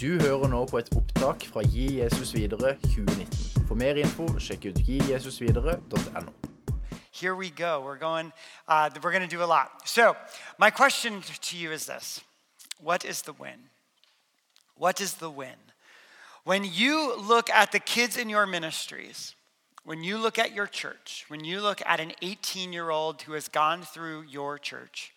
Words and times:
Du 0.00 0.18
hører 0.20 0.48
nå 0.48 0.66
på 0.66 0.78
et 0.78 0.88
opptak 0.96 1.42
fra 1.52 1.60
Gi 1.60 1.98
Jesus 1.98 2.30
videre 2.32 2.70
2019. 2.82 3.66
For 3.68 3.76
mer 3.76 3.98
info, 4.00 4.24
sjekk 4.40 4.70
ut 4.70 4.78
gijesusvidere.no. 4.86 6.22
Here 7.12 7.34
we 7.34 7.50
go. 7.50 7.82
We're 7.84 7.98
going, 7.98 8.32
uh, 8.66 8.88
we're 9.02 9.12
going 9.12 9.28
to 9.28 9.36
do 9.36 9.42
a 9.42 9.50
lot. 9.56 9.68
So, 9.84 10.16
my 10.58 10.70
question 10.70 11.20
to 11.42 11.56
you 11.56 11.72
is 11.72 11.84
this 11.84 12.22
What 12.82 13.04
is 13.04 13.20
the 13.22 13.34
win? 13.34 13.68
What 14.74 15.02
is 15.02 15.14
the 15.14 15.28
win? 15.28 15.60
When 16.44 16.64
you 16.64 17.14
look 17.18 17.50
at 17.50 17.72
the 17.72 17.80
kids 17.80 18.16
in 18.16 18.30
your 18.30 18.46
ministries, 18.46 19.34
when 19.84 20.02
you 20.02 20.16
look 20.16 20.38
at 20.38 20.54
your 20.54 20.66
church, 20.66 21.26
when 21.28 21.44
you 21.44 21.60
look 21.60 21.82
at 21.84 22.00
an 22.00 22.12
18 22.22 22.72
year 22.72 22.88
old 22.88 23.20
who 23.22 23.34
has 23.34 23.48
gone 23.48 23.82
through 23.82 24.22
your 24.22 24.58
church, 24.58 25.12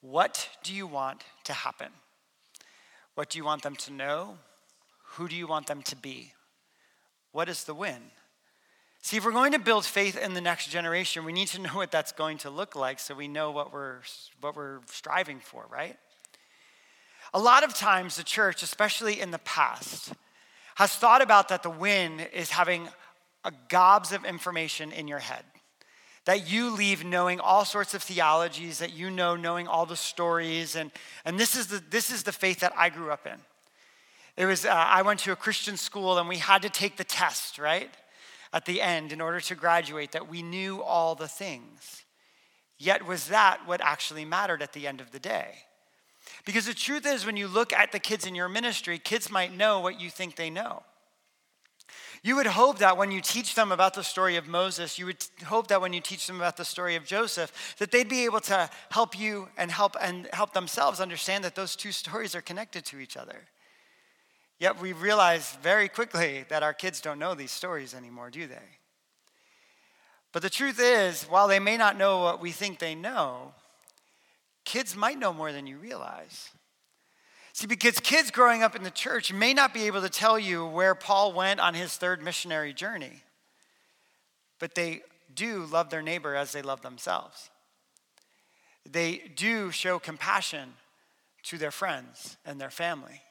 what 0.00 0.48
do 0.64 0.74
you 0.74 0.88
want 0.88 1.22
to 1.44 1.52
happen? 1.52 1.92
What 3.14 3.30
do 3.30 3.38
you 3.38 3.44
want 3.44 3.62
them 3.62 3.76
to 3.76 3.92
know? 3.92 4.38
Who 5.14 5.28
do 5.28 5.36
you 5.36 5.46
want 5.46 5.66
them 5.66 5.82
to 5.82 5.96
be? 5.96 6.32
What 7.32 7.48
is 7.48 7.64
the 7.64 7.74
win? 7.74 8.10
See, 9.02 9.18
if 9.18 9.24
we're 9.24 9.32
going 9.32 9.52
to 9.52 9.58
build 9.58 9.84
faith 9.84 10.16
in 10.16 10.32
the 10.32 10.40
next 10.40 10.70
generation, 10.70 11.24
we 11.24 11.32
need 11.32 11.48
to 11.48 11.60
know 11.60 11.70
what 11.74 11.90
that's 11.90 12.12
going 12.12 12.38
to 12.38 12.50
look 12.50 12.74
like 12.74 12.98
so 12.98 13.14
we 13.14 13.28
know 13.28 13.50
what 13.50 13.72
we're, 13.72 13.98
what 14.40 14.56
we're 14.56 14.80
striving 14.90 15.40
for, 15.40 15.66
right? 15.70 15.96
A 17.32 17.38
lot 17.38 17.64
of 17.64 17.74
times, 17.74 18.16
the 18.16 18.22
church, 18.22 18.62
especially 18.62 19.20
in 19.20 19.30
the 19.30 19.38
past, 19.40 20.12
has 20.76 20.94
thought 20.94 21.22
about 21.22 21.48
that 21.48 21.62
the 21.62 21.70
win 21.70 22.20
is 22.20 22.50
having 22.50 22.88
a 23.44 23.52
gobs 23.68 24.12
of 24.12 24.24
information 24.24 24.92
in 24.92 25.06
your 25.06 25.18
head. 25.18 25.44
That 26.24 26.50
you 26.50 26.70
leave 26.70 27.04
knowing 27.04 27.38
all 27.38 27.64
sorts 27.64 27.92
of 27.94 28.02
theologies, 28.02 28.78
that 28.78 28.94
you 28.94 29.10
know 29.10 29.36
knowing 29.36 29.68
all 29.68 29.84
the 29.84 29.96
stories. 29.96 30.74
And, 30.74 30.90
and 31.24 31.38
this, 31.38 31.54
is 31.54 31.66
the, 31.66 31.82
this 31.90 32.10
is 32.10 32.22
the 32.22 32.32
faith 32.32 32.60
that 32.60 32.72
I 32.76 32.88
grew 32.88 33.10
up 33.10 33.26
in. 33.26 33.38
It 34.36 34.46
was, 34.46 34.64
uh, 34.64 34.70
I 34.70 35.02
went 35.02 35.20
to 35.20 35.32
a 35.32 35.36
Christian 35.36 35.76
school 35.76 36.18
and 36.18 36.28
we 36.28 36.38
had 36.38 36.62
to 36.62 36.70
take 36.70 36.96
the 36.96 37.04
test, 37.04 37.58
right? 37.58 37.90
At 38.52 38.64
the 38.64 38.80
end 38.80 39.12
in 39.12 39.20
order 39.20 39.40
to 39.40 39.54
graduate, 39.54 40.12
that 40.12 40.28
we 40.28 40.42
knew 40.42 40.82
all 40.82 41.14
the 41.14 41.28
things. 41.28 42.04
Yet, 42.78 43.06
was 43.06 43.28
that 43.28 43.66
what 43.66 43.80
actually 43.80 44.24
mattered 44.24 44.62
at 44.62 44.72
the 44.72 44.86
end 44.86 45.00
of 45.00 45.12
the 45.12 45.20
day? 45.20 45.54
Because 46.44 46.66
the 46.66 46.74
truth 46.74 47.06
is, 47.06 47.24
when 47.24 47.36
you 47.36 47.48
look 47.48 47.72
at 47.72 47.92
the 47.92 47.98
kids 47.98 48.26
in 48.26 48.34
your 48.34 48.48
ministry, 48.48 48.98
kids 48.98 49.30
might 49.30 49.56
know 49.56 49.80
what 49.80 50.00
you 50.00 50.10
think 50.10 50.36
they 50.36 50.50
know. 50.50 50.82
You 52.24 52.36
would 52.36 52.46
hope 52.46 52.78
that 52.78 52.96
when 52.96 53.10
you 53.10 53.20
teach 53.20 53.54
them 53.54 53.70
about 53.70 53.92
the 53.92 54.02
story 54.02 54.36
of 54.36 54.48
Moses, 54.48 54.98
you 54.98 55.04
would 55.04 55.22
hope 55.44 55.66
that 55.66 55.82
when 55.82 55.92
you 55.92 56.00
teach 56.00 56.26
them 56.26 56.36
about 56.36 56.56
the 56.56 56.64
story 56.64 56.96
of 56.96 57.04
Joseph, 57.04 57.76
that 57.78 57.90
they'd 57.90 58.08
be 58.08 58.24
able 58.24 58.40
to 58.40 58.70
help 58.90 59.16
you 59.18 59.50
and 59.58 59.70
help 59.70 59.94
and 60.00 60.26
help 60.32 60.54
themselves 60.54 61.00
understand 61.00 61.44
that 61.44 61.54
those 61.54 61.76
two 61.76 61.92
stories 61.92 62.34
are 62.34 62.40
connected 62.40 62.86
to 62.86 62.98
each 62.98 63.18
other. 63.18 63.42
Yet 64.58 64.80
we 64.80 64.94
realize 64.94 65.58
very 65.62 65.86
quickly 65.86 66.46
that 66.48 66.62
our 66.62 66.72
kids 66.72 67.02
don't 67.02 67.18
know 67.18 67.34
these 67.34 67.52
stories 67.52 67.92
anymore, 67.94 68.30
do 68.30 68.46
they? 68.46 68.78
But 70.32 70.40
the 70.40 70.48
truth 70.48 70.80
is, 70.80 71.24
while 71.24 71.46
they 71.46 71.58
may 71.60 71.76
not 71.76 71.98
know 71.98 72.20
what 72.20 72.40
we 72.40 72.52
think 72.52 72.78
they 72.78 72.94
know, 72.94 73.52
kids 74.64 74.96
might 74.96 75.18
know 75.18 75.34
more 75.34 75.52
than 75.52 75.66
you 75.66 75.76
realize. 75.76 76.48
See, 77.54 77.68
because 77.68 78.00
kids 78.00 78.32
growing 78.32 78.64
up 78.64 78.74
in 78.74 78.82
the 78.82 78.90
church 78.90 79.32
may 79.32 79.54
not 79.54 79.72
be 79.72 79.84
able 79.84 80.02
to 80.02 80.08
tell 80.08 80.40
you 80.40 80.66
where 80.66 80.96
Paul 80.96 81.32
went 81.32 81.60
on 81.60 81.72
his 81.72 81.96
third 81.96 82.20
missionary 82.20 82.72
journey, 82.72 83.22
but 84.58 84.74
they 84.74 85.02
do 85.32 85.64
love 85.66 85.88
their 85.88 86.02
neighbor 86.02 86.34
as 86.34 86.50
they 86.50 86.62
love 86.62 86.82
themselves. 86.82 87.50
They 88.84 89.30
do 89.36 89.70
show 89.70 90.00
compassion 90.00 90.72
to 91.44 91.56
their 91.56 91.70
friends 91.70 92.38
and 92.44 92.60
their 92.60 92.70
family. 92.70 93.22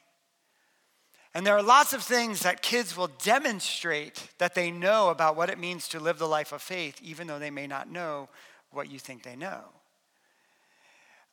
And 1.34 1.46
there 1.46 1.54
are 1.54 1.62
lots 1.62 1.92
of 1.92 2.02
things 2.02 2.40
that 2.40 2.62
kids 2.62 2.96
will 2.96 3.10
demonstrate 3.22 4.30
that 4.38 4.54
they 4.54 4.70
know 4.70 5.10
about 5.10 5.36
what 5.36 5.50
it 5.50 5.58
means 5.58 5.86
to 5.88 6.00
live 6.00 6.16
the 6.16 6.26
life 6.26 6.50
of 6.50 6.62
faith, 6.62 6.98
even 7.02 7.26
though 7.26 7.38
they 7.38 7.50
may 7.50 7.66
not 7.66 7.90
know 7.90 8.30
what 8.70 8.90
you 8.90 8.98
think 8.98 9.22
they 9.22 9.36
know. 9.36 9.60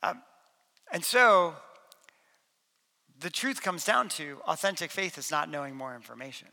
Um, 0.04 0.22
and 0.92 1.06
so, 1.06 1.56
the 3.22 3.30
truth 3.30 3.62
comes 3.62 3.86
down 3.86 4.10
to 4.10 4.40
authentic 4.48 4.92
faith 4.92 5.18
is 5.18 5.32
not 5.32 5.50
knowing 5.50 5.76
more 5.76 5.96
information. 5.96 6.48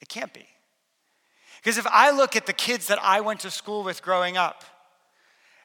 It 0.00 0.08
can't 0.08 0.32
be. 0.32 0.46
Because 1.62 1.78
if 1.78 1.86
I 1.86 2.10
look 2.10 2.36
at 2.36 2.46
the 2.46 2.52
kids 2.52 2.88
that 2.88 2.98
I 3.02 3.20
went 3.20 3.40
to 3.40 3.50
school 3.50 3.82
with 3.82 4.02
growing 4.02 4.36
up, 4.36 4.64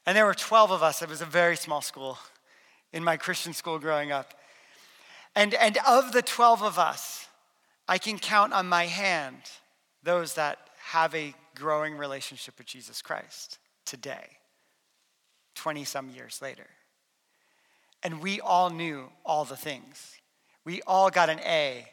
and 0.05 0.15
there 0.15 0.25
were 0.25 0.33
12 0.33 0.71
of 0.71 0.81
us, 0.81 1.01
it 1.01 1.09
was 1.09 1.21
a 1.21 1.25
very 1.25 1.55
small 1.55 1.81
school 1.81 2.17
in 2.91 3.03
my 3.03 3.17
Christian 3.17 3.53
school 3.53 3.79
growing 3.79 4.11
up. 4.11 4.33
And, 5.35 5.53
and 5.53 5.77
of 5.87 6.13
the 6.13 6.21
12 6.21 6.63
of 6.63 6.79
us, 6.79 7.27
I 7.87 7.97
can 7.97 8.17
count 8.17 8.53
on 8.53 8.67
my 8.67 8.85
hand 8.85 9.37
those 10.03 10.35
that 10.35 10.57
have 10.91 11.13
a 11.13 11.33
growing 11.55 11.95
relationship 11.95 12.57
with 12.57 12.67
Jesus 12.67 13.01
Christ 13.01 13.59
today, 13.85 14.37
20 15.55 15.83
some 15.83 16.09
years 16.09 16.41
later. 16.41 16.65
And 18.03 18.21
we 18.21 18.39
all 18.39 18.69
knew 18.69 19.09
all 19.25 19.45
the 19.45 19.57
things. 19.57 20.15
We 20.63 20.81
all 20.83 21.09
got 21.09 21.29
an 21.29 21.39
A 21.39 21.87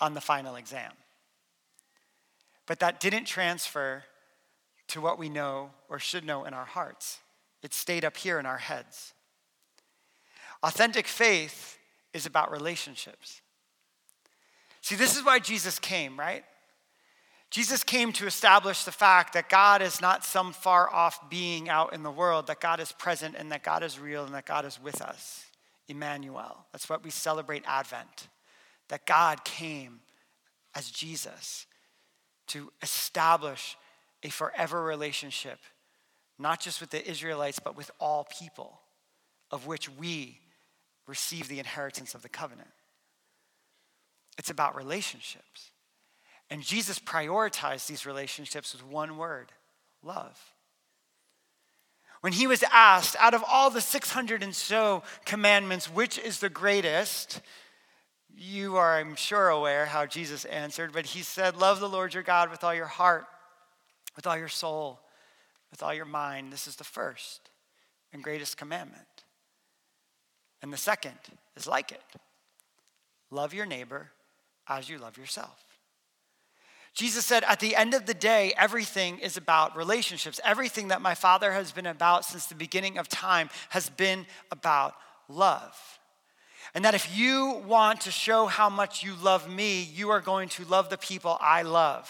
on 0.00 0.14
the 0.14 0.20
final 0.20 0.56
exam. 0.56 0.92
But 2.66 2.80
that 2.80 3.00
didn't 3.00 3.26
transfer 3.26 4.04
to 4.88 5.00
what 5.00 5.18
we 5.18 5.28
know 5.28 5.70
or 5.88 5.98
should 5.98 6.24
know 6.24 6.44
in 6.44 6.54
our 6.54 6.64
hearts. 6.64 7.18
It 7.62 7.72
stayed 7.72 8.04
up 8.04 8.16
here 8.16 8.38
in 8.38 8.46
our 8.46 8.58
heads. 8.58 9.12
Authentic 10.62 11.06
faith 11.06 11.78
is 12.12 12.26
about 12.26 12.50
relationships. 12.50 13.40
See, 14.80 14.94
this 14.94 15.16
is 15.16 15.24
why 15.24 15.38
Jesus 15.38 15.78
came, 15.78 16.18
right? 16.18 16.44
Jesus 17.54 17.84
came 17.84 18.12
to 18.14 18.26
establish 18.26 18.82
the 18.82 18.90
fact 18.90 19.34
that 19.34 19.48
God 19.48 19.80
is 19.80 20.00
not 20.00 20.24
some 20.24 20.52
far 20.52 20.92
off 20.92 21.30
being 21.30 21.68
out 21.68 21.92
in 21.92 22.02
the 22.02 22.10
world, 22.10 22.48
that 22.48 22.60
God 22.60 22.80
is 22.80 22.90
present 22.90 23.36
and 23.38 23.52
that 23.52 23.62
God 23.62 23.84
is 23.84 23.96
real 23.96 24.24
and 24.24 24.34
that 24.34 24.44
God 24.44 24.64
is 24.64 24.82
with 24.82 25.00
us. 25.00 25.44
Emmanuel. 25.86 26.66
That's 26.72 26.88
what 26.88 27.04
we 27.04 27.10
celebrate 27.10 27.62
Advent, 27.64 28.26
that 28.88 29.06
God 29.06 29.44
came 29.44 30.00
as 30.74 30.90
Jesus 30.90 31.66
to 32.48 32.72
establish 32.82 33.76
a 34.24 34.30
forever 34.30 34.82
relationship, 34.82 35.60
not 36.40 36.58
just 36.58 36.80
with 36.80 36.90
the 36.90 37.08
Israelites, 37.08 37.60
but 37.60 37.76
with 37.76 37.92
all 38.00 38.26
people, 38.36 38.80
of 39.52 39.68
which 39.68 39.88
we 39.88 40.40
receive 41.06 41.46
the 41.46 41.60
inheritance 41.60 42.16
of 42.16 42.22
the 42.22 42.28
covenant. 42.28 42.72
It's 44.38 44.50
about 44.50 44.74
relationships. 44.74 45.70
And 46.54 46.62
Jesus 46.62 47.00
prioritized 47.00 47.88
these 47.88 48.06
relationships 48.06 48.72
with 48.72 48.86
one 48.86 49.16
word 49.16 49.50
love 50.04 50.40
when 52.20 52.32
he 52.32 52.46
was 52.46 52.62
asked, 52.70 53.16
out 53.18 53.34
of 53.34 53.42
all 53.50 53.70
the 53.70 53.80
600 53.80 54.40
and 54.40 54.54
so 54.54 55.02
commandments, 55.24 55.90
which 55.90 56.16
is 56.16 56.38
the 56.38 56.48
greatest? 56.48 57.40
You 58.36 58.76
are, 58.76 59.00
I'm 59.00 59.16
sure, 59.16 59.48
aware 59.48 59.86
how 59.86 60.06
Jesus 60.06 60.44
answered, 60.44 60.92
but 60.92 61.06
he 61.06 61.22
said, 61.22 61.56
Love 61.56 61.80
the 61.80 61.88
Lord 61.88 62.14
your 62.14 62.22
God 62.22 62.52
with 62.52 62.62
all 62.62 62.72
your 62.72 62.86
heart, 62.86 63.26
with 64.14 64.24
all 64.24 64.38
your 64.38 64.46
soul, 64.46 65.00
with 65.72 65.82
all 65.82 65.92
your 65.92 66.04
mind. 66.04 66.52
This 66.52 66.68
is 66.68 66.76
the 66.76 66.84
first 66.84 67.50
and 68.12 68.22
greatest 68.22 68.56
commandment. 68.56 69.24
And 70.62 70.72
the 70.72 70.76
second 70.76 71.18
is 71.56 71.66
like 71.66 71.90
it 71.90 72.04
love 73.32 73.52
your 73.52 73.66
neighbor 73.66 74.12
as 74.68 74.88
you 74.88 74.98
love 74.98 75.18
yourself. 75.18 75.63
Jesus 76.94 77.26
said, 77.26 77.42
at 77.44 77.58
the 77.58 77.74
end 77.74 77.92
of 77.92 78.06
the 78.06 78.14
day, 78.14 78.54
everything 78.56 79.18
is 79.18 79.36
about 79.36 79.76
relationships. 79.76 80.40
Everything 80.44 80.88
that 80.88 81.02
my 81.02 81.14
Father 81.14 81.52
has 81.52 81.72
been 81.72 81.86
about 81.86 82.24
since 82.24 82.46
the 82.46 82.54
beginning 82.54 82.98
of 82.98 83.08
time 83.08 83.50
has 83.70 83.90
been 83.90 84.26
about 84.52 84.94
love. 85.28 85.76
And 86.72 86.84
that 86.84 86.94
if 86.94 87.16
you 87.16 87.62
want 87.66 88.02
to 88.02 88.12
show 88.12 88.46
how 88.46 88.70
much 88.70 89.02
you 89.02 89.14
love 89.20 89.50
me, 89.50 89.82
you 89.82 90.10
are 90.10 90.20
going 90.20 90.48
to 90.50 90.64
love 90.66 90.88
the 90.88 90.96
people 90.96 91.36
I 91.40 91.62
love. 91.62 92.08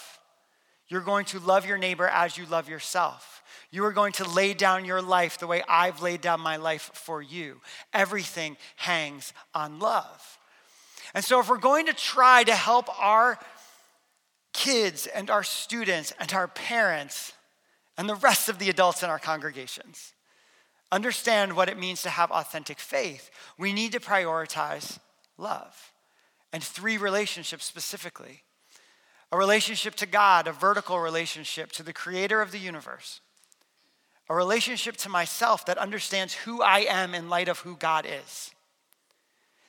You're 0.88 1.00
going 1.00 1.24
to 1.26 1.38
love 1.38 1.66
your 1.66 1.78
neighbor 1.78 2.06
as 2.06 2.36
you 2.36 2.44
love 2.44 2.68
yourself. 2.68 3.42
You 3.70 3.84
are 3.86 3.92
going 3.92 4.12
to 4.12 4.28
lay 4.28 4.52
down 4.52 4.84
your 4.84 5.02
life 5.02 5.38
the 5.38 5.46
way 5.46 5.62
I've 5.66 6.02
laid 6.02 6.20
down 6.20 6.40
my 6.40 6.56
life 6.56 6.90
for 6.92 7.22
you. 7.22 7.60
Everything 7.94 8.58
hangs 8.76 9.32
on 9.54 9.78
love. 9.78 10.38
And 11.14 11.24
so, 11.24 11.40
if 11.40 11.48
we're 11.48 11.58
going 11.58 11.86
to 11.86 11.92
try 11.92 12.44
to 12.44 12.54
help 12.54 12.88
our 13.00 13.38
kids 14.54 15.06
and 15.06 15.28
our 15.28 15.42
students 15.42 16.14
and 16.18 16.32
our 16.32 16.48
parents 16.48 17.34
and 17.98 18.08
the 18.08 18.14
rest 18.14 18.48
of 18.48 18.58
the 18.58 18.70
adults 18.70 19.02
in 19.02 19.10
our 19.10 19.18
congregations. 19.18 20.14
Understand 20.90 21.54
what 21.54 21.68
it 21.68 21.78
means 21.78 22.02
to 22.02 22.10
have 22.10 22.30
authentic 22.30 22.78
faith, 22.78 23.30
we 23.58 23.72
need 23.72 23.92
to 23.92 24.00
prioritize 24.00 24.98
love 25.36 25.92
and 26.52 26.62
three 26.62 26.96
relationships 26.96 27.64
specifically. 27.64 28.42
A 29.32 29.36
relationship 29.36 29.96
to 29.96 30.06
God, 30.06 30.46
a 30.46 30.52
vertical 30.52 31.00
relationship 31.00 31.72
to 31.72 31.82
the 31.82 31.92
creator 31.92 32.40
of 32.40 32.52
the 32.52 32.58
universe, 32.58 33.20
a 34.28 34.34
relationship 34.34 34.96
to 34.98 35.08
myself 35.08 35.66
that 35.66 35.78
understands 35.78 36.32
who 36.32 36.62
I 36.62 36.80
am 36.80 37.12
in 37.12 37.28
light 37.28 37.48
of 37.48 37.58
who 37.60 37.76
God 37.76 38.06
is. 38.06 38.53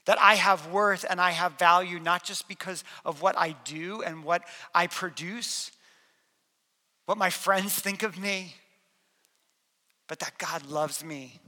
That 0.06 0.20
I 0.20 0.36
have 0.36 0.72
worth 0.72 1.06
and 1.10 1.20
I 1.20 1.32
have 1.32 1.58
value, 1.58 2.00
not 2.00 2.24
just 2.24 2.48
because 2.48 2.84
of 3.04 3.22
what 3.22 3.38
I 3.38 3.56
do 3.64 4.02
and 4.02 4.24
what 4.24 4.44
I 4.74 4.88
produce, 4.88 5.72
what 7.06 7.18
my 7.18 7.30
friends 7.30 7.74
think 7.74 8.04
of 8.04 8.18
me, 8.18 8.56
but 10.08 10.20
that 10.20 10.38
God 10.38 10.66
loves 10.68 11.04
me 11.04 11.40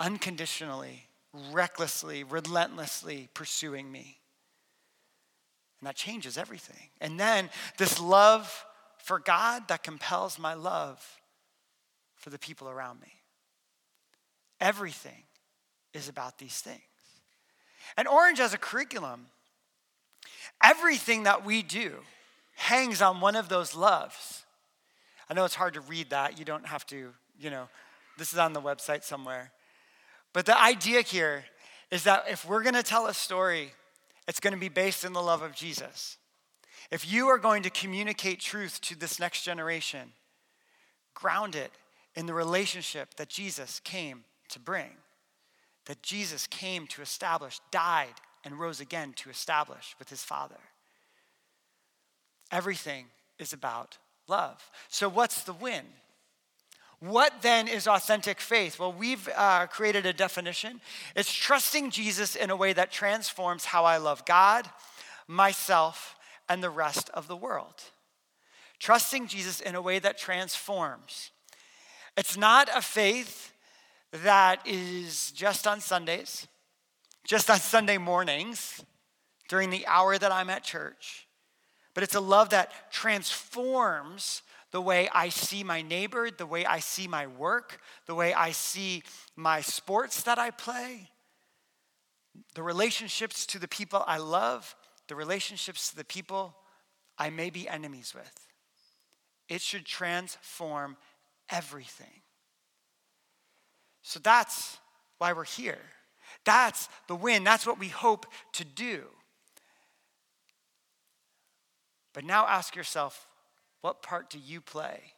unconditionally, 0.00 1.08
recklessly, 1.52 2.24
relentlessly 2.24 3.28
pursuing 3.34 3.90
me. 3.90 4.18
And 5.80 5.86
that 5.86 5.94
changes 5.94 6.36
everything. 6.36 6.90
And 7.00 7.18
then 7.18 7.50
this 7.76 8.00
love 8.00 8.64
for 8.98 9.20
God 9.20 9.68
that 9.68 9.84
compels 9.84 10.38
my 10.38 10.54
love 10.54 11.20
for 12.16 12.30
the 12.30 12.38
people 12.38 12.68
around 12.68 13.00
me. 13.00 13.12
Everything 14.60 15.22
is 15.94 16.08
about 16.08 16.38
these 16.38 16.60
things. 16.60 16.82
And 17.96 18.06
Orange 18.06 18.40
as 18.40 18.54
a 18.54 18.58
curriculum, 18.58 19.26
everything 20.62 21.24
that 21.24 21.44
we 21.44 21.62
do 21.62 21.96
hangs 22.56 23.00
on 23.00 23.20
one 23.20 23.36
of 23.36 23.48
those 23.48 23.74
loves. 23.74 24.44
I 25.30 25.34
know 25.34 25.44
it's 25.44 25.54
hard 25.54 25.74
to 25.74 25.80
read 25.80 26.10
that. 26.10 26.38
You 26.38 26.44
don't 26.44 26.66
have 26.66 26.86
to, 26.86 27.12
you 27.38 27.50
know, 27.50 27.68
this 28.16 28.32
is 28.32 28.38
on 28.38 28.52
the 28.52 28.60
website 28.60 29.04
somewhere. 29.04 29.52
But 30.32 30.46
the 30.46 30.60
idea 30.60 31.02
here 31.02 31.44
is 31.90 32.04
that 32.04 32.24
if 32.30 32.44
we're 32.44 32.62
going 32.62 32.74
to 32.74 32.82
tell 32.82 33.06
a 33.06 33.14
story, 33.14 33.72
it's 34.26 34.40
going 34.40 34.52
to 34.54 34.60
be 34.60 34.68
based 34.68 35.04
in 35.04 35.12
the 35.12 35.22
love 35.22 35.42
of 35.42 35.54
Jesus. 35.54 36.18
If 36.90 37.10
you 37.10 37.28
are 37.28 37.38
going 37.38 37.62
to 37.62 37.70
communicate 37.70 38.40
truth 38.40 38.80
to 38.82 38.98
this 38.98 39.18
next 39.18 39.42
generation, 39.42 40.12
ground 41.14 41.54
it 41.54 41.72
in 42.14 42.26
the 42.26 42.34
relationship 42.34 43.14
that 43.14 43.28
Jesus 43.28 43.80
came 43.80 44.24
to 44.50 44.58
bring, 44.58 44.90
that 45.88 46.02
Jesus 46.02 46.46
came 46.46 46.86
to 46.88 47.02
establish, 47.02 47.60
died, 47.70 48.14
and 48.44 48.60
rose 48.60 48.78
again 48.78 49.14
to 49.16 49.30
establish 49.30 49.96
with 49.98 50.10
his 50.10 50.22
Father. 50.22 50.60
Everything 52.52 53.06
is 53.38 53.54
about 53.54 53.96
love. 54.28 54.70
So, 54.90 55.08
what's 55.08 55.42
the 55.42 55.54
win? 55.54 55.84
What 57.00 57.40
then 57.40 57.68
is 57.68 57.88
authentic 57.88 58.38
faith? 58.38 58.78
Well, 58.78 58.92
we've 58.92 59.28
uh, 59.34 59.66
created 59.68 60.04
a 60.04 60.12
definition. 60.12 60.80
It's 61.16 61.32
trusting 61.32 61.90
Jesus 61.90 62.36
in 62.36 62.50
a 62.50 62.56
way 62.56 62.72
that 62.74 62.90
transforms 62.90 63.64
how 63.64 63.84
I 63.84 63.96
love 63.96 64.26
God, 64.26 64.68
myself, 65.26 66.16
and 66.48 66.62
the 66.62 66.70
rest 66.70 67.08
of 67.14 67.28
the 67.28 67.36
world. 67.36 67.82
Trusting 68.78 69.26
Jesus 69.26 69.60
in 69.60 69.74
a 69.74 69.82
way 69.82 70.00
that 70.00 70.18
transforms. 70.18 71.30
It's 72.16 72.36
not 72.36 72.68
a 72.74 72.82
faith 72.82 73.52
that 74.12 74.66
is 74.66 75.30
just 75.32 75.66
on 75.66 75.80
Sundays, 75.80 76.46
just 77.26 77.50
on 77.50 77.58
Sunday 77.60 77.98
mornings, 77.98 78.82
during 79.48 79.70
the 79.70 79.86
hour 79.86 80.16
that 80.18 80.30
I'm 80.30 80.50
at 80.50 80.62
church, 80.62 81.26
but 81.94 82.04
it's 82.04 82.14
a 82.14 82.20
love 82.20 82.50
that 82.50 82.92
transforms 82.92 84.42
the 84.70 84.80
way 84.80 85.08
I 85.12 85.30
see 85.30 85.64
my 85.64 85.80
neighbor, 85.80 86.30
the 86.30 86.46
way 86.46 86.66
I 86.66 86.80
see 86.80 87.08
my 87.08 87.26
work, 87.26 87.80
the 88.06 88.14
way 88.14 88.34
I 88.34 88.50
see 88.50 89.02
my 89.34 89.62
sports 89.62 90.22
that 90.24 90.38
I 90.38 90.50
play, 90.50 91.08
the 92.54 92.62
relationships 92.62 93.46
to 93.46 93.58
the 93.58 93.68
people 93.68 94.04
I 94.06 94.18
love, 94.18 94.76
the 95.08 95.16
relationships 95.16 95.90
to 95.90 95.96
the 95.96 96.04
people 96.04 96.54
I 97.16 97.30
may 97.30 97.48
be 97.48 97.66
enemies 97.66 98.14
with. 98.14 98.46
It 99.48 99.62
should 99.62 99.86
transform 99.86 100.98
everything. 101.50 102.20
So 104.08 104.18
that's 104.18 104.78
why 105.18 105.34
we're 105.34 105.44
here. 105.44 105.82
That's 106.46 106.88
the 107.08 107.14
win. 107.14 107.44
That's 107.44 107.66
what 107.66 107.78
we 107.78 107.88
hope 107.88 108.24
to 108.52 108.64
do. 108.64 109.02
But 112.14 112.24
now 112.24 112.46
ask 112.46 112.74
yourself 112.74 113.28
what 113.82 114.02
part 114.02 114.30
do 114.30 114.38
you 114.38 114.62
play 114.62 115.12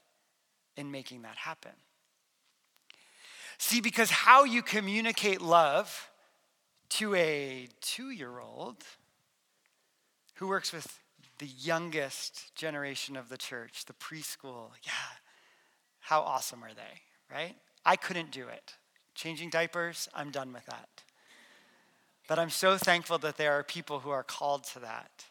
in 0.76 0.90
making 0.90 1.22
that 1.22 1.36
happen? 1.36 1.70
See, 3.58 3.80
because 3.80 4.10
how 4.10 4.42
you 4.42 4.60
communicate 4.60 5.40
love 5.40 6.10
to 6.88 7.14
a 7.14 7.68
two 7.80 8.10
year 8.10 8.40
old 8.40 8.82
who 10.34 10.48
works 10.48 10.72
with 10.72 10.98
the 11.38 11.46
youngest 11.46 12.56
generation 12.56 13.16
of 13.16 13.28
the 13.28 13.38
church, 13.38 13.84
the 13.84 13.92
preschool, 13.92 14.70
yeah, 14.82 14.90
how 16.00 16.22
awesome 16.22 16.64
are 16.64 16.74
they, 16.74 17.32
right? 17.32 17.54
I 17.84 17.96
couldn't 17.96 18.30
do 18.30 18.48
it. 18.48 18.74
Changing 19.20 19.50
diapers, 19.50 20.08
I'm 20.14 20.30
done 20.30 20.50
with 20.50 20.64
that. 20.64 20.88
But 22.26 22.38
I'm 22.38 22.48
so 22.48 22.78
thankful 22.78 23.18
that 23.18 23.36
there 23.36 23.52
are 23.52 23.62
people 23.62 24.00
who 24.00 24.08
are 24.08 24.22
called 24.22 24.64
to 24.72 24.78
that. 24.78 25.26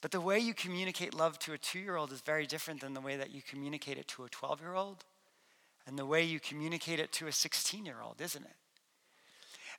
But 0.00 0.10
the 0.10 0.20
way 0.20 0.40
you 0.40 0.52
communicate 0.52 1.14
love 1.14 1.38
to 1.40 1.52
a 1.52 1.58
two 1.58 1.78
year 1.78 1.94
old 1.94 2.10
is 2.10 2.22
very 2.22 2.44
different 2.44 2.80
than 2.80 2.92
the 2.92 3.00
way 3.00 3.16
that 3.16 3.30
you 3.30 3.40
communicate 3.40 3.98
it 3.98 4.08
to 4.08 4.24
a 4.24 4.28
12 4.28 4.60
year 4.60 4.74
old 4.74 5.04
and 5.86 5.96
the 5.96 6.04
way 6.04 6.24
you 6.24 6.40
communicate 6.40 6.98
it 6.98 7.12
to 7.12 7.28
a 7.28 7.32
16 7.32 7.86
year 7.86 7.98
old, 8.02 8.20
isn't 8.20 8.44
it? 8.44 8.56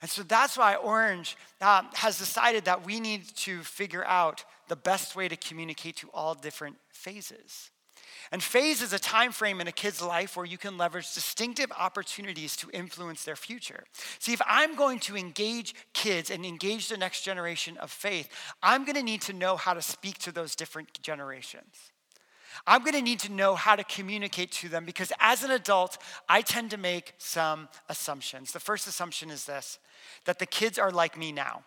And 0.00 0.10
so 0.10 0.22
that's 0.22 0.56
why 0.56 0.76
Orange 0.76 1.36
um, 1.60 1.88
has 1.92 2.18
decided 2.18 2.64
that 2.64 2.86
we 2.86 3.00
need 3.00 3.28
to 3.36 3.60
figure 3.60 4.06
out 4.06 4.44
the 4.68 4.76
best 4.76 5.14
way 5.14 5.28
to 5.28 5.36
communicate 5.36 5.96
to 5.96 6.08
all 6.14 6.34
different 6.34 6.76
phases. 6.88 7.70
And 8.32 8.42
phase 8.42 8.82
is 8.82 8.92
a 8.92 8.98
time 8.98 9.32
frame 9.32 9.60
in 9.60 9.68
a 9.68 9.72
kid's 9.72 10.02
life 10.02 10.36
where 10.36 10.46
you 10.46 10.58
can 10.58 10.76
leverage 10.76 11.12
distinctive 11.14 11.70
opportunities 11.78 12.56
to 12.56 12.70
influence 12.72 13.24
their 13.24 13.36
future. 13.36 13.84
See, 14.18 14.32
if 14.32 14.42
I'm 14.46 14.74
going 14.74 14.98
to 15.00 15.16
engage 15.16 15.74
kids 15.92 16.30
and 16.30 16.44
engage 16.44 16.88
the 16.88 16.96
next 16.96 17.22
generation 17.22 17.76
of 17.78 17.90
faith, 17.90 18.28
I'm 18.62 18.84
going 18.84 18.96
to 18.96 19.02
need 19.02 19.22
to 19.22 19.32
know 19.32 19.56
how 19.56 19.74
to 19.74 19.82
speak 19.82 20.18
to 20.18 20.32
those 20.32 20.56
different 20.56 21.00
generations. 21.02 21.92
I'm 22.66 22.80
going 22.80 22.94
to 22.94 23.02
need 23.02 23.20
to 23.20 23.32
know 23.32 23.54
how 23.54 23.76
to 23.76 23.84
communicate 23.84 24.50
to 24.52 24.68
them 24.68 24.84
because 24.84 25.12
as 25.20 25.42
an 25.42 25.50
adult, 25.50 25.98
I 26.28 26.42
tend 26.42 26.70
to 26.70 26.78
make 26.78 27.14
some 27.18 27.68
assumptions. 27.88 28.52
The 28.52 28.60
first 28.60 28.86
assumption 28.86 29.30
is 29.30 29.44
this 29.44 29.78
that 30.24 30.38
the 30.38 30.46
kids 30.46 30.78
are 30.78 30.90
like 30.90 31.18
me 31.18 31.32
now. 31.32 31.64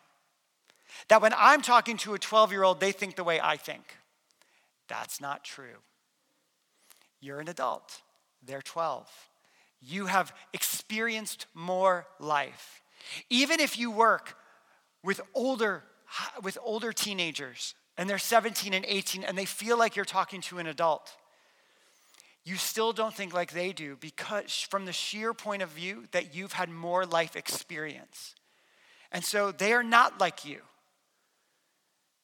That 1.09 1.21
when 1.21 1.33
I'm 1.37 1.61
talking 1.61 1.97
to 1.97 2.13
a 2.13 2.19
12 2.19 2.51
year 2.51 2.63
old, 2.63 2.79
they 2.79 2.91
think 2.91 3.15
the 3.15 3.23
way 3.23 3.39
I 3.41 3.57
think. 3.57 3.83
That's 4.87 5.21
not 5.21 5.43
true. 5.43 5.77
You're 7.21 7.39
an 7.39 7.49
adult, 7.49 8.01
they're 8.45 8.61
12. 8.61 9.07
You 9.81 10.07
have 10.07 10.33
experienced 10.53 11.45
more 11.53 12.05
life. 12.19 12.81
Even 13.29 13.59
if 13.59 13.77
you 13.77 13.91
work 13.91 14.35
with 15.03 15.21
older, 15.33 15.83
with 16.41 16.57
older 16.61 16.91
teenagers 16.91 17.75
and 17.97 18.09
they're 18.09 18.17
17 18.17 18.73
and 18.73 18.85
18 18.85 19.23
and 19.23 19.37
they 19.37 19.45
feel 19.45 19.77
like 19.77 19.95
you're 19.95 20.05
talking 20.05 20.41
to 20.41 20.59
an 20.59 20.67
adult, 20.67 21.15
you 22.43 22.55
still 22.55 22.93
don't 22.93 23.13
think 23.13 23.33
like 23.33 23.51
they 23.51 23.73
do 23.73 23.97
because, 23.99 24.65
from 24.69 24.85
the 24.85 24.93
sheer 24.93 25.33
point 25.33 25.61
of 25.61 25.69
view, 25.69 26.05
that 26.11 26.33
you've 26.33 26.53
had 26.53 26.69
more 26.69 27.05
life 27.05 27.35
experience. 27.35 28.33
And 29.11 29.23
so 29.23 29.51
they 29.51 29.73
are 29.73 29.83
not 29.83 30.19
like 30.19 30.45
you. 30.45 30.61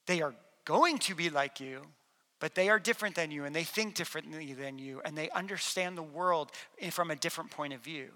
They 0.07 0.21
are 0.21 0.33
going 0.65 0.97
to 0.99 1.15
be 1.15 1.29
like 1.29 1.59
you, 1.59 1.81
but 2.39 2.55
they 2.55 2.69
are 2.69 2.79
different 2.79 3.15
than 3.15 3.31
you 3.31 3.45
and 3.45 3.55
they 3.55 3.63
think 3.63 3.95
differently 3.95 4.53
than 4.53 4.77
you 4.77 5.01
and 5.05 5.17
they 5.17 5.29
understand 5.29 5.97
the 5.97 6.03
world 6.03 6.51
from 6.91 7.11
a 7.11 7.15
different 7.15 7.49
point 7.49 7.73
of 7.73 7.81
view. 7.81 8.09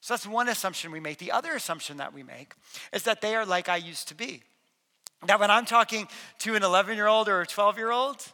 So 0.00 0.14
that's 0.14 0.26
one 0.26 0.48
assumption 0.48 0.90
we 0.90 1.00
make. 1.00 1.18
The 1.18 1.30
other 1.30 1.52
assumption 1.52 1.98
that 1.98 2.12
we 2.12 2.24
make 2.24 2.54
is 2.92 3.04
that 3.04 3.20
they 3.20 3.36
are 3.36 3.46
like 3.46 3.68
I 3.68 3.76
used 3.76 4.08
to 4.08 4.14
be. 4.14 4.42
That 5.26 5.38
when 5.38 5.50
I'm 5.50 5.64
talking 5.64 6.08
to 6.40 6.56
an 6.56 6.64
11 6.64 6.96
year 6.96 7.06
old 7.06 7.28
or 7.28 7.40
a 7.40 7.46
12 7.46 7.78
year 7.78 7.92
old, 7.92 8.26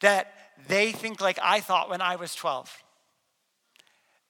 that 0.00 0.32
they 0.66 0.90
think 0.90 1.20
like 1.20 1.38
I 1.40 1.60
thought 1.60 1.88
when 1.88 2.00
I 2.00 2.16
was 2.16 2.34
12. 2.34 2.76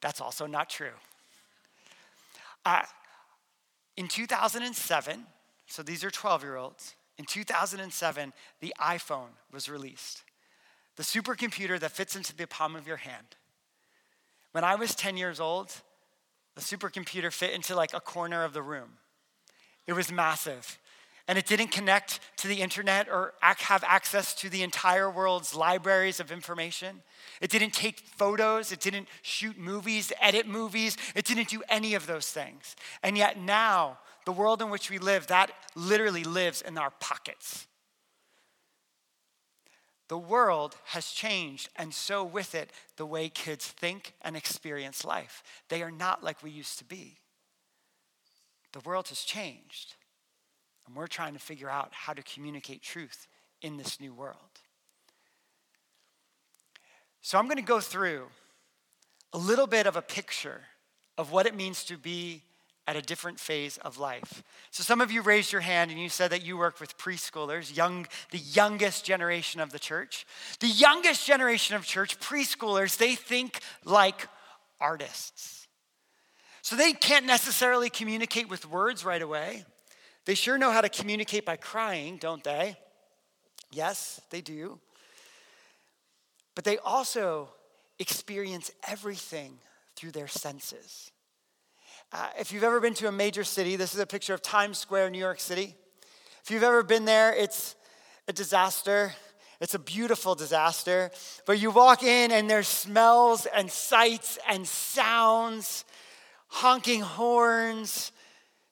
That's 0.03 0.21
also 0.21 0.47
not 0.47 0.69
true. 0.69 0.91
In 3.97 4.09
2007, 4.09 5.25
so 5.67 5.83
these 5.83 6.05
are 6.05 6.11
12 6.11 6.43
year 6.43 6.57
olds, 6.57 6.95
in 7.17 7.25
2007, 7.25 8.35
the 8.61 8.75
iPhone 8.79 9.31
was 9.51 9.71
released 9.71 10.25
the 10.97 11.03
supercomputer 11.03 11.79
that 11.81 11.93
fits 11.93 12.17
into 12.17 12.35
the 12.35 12.47
palm 12.47 12.75
of 12.75 12.87
your 12.87 12.97
hand. 12.97 13.37
When 14.53 14.65
I 14.65 14.75
was 14.75 14.95
10 14.95 15.17
years 15.17 15.39
old, 15.39 15.73
the 16.55 16.63
supercomputer 16.63 17.33
fit 17.33 17.53
into 17.53 17.77
like 17.77 17.93
a 17.95 18.01
corner 18.01 18.43
of 18.45 18.55
the 18.55 18.63
room. 18.63 18.99
It 19.87 19.93
was 19.93 20.11
massive. 20.11 20.79
And 21.29 21.37
it 21.37 21.47
didn't 21.47 21.69
connect 21.73 22.21
to 22.39 22.49
the 22.49 22.63
internet 22.63 23.09
or 23.09 23.35
have 23.41 23.85
access 23.87 24.33
to 24.37 24.49
the 24.49 24.63
entire 24.63 25.11
world's 25.11 25.55
libraries 25.55 26.21
of 26.21 26.31
information. 26.31 27.03
It 27.41 27.51
didn't 27.51 27.73
take 27.73 28.01
photos. 28.01 28.71
It 28.71 28.81
didn't 28.81 29.09
shoot 29.23 29.59
movies, 29.59 30.13
edit 30.21 30.47
movies. 30.47 30.97
It 31.17 31.25
didn't 31.25 31.49
do 31.49 31.63
any 31.69 31.95
of 31.95 32.07
those 32.07 32.31
things. 32.31 32.77
And 33.03 33.19
yet 33.19 33.41
now, 33.41 33.99
the 34.25 34.33
world 34.33 34.63
in 34.63 34.71
which 34.71 34.89
we 34.89 34.99
live, 34.99 35.27
that 35.27 35.51
literally 35.75 36.25
lives 36.25 36.63
in 36.63 36.79
our 36.79 36.91
pockets. 37.01 37.67
The 40.09 40.19
world 40.19 40.77
has 40.87 41.11
changed, 41.11 41.69
and 41.75 41.93
so 41.93 42.25
with 42.25 42.55
it, 42.55 42.71
the 42.97 43.07
way 43.07 43.29
kids 43.29 43.67
think 43.67 44.15
and 44.23 44.37
experience 44.37 45.05
life. 45.05 45.43
They 45.69 45.83
are 45.83 45.91
not 45.91 46.23
like 46.23 46.43
we 46.43 46.51
used 46.51 46.79
to 46.79 46.85
be. 46.85 47.19
The 48.73 48.81
world 48.81 49.09
has 49.09 49.23
changed. 49.23 49.95
And 50.87 50.95
we're 50.95 51.09
trying 51.09 51.33
to 51.33 51.41
figure 51.41 51.69
out 51.69 51.89
how 51.93 52.13
to 52.13 52.23
communicate 52.23 52.83
truth 52.83 53.27
in 53.61 53.77
this 53.77 54.01
new 54.01 54.15
world. 54.15 54.61
So 57.21 57.39
I'm 57.39 57.47
going 57.47 57.57
to 57.57 57.63
go 57.63 57.81
through 57.81 58.27
a 59.33 59.39
little 59.39 59.67
bit 59.67 59.89
of 59.89 59.97
a 59.97 60.03
picture 60.03 60.61
of 61.19 61.33
what 61.33 61.47
it 61.47 61.57
means 61.57 61.83
to 61.85 61.99
be 61.99 62.45
at 62.87 62.97
a 62.97 63.03
different 63.03 63.41
phase 63.41 63.79
of 63.79 63.99
life. 63.99 64.43
So 64.71 64.83
some 64.83 65.01
of 65.01 65.11
you 65.11 65.23
raised 65.23 65.53
your 65.53 65.61
hand 65.61 65.91
and 65.91 66.01
you 66.01 66.09
said 66.09 66.31
that 66.31 66.45
you 66.45 66.57
work 66.57 66.81
with 66.81 66.97
preschoolers, 66.97 67.77
young 67.77 68.07
the 68.31 68.39
youngest 68.39 69.05
generation 69.05 69.61
of 69.61 69.73
the 69.73 69.79
church. 69.79 70.25
The 70.61 70.69
youngest 70.69 71.27
generation 71.27 71.75
of 71.75 71.85
church, 71.85 72.21
preschoolers, 72.21 72.97
they 72.97 73.15
think 73.15 73.61
like 73.85 74.29
artists. 74.81 75.67
So 76.63 76.77
they 76.77 76.93
can't 76.93 77.27
necessarily 77.27 77.91
communicate 77.91 78.49
with 78.49 78.69
words 78.69 79.05
right 79.05 79.23
away. 79.23 79.65
They 80.25 80.35
sure 80.35 80.59
know 80.59 80.73
how 80.73 80.81
to 80.81 80.89
communicate 80.89 81.45
by 81.45 81.57
crying, 81.57 82.17
don't 82.17 82.43
they? 82.43 82.77
Yes, 83.71 84.21
they 84.31 84.41
do. 84.41 84.81
But 86.55 86.65
they 86.65 86.79
also 86.79 87.51
experience 87.99 88.71
everything 88.87 89.59
through 89.95 90.13
their 90.13 90.29
senses. 90.29 91.11
Uh, 92.13 92.29
if 92.39 92.53
you've 92.53 92.63
ever 92.63 92.81
been 92.81 92.95
to 92.95 93.09
a 93.09 93.13
major 93.13 93.43
city, 93.43 93.75
this 93.75 93.93
is 93.93 94.01
a 94.01 94.07
picture 94.07 94.33
of 94.33 94.41
Times 94.41 94.79
Square, 94.79 95.11
New 95.11 95.19
York 95.19 95.41
City. 95.41 95.75
If 96.45 96.51
you've 96.51 96.63
ever 96.63 96.85
been 96.85 97.05
there, 97.05 97.35
it's 97.35 97.75
a 98.29 98.33
disaster. 98.33 99.13
It's 99.61 99.75
a 99.75 99.79
beautiful 99.79 100.37
disaster. 100.37 101.11
But 101.47 101.59
you 101.59 101.73
walk 101.73 102.05
in 102.05 102.31
and 102.31 102.49
there's 102.49 102.69
smells 102.69 103.47
and 103.47 103.69
sights 103.71 104.39
and 104.49 104.67
sounds, 104.69 105.85
honking 106.47 107.01
horns, 107.01 108.13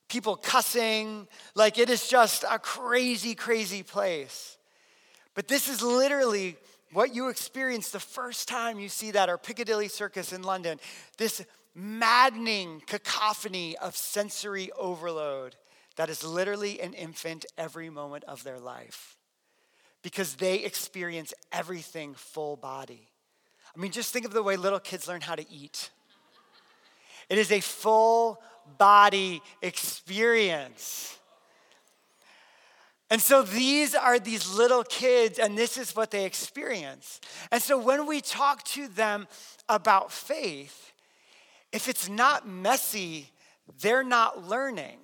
people 0.09 0.37
cussing. 0.37 1.26
Like 1.57 1.76
it 1.76 1.91
is 1.91 2.07
just 2.07 2.45
a 2.49 2.61
crazy, 2.61 3.35
crazy 3.35 3.83
place. 3.83 4.59
But 5.35 5.49
this 5.49 5.69
is 5.69 5.83
literally 5.83 6.57
what 6.93 7.12
you 7.12 7.31
experience 7.31 7.91
the 7.91 7.99
first 7.99 8.47
time 8.47 8.79
you 8.79 8.88
see 8.88 9.11
that, 9.11 9.29
or 9.29 9.38
Piccadilly 9.38 9.88
Circus 9.88 10.33
in 10.33 10.43
London. 10.43 10.79
This 11.19 11.45
maddening 11.75 12.83
cacophony 12.87 13.76
of 13.78 13.97
sensory 13.97 14.71
overload 14.78 15.57
that 15.97 16.09
is 16.09 16.25
literally 16.25 16.81
an 16.81 16.93
infant 16.93 17.47
every 17.57 17.90
moment 17.90 18.25
of 18.25 18.45
their 18.45 18.59
life 18.59 19.16
because 20.02 20.35
they 20.35 20.57
experience 20.57 21.33
everything 21.50 22.14
full 22.14 22.57
body. 22.57 23.09
I 23.75 23.81
mean, 23.81 23.90
just 23.90 24.12
think 24.12 24.25
of 24.25 24.33
the 24.33 24.43
way 24.43 24.57
little 24.57 24.78
kids 24.78 25.09
learn 25.09 25.21
how 25.21 25.35
to 25.35 25.50
eat. 25.50 25.90
It 27.28 27.38
is 27.38 27.50
a 27.50 27.61
full 27.61 28.40
body 28.78 29.43
experience. 29.62 31.19
And 33.11 33.21
so 33.21 33.43
these 33.43 33.95
are 33.95 34.19
these 34.19 34.52
little 34.52 34.85
kids, 34.85 35.38
and 35.38 35.57
this 35.57 35.76
is 35.76 35.95
what 35.95 36.11
they 36.11 36.25
experience. 36.25 37.21
And 37.50 37.62
so 37.62 37.78
when 37.78 38.07
we 38.07 38.21
talk 38.21 38.64
to 38.64 38.88
them 38.88 39.26
about 39.69 40.12
faith, 40.12 40.93
if 41.75 41.88
it's 41.88 42.09
not 42.09 42.47
messy, 42.47 43.33
they're 43.81 44.04
not 44.04 44.47
learning. 44.49 44.99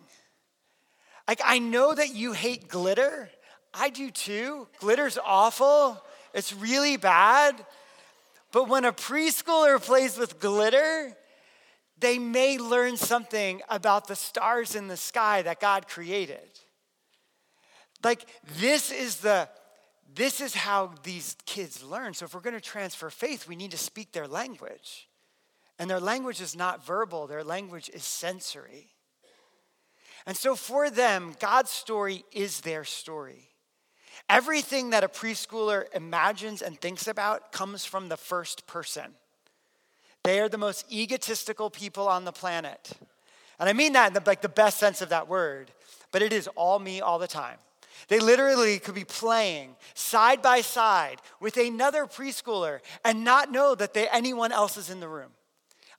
Like, 1.26 1.40
I 1.44 1.58
know 1.58 1.92
that 1.92 2.14
you 2.14 2.32
hate 2.32 2.68
glitter. 2.68 3.28
I 3.74 3.90
do 3.90 4.12
too. 4.12 4.68
Glitter's 4.78 5.18
awful, 5.24 6.00
it's 6.32 6.52
really 6.54 6.96
bad. 6.96 7.56
But 8.52 8.68
when 8.68 8.84
a 8.84 8.92
preschooler 8.92 9.82
plays 9.82 10.16
with 10.16 10.38
glitter, 10.38 11.16
they 11.98 12.20
may 12.20 12.56
learn 12.56 12.96
something 12.96 13.62
about 13.68 14.06
the 14.06 14.16
stars 14.16 14.76
in 14.76 14.86
the 14.86 14.96
sky 14.96 15.42
that 15.42 15.60
God 15.60 15.88
created. 15.88 16.60
Like 18.02 18.26
this 18.58 18.90
is 18.90 19.16
the 19.16 19.48
this 20.12 20.40
is 20.40 20.54
how 20.54 20.94
these 21.04 21.36
kids 21.46 21.84
learn. 21.84 22.14
So 22.14 22.24
if 22.24 22.34
we're 22.34 22.40
going 22.40 22.54
to 22.54 22.60
transfer 22.60 23.10
faith, 23.10 23.46
we 23.46 23.54
need 23.54 23.70
to 23.70 23.78
speak 23.78 24.10
their 24.10 24.26
language. 24.26 25.09
And 25.80 25.88
their 25.88 25.98
language 25.98 26.42
is 26.42 26.54
not 26.54 26.84
verbal, 26.84 27.26
their 27.26 27.42
language 27.42 27.90
is 27.94 28.04
sensory. 28.04 28.88
And 30.26 30.36
so 30.36 30.54
for 30.54 30.90
them, 30.90 31.34
God's 31.40 31.70
story 31.70 32.22
is 32.32 32.60
their 32.60 32.84
story. 32.84 33.48
Everything 34.28 34.90
that 34.90 35.04
a 35.04 35.08
preschooler 35.08 35.86
imagines 35.94 36.60
and 36.60 36.78
thinks 36.78 37.08
about 37.08 37.50
comes 37.50 37.86
from 37.86 38.10
the 38.10 38.18
first 38.18 38.66
person. 38.66 39.14
They 40.22 40.38
are 40.40 40.50
the 40.50 40.58
most 40.58 40.84
egotistical 40.92 41.70
people 41.70 42.06
on 42.06 42.26
the 42.26 42.32
planet. 42.32 42.92
And 43.58 43.66
I 43.66 43.72
mean 43.72 43.94
that 43.94 44.08
in 44.08 44.12
the, 44.12 44.22
like 44.26 44.42
the 44.42 44.50
best 44.50 44.76
sense 44.76 45.00
of 45.00 45.08
that 45.08 45.28
word, 45.28 45.72
but 46.12 46.20
it 46.20 46.34
is 46.34 46.46
all 46.56 46.78
me 46.78 47.00
all 47.00 47.18
the 47.18 47.26
time. 47.26 47.56
They 48.08 48.20
literally 48.20 48.78
could 48.80 48.94
be 48.94 49.04
playing 49.04 49.76
side 49.94 50.42
by 50.42 50.60
side 50.60 51.22
with 51.40 51.56
another 51.56 52.04
preschooler 52.04 52.80
and 53.02 53.24
not 53.24 53.50
know 53.50 53.74
that 53.74 53.94
they, 53.94 54.08
anyone 54.08 54.52
else 54.52 54.76
is 54.76 54.90
in 54.90 55.00
the 55.00 55.08
room 55.08 55.30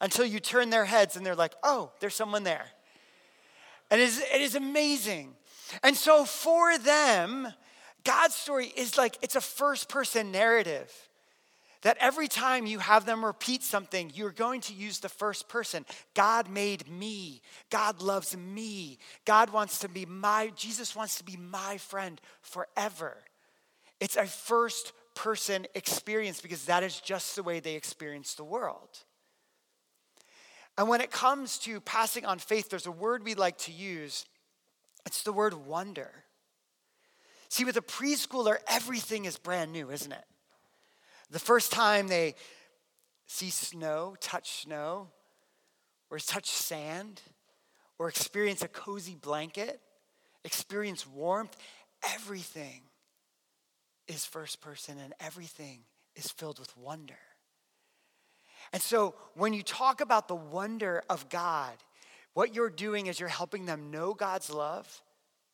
until 0.01 0.25
you 0.25 0.39
turn 0.39 0.72
their 0.72 0.86
heads 0.86 1.15
and 1.15 1.25
they're 1.25 1.36
like, 1.36 1.53
oh, 1.63 1.91
there's 2.00 2.15
someone 2.15 2.43
there. 2.43 2.65
And 3.89 4.01
it 4.01 4.05
is, 4.05 4.20
it 4.20 4.41
is 4.41 4.55
amazing. 4.55 5.34
And 5.84 5.96
so 5.96 6.25
for 6.25 6.77
them, 6.77 7.48
God's 8.03 8.36
story 8.36 8.74
is 8.75 8.98
like 8.98 9.17
it's 9.22 9.36
a 9.36 9.41
first 9.41 9.88
person 9.88 10.31
narrative. 10.31 10.91
That 11.84 11.98
every 12.00 12.27
time 12.27 12.67
you 12.67 12.77
have 12.77 13.05
them 13.08 13.25
repeat 13.25 13.63
something, 13.63 14.12
you're 14.13 14.29
going 14.29 14.62
to 14.62 14.74
use 14.74 15.00
the 15.00 15.10
first 15.10 15.50
person. 15.50 15.84
God 16.13 16.48
made 16.48 16.88
me. 16.88 17.41
God 17.72 18.03
loves 18.03 18.38
me. 18.38 19.00
God 19.25 19.50
wants 19.50 19.79
to 19.79 19.89
be 19.89 20.05
my, 20.05 20.51
Jesus 20.55 20.96
wants 20.96 21.17
to 21.17 21.24
be 21.24 21.38
my 21.38 21.77
friend 21.77 22.22
forever. 22.41 23.17
It's 24.00 24.15
a 24.15 24.27
first 24.27 24.93
person 25.15 25.65
experience 25.74 26.39
because 26.39 26.65
that 26.65 26.84
is 26.84 27.00
just 27.00 27.36
the 27.36 27.41
way 27.41 27.60
they 27.60 27.74
experience 27.74 28.36
the 28.36 28.43
world. 28.43 29.00
And 30.78 30.88
when 30.88 31.01
it 31.01 31.12
comes 31.12 31.58
to 31.60 31.80
passing 31.82 32.25
on 32.25 32.40
faith, 32.40 32.70
there's 32.70 32.86
a 32.86 32.92
word 32.92 33.24
we 33.24 33.36
like 33.36 33.58
to 33.60 33.72
use. 33.72 34.25
It's 35.06 35.24
the 35.24 35.34
word 35.34 35.54
wonder. 35.54 36.12
See, 37.50 37.66
with 37.66 37.78
a 37.78 37.82
preschooler, 37.82 38.58
everything 38.68 39.25
is 39.25 39.38
brand 39.38 39.72
new, 39.72 39.92
isn't 39.92 40.12
it? 40.12 40.24
The 41.30 41.40
first 41.40 41.72
time 41.72 42.08
they 42.08 42.36
see 43.28 43.50
snow, 43.50 44.16
touch 44.20 44.63
snow, 44.63 45.10
or 46.10 46.20
touch 46.20 46.50
sand, 46.50 47.22
or 47.98 48.10
experience 48.10 48.62
a 48.62 48.68
cozy 48.68 49.16
blanket, 49.16 49.80
experience 50.44 51.06
warmth, 51.06 51.56
everything 52.13 52.82
is 54.08 54.25
first 54.25 54.62
person 54.62 54.98
and 54.98 55.13
everything 55.20 55.82
is 56.16 56.30
filled 56.30 56.60
with 56.60 56.75
wonder. 56.75 57.20
And 58.74 58.82
so 58.82 59.16
when 59.36 59.54
you 59.54 59.63
talk 59.63 60.01
about 60.01 60.28
the 60.28 60.36
wonder 60.36 61.04
of 61.10 61.30
God, 61.30 61.74
what 62.34 62.56
you're 62.56 62.70
doing 62.70 63.08
is 63.08 63.20
you're 63.20 63.30
helping 63.30 63.66
them 63.66 63.92
know 63.92 64.13
God's 64.13 64.50
love 64.50 65.01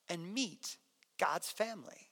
and 0.10 0.34
meet 0.34 0.78
God's 1.20 1.50
family. 1.50 2.10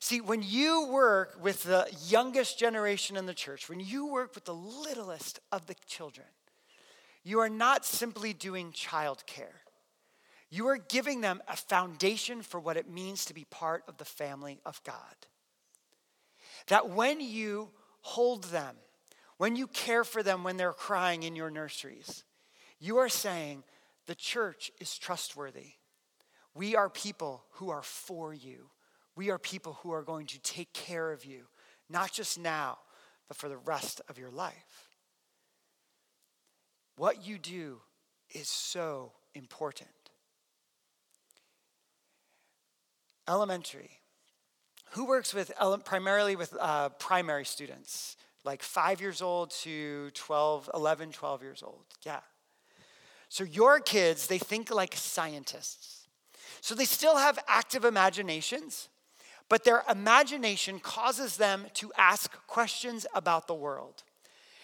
See, 0.00 0.20
when 0.20 0.42
you 0.42 0.86
work 0.86 1.38
with 1.42 1.64
the 1.64 1.88
youngest 2.06 2.58
generation 2.58 3.16
in 3.16 3.26
the 3.26 3.34
church, 3.34 3.68
when 3.68 3.80
you 3.80 4.06
work 4.06 4.34
with 4.34 4.44
the 4.44 4.54
littlest 4.54 5.40
of 5.50 5.66
the 5.66 5.74
children, 5.86 6.26
you 7.24 7.40
are 7.40 7.48
not 7.48 7.84
simply 7.84 8.32
doing 8.32 8.72
childcare. 8.72 9.60
You 10.50 10.68
are 10.68 10.78
giving 10.78 11.20
them 11.20 11.42
a 11.48 11.56
foundation 11.56 12.42
for 12.42 12.58
what 12.58 12.76
it 12.76 12.88
means 12.88 13.24
to 13.26 13.34
be 13.34 13.44
part 13.44 13.84
of 13.86 13.98
the 13.98 14.04
family 14.04 14.60
of 14.64 14.82
God. 14.82 14.94
That 16.68 16.90
when 16.90 17.20
you 17.20 17.70
hold 18.00 18.44
them 18.44 18.76
when 19.38 19.56
you 19.56 19.66
care 19.68 20.04
for 20.04 20.22
them 20.22 20.44
when 20.44 20.56
they're 20.56 20.72
crying 20.72 21.22
in 21.22 21.34
your 21.34 21.50
nurseries, 21.50 22.24
you 22.78 22.98
are 22.98 23.08
saying 23.08 23.64
the 24.06 24.14
church 24.14 24.70
is 24.80 24.98
trustworthy. 24.98 25.74
We 26.54 26.76
are 26.76 26.90
people 26.90 27.44
who 27.52 27.70
are 27.70 27.82
for 27.82 28.34
you. 28.34 28.70
We 29.16 29.30
are 29.30 29.38
people 29.38 29.78
who 29.82 29.92
are 29.92 30.02
going 30.02 30.26
to 30.26 30.40
take 30.40 30.72
care 30.72 31.12
of 31.12 31.24
you, 31.24 31.44
not 31.88 32.12
just 32.12 32.38
now, 32.38 32.78
but 33.28 33.36
for 33.36 33.48
the 33.48 33.56
rest 33.56 34.00
of 34.08 34.18
your 34.18 34.30
life. 34.30 34.88
What 36.96 37.24
you 37.26 37.38
do 37.38 37.80
is 38.34 38.48
so 38.48 39.12
important. 39.34 39.88
Elementary. 43.28 43.90
Who 44.92 45.06
works 45.06 45.34
with 45.34 45.52
primarily 45.84 46.34
with 46.34 46.56
uh, 46.58 46.88
primary 46.90 47.44
students? 47.44 48.16
Like 48.48 48.62
five 48.62 48.98
years 49.02 49.20
old 49.20 49.50
to 49.50 50.10
12, 50.14 50.70
11, 50.72 51.12
12 51.12 51.42
years 51.42 51.62
old. 51.62 51.84
Yeah. 52.02 52.20
So 53.28 53.44
your 53.44 53.78
kids, 53.78 54.26
they 54.26 54.38
think 54.38 54.70
like 54.70 54.94
scientists. 54.96 56.08
So 56.62 56.74
they 56.74 56.86
still 56.86 57.18
have 57.18 57.38
active 57.46 57.84
imaginations, 57.84 58.88
but 59.50 59.64
their 59.64 59.82
imagination 59.88 60.80
causes 60.80 61.36
them 61.36 61.66
to 61.74 61.92
ask 61.98 62.32
questions 62.46 63.06
about 63.14 63.48
the 63.48 63.54
world. 63.54 64.02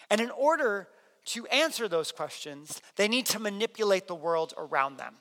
And 0.09 0.19
in 0.19 0.31
order 0.31 0.87
to 1.25 1.45
answer 1.47 1.87
those 1.87 2.11
questions, 2.11 2.81
they 2.95 3.07
need 3.07 3.27
to 3.27 3.39
manipulate 3.39 4.07
the 4.07 4.15
world 4.15 4.55
around 4.57 4.97
them. 4.97 5.13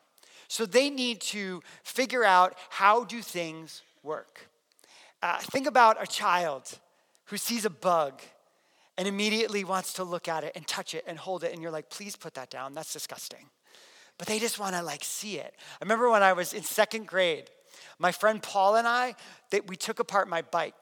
So 0.48 0.64
they 0.64 0.88
need 0.88 1.20
to 1.36 1.62
figure 1.82 2.24
out 2.24 2.56
how 2.70 3.04
do 3.04 3.20
things 3.20 3.82
work. 4.02 4.48
Uh, 5.22 5.38
think 5.40 5.66
about 5.66 6.02
a 6.02 6.06
child 6.06 6.78
who 7.26 7.36
sees 7.36 7.66
a 7.66 7.70
bug 7.70 8.22
and 8.96 9.08
immediately 9.08 9.64
wants 9.64 9.92
to 9.94 10.04
look 10.04 10.28
at 10.28 10.44
it 10.44 10.52
and 10.54 10.66
touch 10.66 10.94
it 10.94 11.04
and 11.06 11.18
hold 11.18 11.44
it, 11.44 11.52
and 11.52 11.60
you're 11.60 11.70
like, 11.70 11.90
please 11.90 12.16
put 12.16 12.34
that 12.34 12.50
down. 12.50 12.74
That's 12.74 12.92
disgusting. 12.92 13.46
But 14.18 14.28
they 14.28 14.38
just 14.38 14.58
want 14.58 14.74
to 14.76 14.82
like 14.82 15.02
see 15.02 15.38
it. 15.38 15.54
I 15.80 15.84
remember 15.84 16.08
when 16.08 16.22
I 16.22 16.32
was 16.32 16.52
in 16.52 16.62
second 16.62 17.06
grade, 17.06 17.50
my 17.98 18.12
friend 18.12 18.42
Paul 18.42 18.76
and 18.76 18.86
I, 18.86 19.16
they, 19.50 19.60
we 19.60 19.76
took 19.76 19.98
apart 19.98 20.28
my 20.28 20.42
bike. 20.42 20.74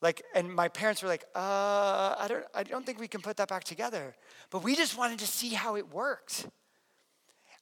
Like, 0.00 0.22
and 0.34 0.54
my 0.54 0.68
parents 0.68 1.02
were 1.02 1.08
like, 1.08 1.24
uh, 1.34 2.14
I 2.18 2.26
don't, 2.28 2.44
I 2.54 2.62
don't 2.62 2.86
think 2.86 3.00
we 3.00 3.08
can 3.08 3.20
put 3.20 3.36
that 3.38 3.48
back 3.48 3.64
together. 3.64 4.14
But 4.50 4.62
we 4.62 4.76
just 4.76 4.96
wanted 4.96 5.18
to 5.18 5.26
see 5.26 5.50
how 5.50 5.76
it 5.76 5.92
worked. 5.92 6.46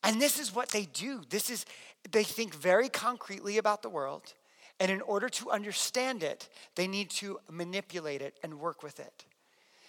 And 0.04 0.20
this 0.20 0.38
is 0.38 0.54
what 0.54 0.68
they 0.68 0.85
do. 0.85 1.23
This 1.30 1.50
is, 1.50 1.64
they 2.12 2.23
think 2.23 2.54
very 2.54 2.88
concretely 2.88 3.58
about 3.58 3.82
the 3.82 3.88
world. 3.88 4.35
And 4.78 4.90
in 4.90 5.00
order 5.00 5.30
to 5.30 5.50
understand 5.50 6.23
it, 6.23 6.49
they 6.75 6.87
need 6.87 7.08
to 7.11 7.40
manipulate 7.50 8.20
it 8.20 8.38
and 8.42 8.61
work 8.61 8.82
with 8.82 9.00
it. 9.00 9.25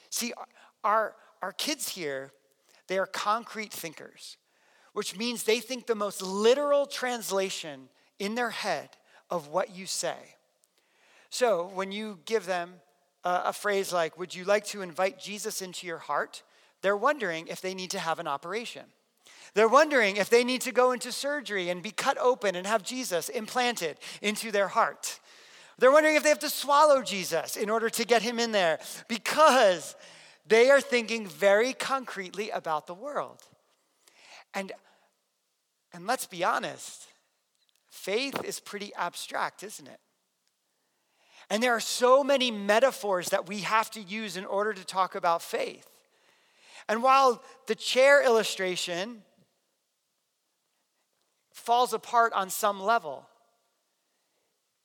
See, 0.10 0.34
our, 0.84 1.16
our 1.42 1.52
kids 1.52 1.90
here, 1.90 2.32
they 2.88 2.98
are 2.98 3.06
concrete 3.06 3.72
thinkers, 3.72 4.38
which 4.94 5.18
means 5.18 5.44
they 5.44 5.60
think 5.60 5.88
the 5.88 5.96
most 5.96 6.22
literal 6.22 6.86
translation 6.86 7.90
in 8.20 8.36
their 8.36 8.50
head 8.50 8.90
of 9.30 9.48
what 9.48 9.76
you 9.76 9.86
say. 9.86 10.36
So 11.30 11.70
when 11.74 11.92
you 11.92 12.20
give 12.26 12.46
them 12.46 12.76
a, 13.24 13.42
a 13.46 13.54
phrase 13.54 13.92
like, 13.92 14.18
Would 14.18 14.34
you 14.34 14.46
like 14.46 14.66
to 14.68 14.82
invite 14.82 15.20
Jesus 15.20 15.62
into 15.62 15.86
your 15.86 15.98
heart? 15.98 16.44
They're 16.82 16.98
wondering 16.98 17.48
if 17.48 17.62
they 17.62 17.74
need 17.74 17.92
to 17.92 18.00
have 18.00 18.20
an 18.20 18.28
operation. 18.28 18.84
They're 19.54 19.68
wondering 19.68 20.18
if 20.18 20.30
they 20.30 20.44
need 20.44 20.62
to 20.62 20.72
go 20.72 20.92
into 20.92 21.12
surgery 21.12 21.70
and 21.70 21.82
be 21.82 21.92
cut 21.92 22.18
open 22.20 22.56
and 22.56 22.68
have 22.68 22.84
Jesus 22.84 23.30
implanted 23.30 23.98
into 24.22 24.52
their 24.52 24.68
heart. 24.68 25.20
They're 25.80 25.92
wondering 25.92 26.16
if 26.16 26.24
they 26.24 26.30
have 26.30 26.40
to 26.40 26.50
swallow 26.50 27.02
Jesus 27.04 27.56
in 27.56 27.70
order 27.70 27.90
to 27.90 28.06
get 28.06 28.22
him 28.22 28.40
in 28.40 28.52
there 28.52 28.80
because 29.08 29.96
they 30.48 30.70
are 30.70 30.82
thinking 30.82 31.28
very 31.28 31.74
concretely 31.74 32.50
about 32.50 32.88
the 32.88 32.94
world. 32.94 33.42
And, 34.54 34.72
and 35.94 36.08
let's 36.08 36.26
be 36.26 36.44
honest, 36.44 37.08
faith 37.90 38.44
is 38.44 38.60
pretty 38.60 38.94
abstract, 38.96 39.62
isn't 39.62 39.88
it? 39.88 40.00
And 41.50 41.62
there 41.62 41.74
are 41.74 41.80
so 41.80 42.24
many 42.24 42.50
metaphors 42.50 43.30
that 43.30 43.48
we 43.48 43.60
have 43.60 43.92
to 43.92 44.02
use 44.02 44.36
in 44.36 44.46
order 44.46 44.74
to 44.74 44.84
talk 44.84 45.16
about 45.16 45.42
faith. 45.42 45.88
And 46.90 47.04
while 47.04 47.42
the 47.68 47.76
chair 47.76 48.24
illustration 48.24 49.22
falls 51.52 51.94
apart 51.94 52.34
on 52.34 52.50
some 52.50 52.82
level, 52.82 53.28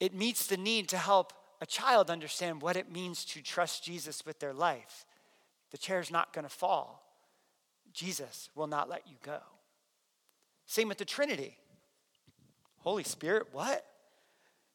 it 0.02 0.12
meets 0.12 0.48
the 0.48 0.56
need 0.56 0.88
to 0.88 0.98
help 0.98 1.32
a 1.60 1.64
child 1.64 2.10
understand 2.10 2.60
what 2.60 2.76
it 2.76 2.90
means 2.90 3.24
to 3.24 3.40
trust 3.40 3.84
Jesus 3.84 4.26
with 4.26 4.40
their 4.40 4.52
life. 4.52 5.06
The 5.70 5.78
chair's 5.78 6.10
not 6.10 6.32
going 6.32 6.42
to 6.42 6.50
fall. 6.50 7.04
Jesus 7.92 8.50
will 8.56 8.66
not 8.66 8.88
let 8.88 9.06
you 9.06 9.14
go. 9.22 9.38
Same 10.66 10.88
with 10.88 10.98
the 10.98 11.04
Trinity. 11.04 11.56
Holy 12.78 13.04
Spirit, 13.04 13.46
what? 13.52 13.86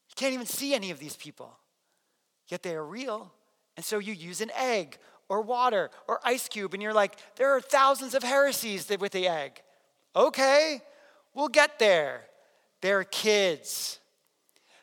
You 0.08 0.14
can't 0.16 0.32
even 0.32 0.46
see 0.46 0.72
any 0.72 0.90
of 0.90 0.98
these 0.98 1.14
people, 1.14 1.58
yet 2.46 2.62
they 2.62 2.74
are 2.74 2.86
real. 2.86 3.30
And 3.76 3.84
so 3.84 3.98
you 3.98 4.14
use 4.14 4.40
an 4.40 4.50
egg 4.56 4.96
or 5.28 5.42
water 5.42 5.90
or 6.06 6.20
ice 6.24 6.48
cube, 6.48 6.72
and 6.72 6.82
you're 6.82 6.94
like, 6.94 7.18
there 7.36 7.54
are 7.54 7.60
thousands 7.60 8.14
of 8.14 8.22
heresies 8.22 8.88
with 8.98 9.12
the 9.12 9.28
egg. 9.28 9.60
Okay, 10.16 10.80
we'll 11.34 11.48
get 11.48 11.78
there. 11.78 12.22
They're 12.80 13.04
kids. 13.04 13.98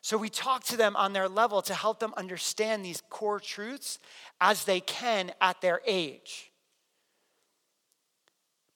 So 0.05 0.17
we 0.17 0.29
talk 0.29 0.63
to 0.65 0.77
them 0.77 0.95
on 0.95 1.13
their 1.13 1.27
level 1.27 1.63
to 1.63 1.73
help 1.73 1.99
them 1.99 2.13
understand 2.15 2.85
these 2.85 3.01
core 3.09 3.39
truths 3.39 3.97
as 4.39 4.63
they 4.63 4.79
can 4.79 5.31
at 5.41 5.61
their 5.61 5.81
age 5.83 6.51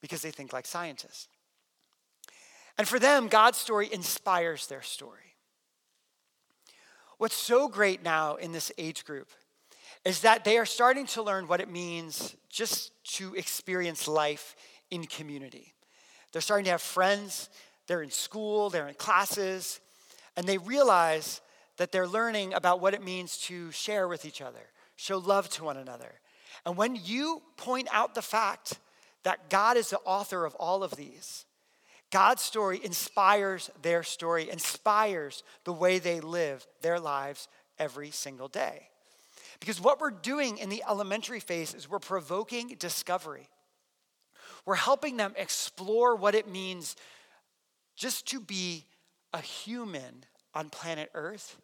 because 0.02 0.22
they 0.22 0.32
think 0.32 0.52
like 0.52 0.66
scientists. 0.66 1.28
And 2.76 2.88
for 2.88 2.98
them, 2.98 3.28
God's 3.28 3.58
story 3.58 3.88
inspires 3.92 4.66
their 4.66 4.82
story. 4.82 5.36
What's 7.18 7.36
so 7.36 7.68
great 7.68 8.02
now 8.02 8.34
in 8.34 8.50
this 8.50 8.72
age 8.76 9.04
group 9.04 9.28
is 10.04 10.22
that 10.22 10.42
they 10.42 10.58
are 10.58 10.66
starting 10.66 11.06
to 11.06 11.22
learn 11.22 11.46
what 11.46 11.60
it 11.60 11.70
means 11.70 12.34
just 12.48 12.90
to 13.18 13.36
experience 13.36 14.08
life 14.08 14.56
in 14.90 15.04
community. 15.04 15.74
They're 16.32 16.42
starting 16.42 16.64
to 16.64 16.72
have 16.72 16.82
friends, 16.82 17.50
they're 17.86 18.02
in 18.02 18.10
school, 18.10 18.68
they're 18.68 18.88
in 18.88 18.94
classes, 18.94 19.78
and 20.36 20.46
they 20.46 20.58
realize 20.58 21.40
that 21.76 21.92
they're 21.92 22.06
learning 22.06 22.54
about 22.54 22.80
what 22.80 22.94
it 22.94 23.02
means 23.02 23.38
to 23.38 23.70
share 23.70 24.06
with 24.06 24.24
each 24.24 24.40
other, 24.40 24.60
show 24.96 25.18
love 25.18 25.48
to 25.50 25.64
one 25.64 25.76
another. 25.76 26.12
And 26.66 26.76
when 26.76 26.96
you 26.96 27.42
point 27.56 27.88
out 27.90 28.14
the 28.14 28.22
fact 28.22 28.78
that 29.22 29.50
God 29.50 29.76
is 29.76 29.90
the 29.90 29.98
author 30.00 30.44
of 30.44 30.54
all 30.56 30.82
of 30.82 30.96
these, 30.96 31.46
God's 32.10 32.42
story 32.42 32.80
inspires 32.82 33.70
their 33.82 34.02
story, 34.02 34.50
inspires 34.50 35.42
the 35.64 35.72
way 35.72 35.98
they 35.98 36.20
live 36.20 36.66
their 36.82 36.98
lives 36.98 37.48
every 37.78 38.10
single 38.10 38.48
day. 38.48 38.88
Because 39.60 39.80
what 39.80 40.00
we're 40.00 40.10
doing 40.10 40.58
in 40.58 40.70
the 40.70 40.82
elementary 40.88 41.40
phase 41.40 41.74
is 41.74 41.88
we're 41.88 41.98
provoking 41.98 42.76
discovery. 42.78 43.48
We're 44.64 44.74
helping 44.74 45.16
them 45.16 45.34
explore 45.36 46.16
what 46.16 46.34
it 46.34 46.48
means 46.48 46.96
just 47.96 48.26
to 48.28 48.40
be 48.40 48.86
a 49.32 49.40
human 49.40 50.24
on 50.54 50.70
planet 50.70 51.10
Earth. 51.14 51.56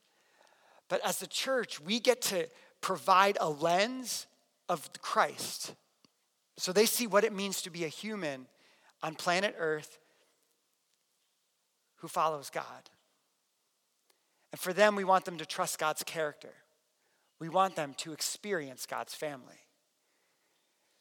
But 0.88 1.04
as 1.04 1.18
the 1.18 1.26
church, 1.26 1.80
we 1.80 2.00
get 2.00 2.22
to 2.22 2.48
provide 2.80 3.36
a 3.40 3.48
lens 3.48 4.26
of 4.68 4.90
Christ. 5.00 5.74
So 6.56 6.72
they 6.72 6.86
see 6.86 7.06
what 7.06 7.24
it 7.24 7.32
means 7.32 7.62
to 7.62 7.70
be 7.70 7.84
a 7.84 7.88
human 7.88 8.46
on 9.02 9.14
planet 9.14 9.54
Earth 9.58 9.98
who 11.96 12.08
follows 12.08 12.50
God. 12.50 12.90
And 14.52 14.60
for 14.60 14.72
them, 14.72 14.96
we 14.96 15.04
want 15.04 15.24
them 15.24 15.38
to 15.38 15.46
trust 15.46 15.78
God's 15.78 16.02
character. 16.02 16.54
We 17.38 17.48
want 17.48 17.76
them 17.76 17.94
to 17.98 18.12
experience 18.12 18.86
God's 18.86 19.14
family. 19.14 19.66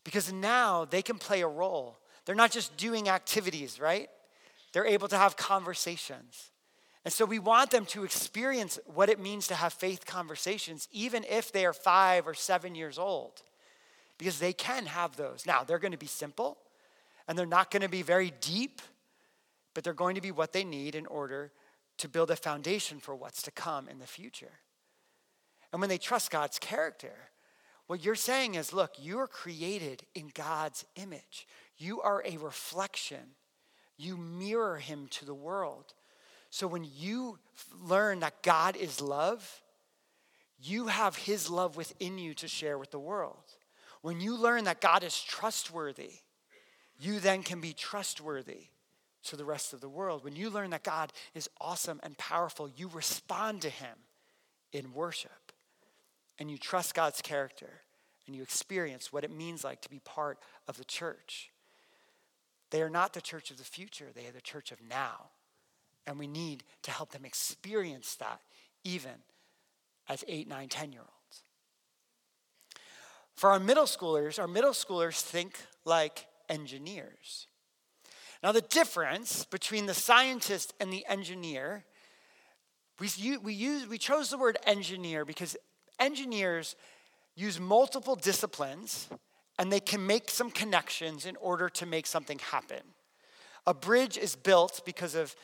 Because 0.03 0.31
now 0.33 0.85
they 0.85 1.01
can 1.01 1.17
play 1.17 1.41
a 1.41 1.47
role. 1.47 1.97
They're 2.25 2.35
not 2.35 2.51
just 2.51 2.75
doing 2.75 3.07
activities, 3.07 3.79
right? 3.79 4.09
They're 4.73 4.85
able 4.85 5.07
to 5.07 5.17
have 5.17 5.37
conversations. 5.37 6.51
And 7.05 7.13
so 7.13 7.23
we 7.23 7.37
want 7.37 7.69
them 7.69 7.85
to 7.87 8.03
experience 8.03 8.79
what 8.87 9.09
it 9.09 9.19
means 9.19 9.47
to 9.47 9.55
have 9.55 9.73
faith 9.73 10.05
conversations, 10.05 10.89
even 10.91 11.23
if 11.29 11.51
they 11.51 11.65
are 11.65 11.73
five 11.73 12.27
or 12.27 12.33
seven 12.33 12.73
years 12.73 12.97
old, 12.97 13.43
because 14.17 14.39
they 14.39 14.53
can 14.53 14.87
have 14.87 15.15
those. 15.15 15.45
Now, 15.45 15.63
they're 15.63 15.79
going 15.79 15.91
to 15.91 15.97
be 15.97 16.07
simple 16.07 16.57
and 17.27 17.37
they're 17.37 17.45
not 17.45 17.69
going 17.69 17.83
to 17.83 17.89
be 17.89 18.01
very 18.01 18.33
deep, 18.41 18.81
but 19.75 19.83
they're 19.83 19.93
going 19.93 20.15
to 20.15 20.21
be 20.21 20.31
what 20.31 20.51
they 20.51 20.63
need 20.63 20.95
in 20.95 21.05
order 21.05 21.51
to 21.99 22.09
build 22.09 22.31
a 22.31 22.35
foundation 22.35 22.99
for 22.99 23.15
what's 23.15 23.43
to 23.43 23.51
come 23.51 23.87
in 23.87 23.99
the 23.99 24.07
future. 24.07 24.59
And 25.71 25.79
when 25.79 25.89
they 25.89 25.97
trust 25.97 26.31
God's 26.31 26.57
character, 26.57 27.13
what 27.87 28.03
you're 28.03 28.15
saying 28.15 28.55
is 28.55 28.73
look, 28.73 28.93
you 28.99 29.19
are 29.19 29.27
created 29.27 30.03
in 30.15 30.31
God's 30.33 30.85
image, 30.95 31.47
you 31.77 32.01
are 32.01 32.23
a 32.25 32.37
reflection 32.37 33.35
you 33.97 34.17
mirror 34.17 34.77
him 34.77 35.07
to 35.09 35.25
the 35.25 35.33
world. 35.33 35.93
So 36.55 36.67
when 36.67 36.87
you 36.95 37.37
learn 37.83 38.21
that 38.21 38.41
God 38.41 38.77
is 38.77 39.01
love, 39.01 39.61
you 40.57 40.87
have 40.87 41.17
his 41.17 41.49
love 41.49 41.75
within 41.75 42.17
you 42.17 42.33
to 42.35 42.47
share 42.47 42.77
with 42.77 42.91
the 42.91 42.97
world. 42.97 43.43
When 44.01 44.21
you 44.21 44.37
learn 44.37 44.63
that 44.63 44.79
God 44.79 45.03
is 45.03 45.21
trustworthy, 45.21 46.11
you 46.97 47.19
then 47.19 47.43
can 47.43 47.59
be 47.59 47.73
trustworthy 47.73 48.67
to 49.25 49.35
the 49.35 49.43
rest 49.43 49.73
of 49.73 49.81
the 49.81 49.89
world. 49.89 50.23
When 50.23 50.37
you 50.37 50.49
learn 50.49 50.69
that 50.69 50.83
God 50.85 51.11
is 51.33 51.49
awesome 51.59 51.99
and 52.03 52.17
powerful, 52.17 52.71
you 52.73 52.87
respond 52.87 53.61
to 53.63 53.69
him 53.69 53.97
in 54.71 54.93
worship. 54.93 55.51
And 56.39 56.49
you 56.49 56.57
trust 56.57 56.95
God's 56.95 57.21
character 57.21 57.81
and 58.27 58.33
you 58.33 58.41
experience 58.41 59.11
what 59.11 59.25
it 59.25 59.31
means 59.35 59.65
like 59.65 59.81
to 59.81 59.89
be 59.89 59.99
part 59.99 60.39
of 60.69 60.77
the 60.77 60.85
church. 60.85 61.51
They 62.69 62.81
are 62.81 62.89
not 62.89 63.11
the 63.11 63.19
church 63.19 63.51
of 63.51 63.57
the 63.57 63.65
future, 63.65 64.07
they 64.15 64.25
are 64.25 64.31
the 64.31 64.39
church 64.39 64.71
of 64.71 64.77
now. 64.89 65.31
And 66.07 66.19
we 66.19 66.27
need 66.27 66.63
to 66.83 66.91
help 66.91 67.11
them 67.11 67.25
experience 67.25 68.15
that 68.15 68.41
even 68.83 69.13
as 70.07 70.23
eight, 70.27 70.47
nine, 70.47 70.69
10 70.69 70.91
year 70.91 71.01
olds. 71.01 71.43
For 73.35 73.49
our 73.49 73.59
middle 73.59 73.85
schoolers, 73.85 74.39
our 74.39 74.47
middle 74.47 74.71
schoolers 74.71 75.19
think 75.19 75.57
like 75.83 76.27
engineers. 76.47 77.47
Now, 78.43 78.51
the 78.51 78.61
difference 78.61 79.45
between 79.45 79.87
the 79.87 79.93
scientist 79.93 80.73
and 80.79 80.93
the 80.93 81.05
engineer, 81.07 81.83
we, 82.99 83.09
we, 83.37 83.53
use, 83.53 83.87
we 83.87 83.97
chose 83.97 84.29
the 84.29 84.37
word 84.37 84.57
engineer 84.65 85.25
because 85.25 85.57
engineers 85.99 86.75
use 87.35 87.59
multiple 87.59 88.15
disciplines 88.15 89.09
and 89.57 89.71
they 89.71 89.79
can 89.79 90.05
make 90.05 90.29
some 90.29 90.51
connections 90.51 91.25
in 91.25 91.35
order 91.37 91.69
to 91.69 91.85
make 91.85 92.05
something 92.05 92.39
happen. 92.39 92.81
A 93.65 93.73
bridge 93.73 94.17
is 94.17 94.35
built 94.35 94.81
because 94.85 95.15
of 95.15 95.35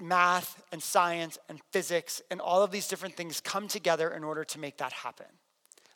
math 0.00 0.62
and 0.72 0.82
science 0.82 1.38
and 1.48 1.60
physics 1.70 2.20
and 2.30 2.40
all 2.40 2.62
of 2.62 2.70
these 2.70 2.88
different 2.88 3.16
things 3.16 3.40
come 3.40 3.68
together 3.68 4.10
in 4.10 4.24
order 4.24 4.44
to 4.44 4.58
make 4.58 4.78
that 4.78 4.92
happen, 4.92 5.26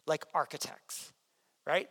like 0.06 0.24
architects, 0.34 1.12
right? 1.66 1.88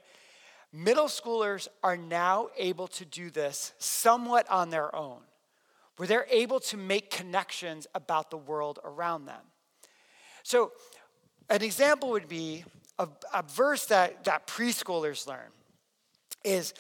Middle 0.74 1.08
schoolers 1.08 1.68
are 1.84 1.98
now 1.98 2.48
able 2.58 2.88
to 2.88 3.06
do 3.06 3.30
this 3.30 3.74
somewhat 3.78 4.50
on 4.50 4.70
their 4.70 4.96
own, 4.96 5.20
where 5.98 6.08
they're 6.08 6.28
able 6.30 6.60
to 6.62 6.78
make 6.78 7.10
connections 7.10 7.88
about 7.94 8.32
the 8.32 8.38
world 8.38 8.80
around 8.84 9.26
them. 9.26 9.42
So, 10.44 10.72
an 11.50 11.62
example 11.62 12.12
would 12.12 12.30
be 12.30 12.64
a, 12.98 13.08
a 13.34 13.44
verse 13.44 13.86
that, 13.88 14.24
that 14.24 14.48
preschoolers 14.48 15.28
learn 15.28 15.52
is 16.44 16.74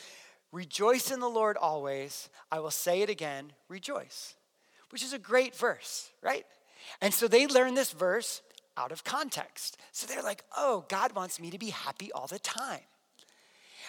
rejoice 0.53 1.11
in 1.11 1.19
the 1.19 1.29
Lord 1.29 1.57
always. 1.57 2.29
I 2.51 2.59
will 2.59 2.71
say 2.71 3.01
it 3.01 3.09
again, 3.09 3.51
rejoice, 3.67 4.35
which 4.91 5.03
is 5.03 5.13
a 5.13 5.19
great 5.19 5.55
verse, 5.55 6.09
right? 6.21 6.45
And 7.01 7.13
so 7.13 7.27
they 7.27 7.47
learn 7.47 7.75
this 7.75 7.91
verse 7.91 8.41
out 8.77 8.91
of 8.91 9.03
context. 9.03 9.77
So 9.91 10.07
they're 10.07 10.23
like, 10.23 10.43
oh, 10.57 10.85
God 10.89 11.13
wants 11.13 11.39
me 11.39 11.49
to 11.51 11.57
be 11.57 11.69
happy 11.69 12.11
all 12.11 12.27
the 12.27 12.39
time. 12.39 12.81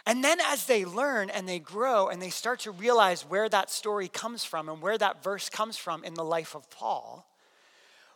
And 0.07 0.25
then 0.25 0.39
as 0.41 0.67
they 0.67 0.85
learn 0.85 1.31
and 1.31 1.49
they 1.49 1.61
grow 1.61 2.09
and 2.09 2.21
they 2.21 2.31
start 2.31 2.61
to 2.61 2.73
realize 2.73 3.23
where 3.23 3.49
that 3.49 3.71
story 3.71 4.09
comes 4.09 4.45
from 4.45 4.69
and 4.69 4.83
where 4.83 4.99
that 4.99 5.23
verse 5.23 5.49
comes 5.49 5.77
from 5.77 6.03
in 6.05 6.15
the 6.15 6.25
life 6.25 6.55
of 6.55 6.69
Paul, 6.71 7.29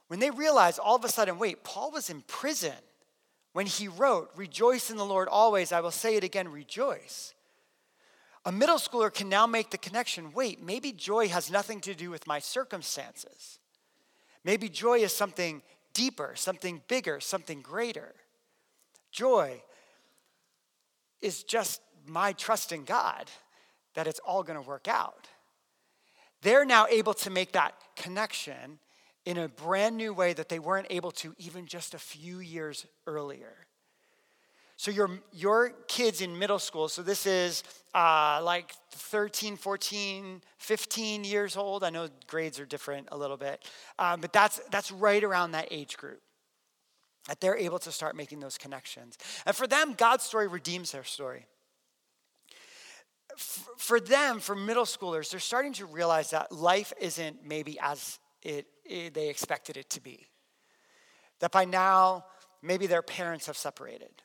when 0.09 0.21
they 0.21 0.31
realize 0.31 0.79
all 0.79 0.97
of 0.97 1.05
a 1.05 1.09
sudden, 1.09 1.39
wait, 1.39 1.65
Paul 1.65 1.93
was 1.93 2.11
in 2.11 2.23
prison 2.23 2.75
when 3.53 3.67
he 3.67 3.89
wrote, 3.89 4.31
Rejoice 4.37 4.91
in 4.91 4.97
the 4.97 5.05
Lord 5.05 5.29
always, 5.29 5.73
I 5.73 5.81
will 5.81 5.91
say 5.91 6.17
it 6.17 6.25
again, 6.25 6.49
rejoice. 6.49 7.35
A 8.47 8.53
middle 8.53 8.79
schooler 8.79 9.13
can 9.13 9.29
now 9.29 9.47
make 9.49 9.71
the 9.71 9.79
connection 9.79 10.33
wait, 10.33 10.63
maybe 10.63 10.93
joy 10.93 11.29
has 11.29 11.51
nothing 11.51 11.81
to 11.81 11.95
do 11.95 12.11
with 12.11 12.29
my 12.29 12.39
circumstances. 12.39 13.59
Maybe 14.45 14.69
joy 14.69 15.01
is 15.01 15.13
something 15.13 15.63
deeper, 15.93 16.33
something 16.37 16.81
bigger, 16.87 17.19
something 17.19 17.61
greater. 17.61 18.15
Joy 19.11 19.63
is 21.21 21.43
just 21.43 21.81
my 22.07 22.33
trust 22.35 22.71
in 22.71 22.85
God 22.85 23.29
that 23.95 24.07
it's 24.07 24.21
all 24.21 24.45
going 24.45 24.63
to 24.63 24.69
work 24.69 24.87
out. 24.87 25.27
They're 26.43 26.65
now 26.65 26.87
able 26.87 27.15
to 27.15 27.31
make 27.31 27.51
that 27.53 27.75
connection 27.97 28.79
in 29.25 29.39
a 29.39 29.49
brand 29.49 29.97
new 29.97 30.15
way 30.15 30.33
that 30.35 30.49
they 30.49 30.61
weren't 30.61 30.87
able 30.89 31.11
to 31.11 31.35
even 31.39 31.67
just 31.67 31.95
a 31.95 31.99
few 31.99 32.39
years 32.39 32.87
earlier. 33.09 33.67
So 34.77 34.91
your, 34.91 35.11
your 35.33 35.71
kids 35.89 36.21
in 36.21 36.39
middle 36.39 36.59
school, 36.59 36.89
so 36.89 37.03
this 37.03 37.27
is 37.27 37.65
uh, 37.95 38.41
like 38.43 38.73
13, 38.91 39.57
14, 39.57 40.43
15 40.59 41.25
years 41.25 41.57
old. 41.57 41.83
I 41.83 41.91
know 41.91 42.09
grades 42.27 42.61
are 42.61 42.67
different 42.67 43.09
a 43.11 43.17
little 43.17 43.39
bit, 43.39 43.65
um, 43.99 44.21
but 44.21 44.33
that's, 44.35 44.61
that's 44.71 44.93
right 44.93 45.25
around 45.25 45.53
that 45.53 45.69
age 45.71 45.97
group 45.97 46.21
that 47.27 47.41
they're 47.41 47.57
able 47.57 47.79
to 47.81 47.91
start 47.91 48.17
making 48.17 48.41
those 48.41 48.57
connections. 48.57 49.19
And 49.45 49.57
for 49.57 49.67
them, 49.67 49.95
God's 49.95 50.25
story 50.25 50.47
redeems 50.47 50.93
their 50.93 51.05
story. 51.05 51.47
For 53.37 53.99
them, 53.99 54.41
for 54.41 54.55
middle 54.55 54.85
schoolers, 54.85 55.31
they're 55.31 55.41
starting 55.41 55.73
to 55.75 55.87
realize 55.87 56.31
that 56.31 56.53
life 56.53 56.93
isn't 57.01 57.45
maybe 57.45 57.79
as 57.81 58.19
it, 58.43 58.67
it, 58.85 59.13
they 59.13 59.29
expected 59.29 59.77
it 59.77 59.91
to 59.91 60.01
be. 60.01 60.27
That 61.41 61.51
by 61.51 61.65
now, 61.65 62.27
maybe 62.63 62.87
their 62.87 63.03
parents 63.03 63.47
have 63.47 63.57
separated. 63.57 64.23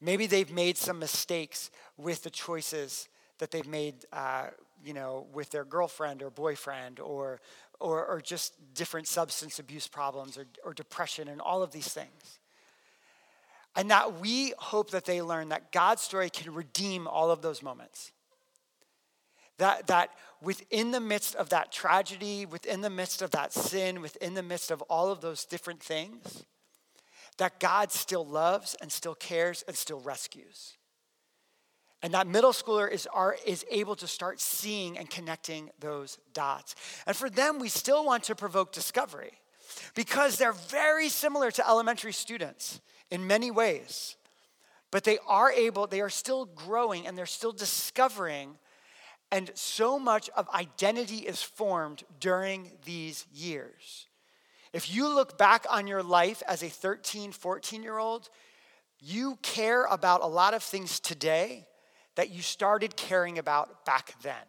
Maybe 0.00 0.26
they've 0.26 0.50
made 0.50 0.76
some 0.76 0.98
mistakes 0.98 1.70
with 1.96 2.22
the 2.22 2.30
choices 2.30 3.08
that 3.38 3.50
they've 3.50 3.66
made, 3.66 3.94
uh, 4.12 4.48
you 4.84 4.94
know, 4.94 5.26
with 5.32 5.50
their 5.50 5.64
girlfriend 5.64 6.22
or 6.22 6.30
boyfriend 6.30 7.00
or, 7.00 7.40
or, 7.80 8.04
or 8.06 8.20
just 8.20 8.54
different 8.74 9.08
substance 9.08 9.58
abuse 9.58 9.88
problems 9.88 10.38
or, 10.38 10.46
or 10.64 10.72
depression 10.72 11.28
and 11.28 11.40
all 11.40 11.62
of 11.62 11.72
these 11.72 11.88
things. 11.88 12.38
And 13.76 13.90
that 13.90 14.20
we 14.20 14.54
hope 14.58 14.90
that 14.90 15.04
they 15.04 15.22
learn 15.22 15.50
that 15.50 15.72
God's 15.72 16.02
story 16.02 16.30
can 16.30 16.52
redeem 16.52 17.06
all 17.06 17.30
of 17.30 17.42
those 17.42 17.62
moments. 17.62 18.12
That, 19.58 19.88
that 19.88 20.10
within 20.40 20.92
the 20.92 21.00
midst 21.00 21.34
of 21.34 21.48
that 21.50 21.72
tragedy, 21.72 22.46
within 22.46 22.80
the 22.80 22.90
midst 22.90 23.22
of 23.22 23.32
that 23.32 23.52
sin, 23.52 24.00
within 24.00 24.34
the 24.34 24.42
midst 24.42 24.70
of 24.70 24.82
all 24.82 25.10
of 25.10 25.20
those 25.20 25.44
different 25.44 25.80
things, 25.80 26.44
that 27.38 27.60
God 27.60 27.90
still 27.90 28.26
loves 28.26 28.76
and 28.80 28.90
still 28.92 29.14
cares 29.14 29.64
and 29.66 29.76
still 29.76 30.00
rescues. 30.00 30.76
And 32.02 32.14
that 32.14 32.28
middle 32.28 32.52
schooler 32.52 32.90
is, 32.90 33.08
are, 33.12 33.36
is 33.44 33.64
able 33.70 33.96
to 33.96 34.06
start 34.06 34.40
seeing 34.40 34.96
and 34.96 35.10
connecting 35.10 35.70
those 35.80 36.18
dots. 36.32 36.76
And 37.06 37.16
for 37.16 37.28
them, 37.28 37.58
we 37.58 37.68
still 37.68 38.04
want 38.04 38.24
to 38.24 38.36
provoke 38.36 38.72
discovery 38.72 39.32
because 39.94 40.36
they're 40.38 40.52
very 40.52 41.08
similar 41.08 41.50
to 41.50 41.68
elementary 41.68 42.12
students 42.12 42.80
in 43.10 43.26
many 43.26 43.50
ways. 43.50 44.16
But 44.90 45.04
they 45.04 45.18
are 45.26 45.50
able, 45.50 45.86
they 45.86 46.00
are 46.00 46.08
still 46.08 46.44
growing 46.44 47.06
and 47.06 47.18
they're 47.18 47.26
still 47.26 47.52
discovering 47.52 48.58
and 49.30 49.50
so 49.54 49.98
much 49.98 50.30
of 50.30 50.48
identity 50.50 51.18
is 51.18 51.42
formed 51.42 52.02
during 52.18 52.72
these 52.84 53.26
years. 53.32 54.07
If 54.78 54.94
you 54.94 55.12
look 55.12 55.36
back 55.36 55.66
on 55.68 55.88
your 55.88 56.04
life 56.04 56.40
as 56.46 56.62
a 56.62 56.68
13, 56.68 57.32
14 57.32 57.82
year 57.82 57.98
old, 57.98 58.30
you 59.00 59.36
care 59.42 59.82
about 59.86 60.22
a 60.22 60.28
lot 60.28 60.54
of 60.54 60.62
things 60.62 61.00
today 61.00 61.66
that 62.14 62.30
you 62.30 62.42
started 62.42 62.94
caring 62.94 63.40
about 63.40 63.84
back 63.84 64.14
then. 64.22 64.46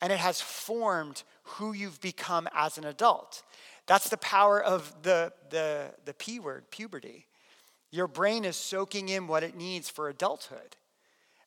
And 0.00 0.12
it 0.12 0.20
has 0.20 0.40
formed 0.40 1.24
who 1.42 1.72
you've 1.72 2.00
become 2.00 2.46
as 2.54 2.78
an 2.78 2.84
adult. 2.84 3.42
That's 3.88 4.08
the 4.08 4.18
power 4.18 4.62
of 4.62 4.94
the, 5.02 5.32
the, 5.50 5.92
the 6.04 6.14
P 6.14 6.38
word, 6.38 6.70
puberty. 6.70 7.26
Your 7.90 8.06
brain 8.06 8.44
is 8.44 8.54
soaking 8.54 9.08
in 9.08 9.26
what 9.26 9.42
it 9.42 9.56
needs 9.56 9.90
for 9.90 10.08
adulthood. 10.08 10.76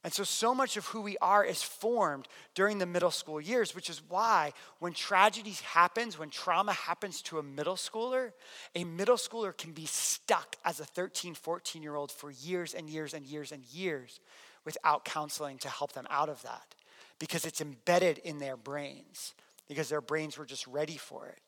And 0.08 0.13
so, 0.13 0.24
so 0.24 0.56
much 0.56 0.78
of 0.78 0.86
who 0.86 1.02
we 1.02 1.17
are 1.17 1.43
is 1.43 1.62
formed 1.62 2.30
during 2.56 2.78
the 2.78 2.86
middle 2.86 3.12
school 3.12 3.41
years, 3.41 3.76
which 3.76 3.89
is 3.89 4.02
why 4.08 4.54
when 4.80 4.93
tragedy 4.93 5.54
happens, 5.65 6.17
when 6.17 6.30
trauma 6.30 6.72
happens 6.72 7.22
to 7.24 7.39
a 7.39 7.43
middle 7.43 7.76
schooler, 7.76 8.32
a 8.74 8.86
middle 8.86 9.17
schooler 9.17 9.52
can 9.58 9.74
be 9.74 9.86
stuck 9.86 10.56
as 10.63 10.80
a 10.80 10.86
13, 10.86 11.34
14 11.34 11.84
year 11.84 11.96
old 11.96 12.13
for 12.13 12.32
years 12.32 12.74
and 12.74 12.89
years 12.89 13.13
and 13.13 13.26
years 13.26 13.52
and 13.52 13.65
years 13.65 14.22
without 14.63 15.04
counseling 15.04 15.58
to 15.58 15.67
help 15.67 15.91
them 15.91 16.08
out 16.10 16.30
of 16.30 16.41
that 16.43 16.76
because 17.20 17.43
it's 17.43 17.60
embedded 17.60 18.17
in 18.20 18.39
their 18.39 18.56
brains, 18.56 19.34
because 19.67 19.89
their 19.89 20.00
brains 20.00 20.38
were 20.38 20.46
just 20.46 20.65
ready 20.67 20.96
for 20.96 21.28
it. 21.28 21.41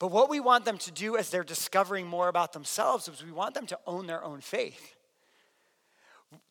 But 0.00 0.10
what 0.10 0.28
we 0.28 0.40
want 0.40 0.64
them 0.64 0.78
to 0.78 0.90
do 0.90 1.16
as 1.16 1.30
they're 1.30 1.44
discovering 1.44 2.08
more 2.08 2.26
about 2.26 2.52
themselves 2.52 3.06
is 3.06 3.24
we 3.24 3.30
want 3.30 3.54
them 3.54 3.66
to 3.66 3.78
own 3.86 4.08
their 4.08 4.24
own 4.24 4.40
faith. 4.40 4.96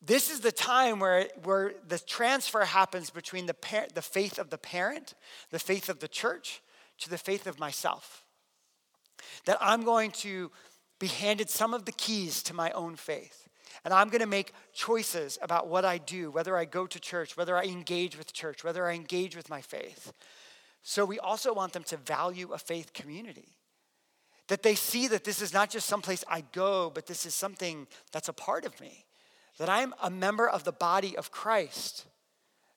This 0.02 0.30
is 0.30 0.40
the 0.40 0.52
time 0.52 0.98
where, 0.98 1.28
where 1.42 1.72
the 1.86 1.98
transfer 1.98 2.64
happens 2.64 3.10
between 3.10 3.46
the, 3.46 3.54
par- 3.54 3.86
the 3.94 4.02
faith 4.02 4.38
of 4.38 4.50
the 4.50 4.58
parent, 4.58 5.14
the 5.50 5.58
faith 5.58 5.88
of 5.88 6.00
the 6.00 6.08
church, 6.08 6.60
to 6.98 7.08
the 7.08 7.18
faith 7.18 7.46
of 7.46 7.58
myself. 7.58 8.24
That 9.46 9.58
I'm 9.60 9.84
going 9.84 10.10
to 10.12 10.50
be 10.98 11.06
handed 11.06 11.48
some 11.48 11.72
of 11.72 11.86
the 11.86 11.92
keys 11.92 12.42
to 12.44 12.54
my 12.54 12.70
own 12.72 12.96
faith. 12.96 13.48
And 13.84 13.94
I'm 13.94 14.10
going 14.10 14.20
to 14.20 14.26
make 14.26 14.52
choices 14.74 15.38
about 15.40 15.68
what 15.68 15.86
I 15.86 15.96
do, 15.96 16.30
whether 16.30 16.56
I 16.56 16.66
go 16.66 16.86
to 16.86 17.00
church, 17.00 17.36
whether 17.36 17.56
I 17.56 17.64
engage 17.64 18.18
with 18.18 18.34
church, 18.34 18.62
whether 18.62 18.86
I 18.86 18.94
engage 18.94 19.34
with 19.34 19.48
my 19.48 19.62
faith. 19.62 20.12
So 20.82 21.06
we 21.06 21.18
also 21.18 21.54
want 21.54 21.72
them 21.72 21.84
to 21.84 21.96
value 21.96 22.52
a 22.52 22.58
faith 22.58 22.92
community. 22.92 23.56
That 24.48 24.62
they 24.62 24.74
see 24.74 25.08
that 25.08 25.24
this 25.24 25.40
is 25.40 25.54
not 25.54 25.70
just 25.70 25.86
someplace 25.86 26.24
I 26.28 26.42
go, 26.52 26.90
but 26.90 27.06
this 27.06 27.24
is 27.24 27.34
something 27.34 27.86
that's 28.12 28.28
a 28.28 28.34
part 28.34 28.66
of 28.66 28.78
me 28.80 29.06
that 29.60 29.68
I 29.68 29.82
am 29.82 29.94
a 30.02 30.08
member 30.08 30.48
of 30.48 30.64
the 30.64 30.72
body 30.72 31.14
of 31.18 31.30
Christ, 31.30 32.06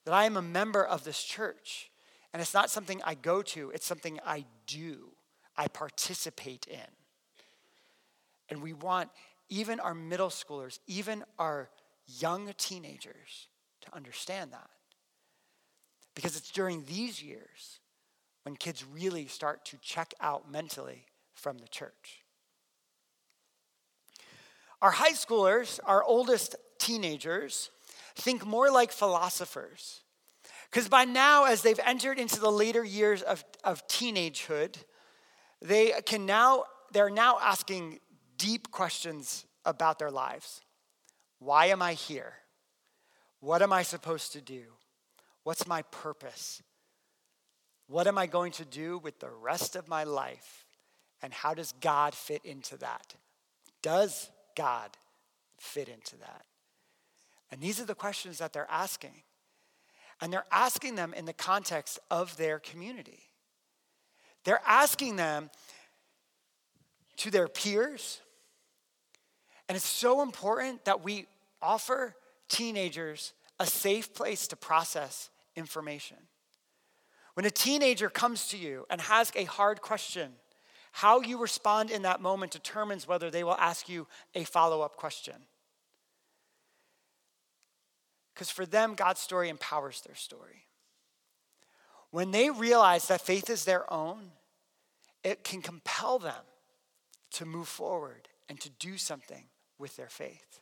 that 0.04 0.13
I 0.13 0.26
am 0.26 0.36
a 0.36 0.41
member 0.41 0.86
of 0.86 1.06
this 1.06 1.24
church. 1.24 1.89
And 2.34 2.41
it's 2.41 2.54
not 2.54 2.69
something 2.69 3.02
I 3.06 3.15
go 3.15 3.41
to, 3.41 3.69
it's 3.69 3.86
something 3.86 4.19
I 4.26 4.43
do, 4.67 5.12
I 5.56 5.69
participate 5.69 6.67
in. 6.69 6.91
And 8.50 8.62
we 8.62 8.74
want 8.74 9.12
even 9.48 9.80
our 9.80 9.93
middle 9.93 10.28
schoolers, 10.28 10.80
even 10.86 11.24
our 11.39 11.69
young 12.06 12.52
teenagers 12.58 13.48
to 13.80 13.96
understand 13.96 14.52
that. 14.52 14.69
Because 16.15 16.36
it's 16.36 16.52
during 16.52 16.84
these 16.84 17.24
years 17.24 17.80
when 18.43 18.58
kids 18.58 18.84
really 18.84 19.28
start 19.28 19.63
to 19.67 19.78
check 19.78 20.13
out 20.19 20.52
mentally 20.52 21.06
from 21.34 21.60
the 21.60 21.67
church. 21.69 22.26
Our 24.82 24.91
high 24.91 25.13
schoolers, 25.13 25.80
our 25.86 26.04
oldest 26.04 26.58
teenagers 26.84 27.69
think 28.15 28.46
more 28.46 28.69
like 28.69 28.91
philosophers. 28.91 30.02
Because 30.69 30.89
by 30.89 31.06
now, 31.06 31.46
as 31.46 31.62
they've 31.62 31.80
entered 31.86 32.19
into 32.19 32.39
the 32.39 32.52
later 32.52 32.84
years 32.84 33.22
of, 33.22 33.43
of 33.63 33.88
teenagehood, 33.88 34.76
they 35.62 35.93
can 36.06 36.26
now, 36.26 36.65
they're 36.91 37.10
now 37.10 37.38
asking 37.41 38.00
deep 38.38 38.72
questions 38.72 39.46
about 39.65 40.00
their 40.00 40.12
lives. 40.12 40.62
Why 41.39 41.67
am 41.67 41.82
I 41.82 41.93
here? 41.93 42.34
What 43.39 43.62
am 43.62 43.72
I 43.72 43.84
supposed 43.84 44.34
to 44.34 44.41
do? 44.41 44.63
What's 45.43 45.67
my 45.67 45.84
purpose? 45.84 46.62
What 47.88 48.08
am 48.08 48.17
I 48.17 48.28
going 48.28 48.52
to 48.54 48.65
do 48.65 48.98
with 48.98 49.19
the 49.19 49.30
rest 49.30 49.76
of 49.76 49.88
my 49.88 50.04
life? 50.04 50.65
And 51.22 51.34
how 51.34 51.54
does 51.54 51.74
God 51.80 52.13
fit 52.13 52.41
into 52.43 52.78
that? 52.78 53.15
Does 53.82 54.30
God 54.56 54.89
fit 55.58 55.88
into 55.88 56.17
that? 56.17 56.46
And 57.54 57.62
these 57.62 57.80
are 57.80 57.86
the 57.86 57.94
questions 57.94 58.39
that 58.39 58.52
they're 58.52 58.68
asking. 58.68 59.13
And 60.20 60.34
they're 60.34 60.48
asking 60.52 60.96
them 60.96 61.13
in 61.13 61.26
the 61.26 61.34
context 61.34 62.00
of 62.10 62.36
their 62.36 62.58
community. 62.58 63.20
They're 64.44 64.63
asking 64.66 65.18
them 65.18 65.52
to 67.18 67.30
their 67.30 67.48
peers. 67.48 68.22
And 69.70 69.76
it's 69.76 69.88
so 69.88 70.24
important 70.24 70.84
that 70.86 71.04
we 71.04 71.28
offer 71.62 72.16
teenagers 72.50 73.34
a 73.60 73.68
safe 73.68 74.16
place 74.16 74.48
to 74.48 74.56
process 74.56 75.30
information. 75.56 76.18
When 77.36 77.46
a 77.46 77.52
teenager 77.52 78.10
comes 78.10 78.48
to 78.48 78.58
you 78.58 78.88
and 78.89 79.00
has 79.00 79.32
a 79.36 79.44
hard 79.44 79.80
question, 79.80 80.32
how 80.92 81.22
you 81.22 81.38
respond 81.38 81.92
in 81.92 82.02
that 82.02 82.20
moment 82.20 82.52
determines 82.52 83.08
whether 83.08 83.30
they 83.30 83.44
will 83.44 83.58
ask 83.58 83.88
you 83.88 84.08
a 84.34 84.44
follow 84.44 84.82
up 84.82 84.96
question. 84.96 85.36
Because 88.34 88.50
for 88.50 88.65
them, 88.65 88.96
God's 88.96 89.22
story 89.22 89.50
empowers 89.50 90.02
their 90.02 90.15
story. 90.15 90.65
When 92.12 92.32
they 92.32 92.50
realize 92.50 93.08
that 93.08 93.22
faith 93.22 93.50
is 93.50 93.65
their 93.65 93.91
own, 93.91 94.32
it 95.24 95.43
can 95.43 95.62
compel 95.62 96.19
them 96.19 96.43
to 97.32 97.46
move 97.46 97.67
forward 97.67 98.28
and 98.50 98.60
to 98.62 98.69
do 98.69 98.98
something 98.98 99.46
with 99.80 99.96
their 99.96 100.10
faith. 100.10 100.60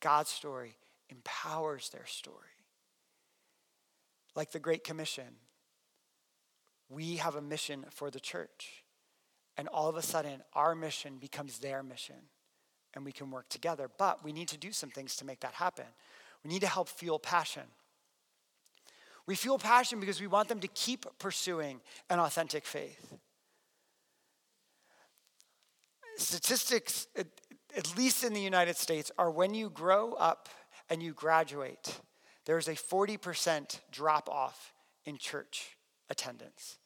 God's 0.00 0.30
story 0.30 0.76
empowers 1.08 1.90
their 1.90 2.06
story. 2.06 2.36
Like 4.34 4.52
the 4.52 4.58
Great 4.58 4.84
Commission, 4.84 5.36
we 6.88 7.16
have 7.16 7.36
a 7.36 7.42
mission 7.42 7.84
for 7.90 8.10
the 8.10 8.20
church. 8.20 8.84
And 9.56 9.68
all 9.68 9.88
of 9.88 9.96
a 9.96 10.02
sudden, 10.02 10.42
our 10.54 10.74
mission 10.74 11.18
becomes 11.18 11.58
their 11.58 11.82
mission. 11.82 12.16
And 12.94 13.04
we 13.04 13.12
can 13.12 13.30
work 13.30 13.48
together. 13.48 13.90
But 13.96 14.24
we 14.24 14.32
need 14.32 14.48
to 14.48 14.58
do 14.58 14.72
some 14.72 14.90
things 14.90 15.16
to 15.16 15.24
make 15.24 15.40
that 15.40 15.54
happen. 15.54 15.86
We 16.44 16.50
need 16.50 16.60
to 16.60 16.66
help 16.66 16.88
fuel 16.88 17.18
passion. 17.18 17.64
We 19.26 19.34
fuel 19.34 19.58
passion 19.58 20.00
because 20.00 20.20
we 20.20 20.26
want 20.26 20.48
them 20.48 20.60
to 20.60 20.68
keep 20.68 21.06
pursuing 21.18 21.80
an 22.08 22.18
authentic 22.18 22.64
faith. 22.64 23.14
Statistics, 26.16 27.06
at 27.16 27.96
least 27.96 28.24
in 28.24 28.32
the 28.32 28.40
United 28.40 28.76
States, 28.76 29.10
are 29.18 29.30
when 29.30 29.54
you 29.54 29.70
grow 29.70 30.14
up 30.14 30.48
and 30.88 31.02
you 31.02 31.12
graduate, 31.12 32.00
there's 32.44 32.68
a 32.68 32.74
40% 32.74 33.78
drop 33.92 34.28
off 34.28 34.74
in 35.04 35.16
church 35.16 35.76
attendance. 36.08 36.78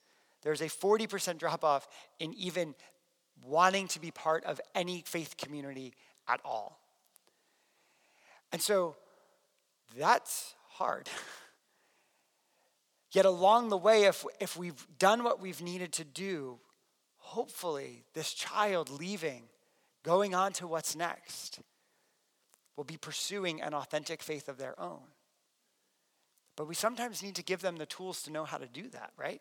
There's 0.43 0.61
a 0.61 0.67
40% 0.67 1.39
drop 1.39 1.65
off 1.65 1.89
in 2.21 2.35
even 2.35 2.75
wanting 3.43 3.89
to 3.89 4.01
be 4.01 4.11
part 4.11 4.45
of 4.45 4.61
any 4.75 5.03
faith 5.07 5.37
community 5.37 5.95
at 6.29 6.41
all. 6.45 6.79
And 8.53 8.61
so 8.61 8.97
that's 9.99 10.55
hard. 10.71 11.09
Yet 13.13 13.27
along 13.27 13.69
the 13.69 13.77
way, 13.79 14.05
if, 14.05 14.25
if 14.41 14.57
we've 14.57 14.87
done 14.99 15.23
what 15.23 15.41
we've 15.41 15.63
needed 15.63 15.93
to 15.93 16.05
do, 16.05 16.59
hopefully 17.19 18.05
this 18.13 18.33
child 18.33 18.91
leaving, 18.91 19.45
going 20.03 20.35
on 20.35 20.53
to 20.55 20.67
what's 20.67 20.97
next, 20.97 21.61
will 22.77 22.85
be 22.85 22.97
pursuing 22.97 23.63
an 23.63 23.73
authentic 23.73 24.23
faith 24.23 24.49
of 24.49 24.59
their 24.59 24.79
own. 24.81 25.03
But 26.57 26.67
we 26.67 26.75
sometimes 26.75 27.23
need 27.23 27.37
to 27.37 27.43
give 27.43 27.61
them 27.61 27.77
the 27.77 27.87
tools 27.87 28.23
to 28.23 28.33
know 28.33 28.45
how 28.45 28.59
to 28.59 28.67
do 28.67 28.89
that, 28.91 29.13
right? 29.17 29.41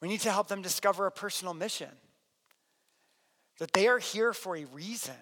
We 0.00 0.08
need 0.08 0.20
to 0.20 0.30
help 0.30 0.48
them 0.48 0.62
discover 0.62 1.06
a 1.06 1.10
personal 1.10 1.54
mission. 1.54 1.90
That 3.58 3.72
they 3.72 3.88
are 3.88 3.98
here 3.98 4.32
for 4.32 4.56
a 4.56 4.64
reason. 4.66 5.16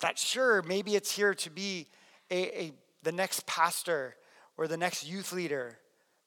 That 0.00 0.18
sure, 0.18 0.62
maybe 0.62 0.94
it's 0.94 1.10
here 1.10 1.34
to 1.34 1.50
be 1.50 1.88
a, 2.30 2.62
a, 2.62 2.72
the 3.02 3.12
next 3.12 3.46
pastor 3.46 4.16
or 4.56 4.68
the 4.68 4.76
next 4.76 5.06
youth 5.06 5.32
leader, 5.32 5.78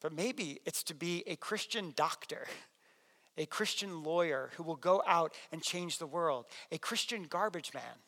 but 0.01 0.13
maybe 0.13 0.59
it's 0.65 0.83
to 0.83 0.95
be 0.95 1.23
a 1.27 1.35
Christian 1.35 1.93
doctor, 1.95 2.45
a 3.37 3.45
Christian 3.45 4.03
lawyer 4.03 4.51
who 4.55 4.63
will 4.63 4.75
go 4.75 5.01
out 5.07 5.33
and 5.51 5.61
change 5.61 5.97
the 5.97 6.07
world, 6.07 6.45
a 6.71 6.77
Christian 6.77 7.23
garbage 7.23 7.73
man 7.73 8.01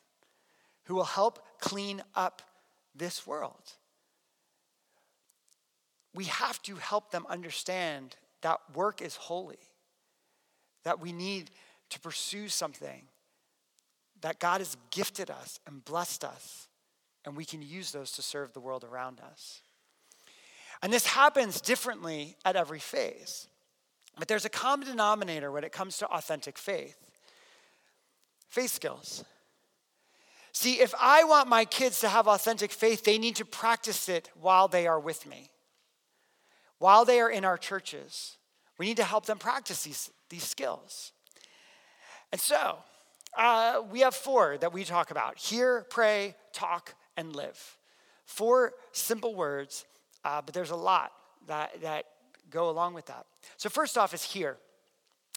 who 0.86 0.96
will 0.96 1.04
help 1.04 1.40
clean 1.60 2.02
up 2.16 2.42
this 2.96 3.26
world. 3.28 3.74
We 6.14 6.26
have 6.26 6.62
to 6.64 6.76
help 6.76 7.12
them 7.12 7.26
understand 7.28 8.16
that 8.42 8.60
work 8.74 9.02
is 9.02 9.16
holy, 9.16 9.60
that 10.84 11.00
we 11.00 11.12
need 11.12 11.52
to 11.90 12.00
pursue 12.00 12.48
something, 12.48 13.04
that 14.22 14.40
God 14.40 14.62
has 14.62 14.78
gifted 14.92 15.30
us 15.30 15.60
and 15.68 15.84
blessed 15.84 16.24
us, 16.24 16.68
and 17.26 17.36
we 17.36 17.46
can 17.46 17.62
use 17.62 17.92
those 17.92 18.12
to 18.12 18.22
serve 18.22 18.54
the 18.54 18.60
world 18.60 18.84
around 18.84 19.20
us. 19.20 19.62
And 20.82 20.94
this 20.94 21.08
happens 21.08 21.62
differently 21.62 22.36
at 22.46 22.56
every 22.56 22.80
phase. 22.80 23.48
But 24.18 24.28
there's 24.28 24.46
a 24.46 24.50
common 24.50 24.88
denominator 24.88 25.52
when 25.52 25.64
it 25.64 25.72
comes 25.72 25.98
to 25.98 26.08
authentic 26.08 26.58
faith 26.58 26.98
faith 28.48 28.72
skills. 28.72 29.26
See, 30.54 30.80
if 30.80 30.94
I 30.98 31.26
want 31.26 31.50
my 31.50 31.66
kids 31.66 32.00
to 32.00 32.08
have 32.08 32.30
authentic 32.30 32.72
faith, 32.72 33.04
they 33.04 33.18
need 33.18 33.36
to 33.36 33.44
practice 33.44 34.08
it 34.08 34.30
while 34.40 34.70
they 34.70 34.88
are 34.88 35.00
with 35.00 35.26
me, 35.28 35.50
while 36.78 37.04
they 37.04 37.20
are 37.20 37.30
in 37.30 37.44
our 37.44 37.58
churches. 37.58 38.38
We 38.78 38.86
need 38.86 38.96
to 38.98 39.04
help 39.04 39.26
them 39.26 39.38
practice 39.38 39.84
these, 39.84 40.10
these 40.30 40.44
skills. 40.44 41.12
And 42.32 42.40
so, 42.40 42.78
uh, 43.38 43.82
we 43.92 44.00
have 44.00 44.16
four 44.16 44.58
that 44.60 44.72
we 44.72 44.86
talk 44.86 45.12
about 45.12 45.38
hear, 45.38 45.86
pray, 45.90 46.36
talk, 46.54 46.96
and 47.18 47.36
live. 47.36 47.78
Four 48.26 48.74
simple 48.92 49.36
words, 49.36 49.86
uh, 50.24 50.42
but 50.46 50.54
there's 50.54 50.72
a 50.72 50.76
lot 50.76 51.12
that, 51.48 51.82
that 51.82 52.06
go 52.50 52.70
along 52.70 52.94
with 52.94 53.06
that. 53.08 53.26
So, 53.58 53.70
first 53.70 53.98
off, 53.98 54.14
is 54.14 54.24
hear. 54.24 54.58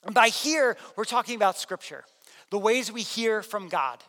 And 0.05 0.15
by 0.15 0.29
hear, 0.29 0.77
we're 0.97 1.05
talking 1.05 1.37
about 1.37 1.59
scripture, 1.59 2.05
the 2.51 2.59
ways 2.59 2.91
we 2.91 3.03
hear 3.03 3.43
from 3.43 3.69
God 3.69 4.03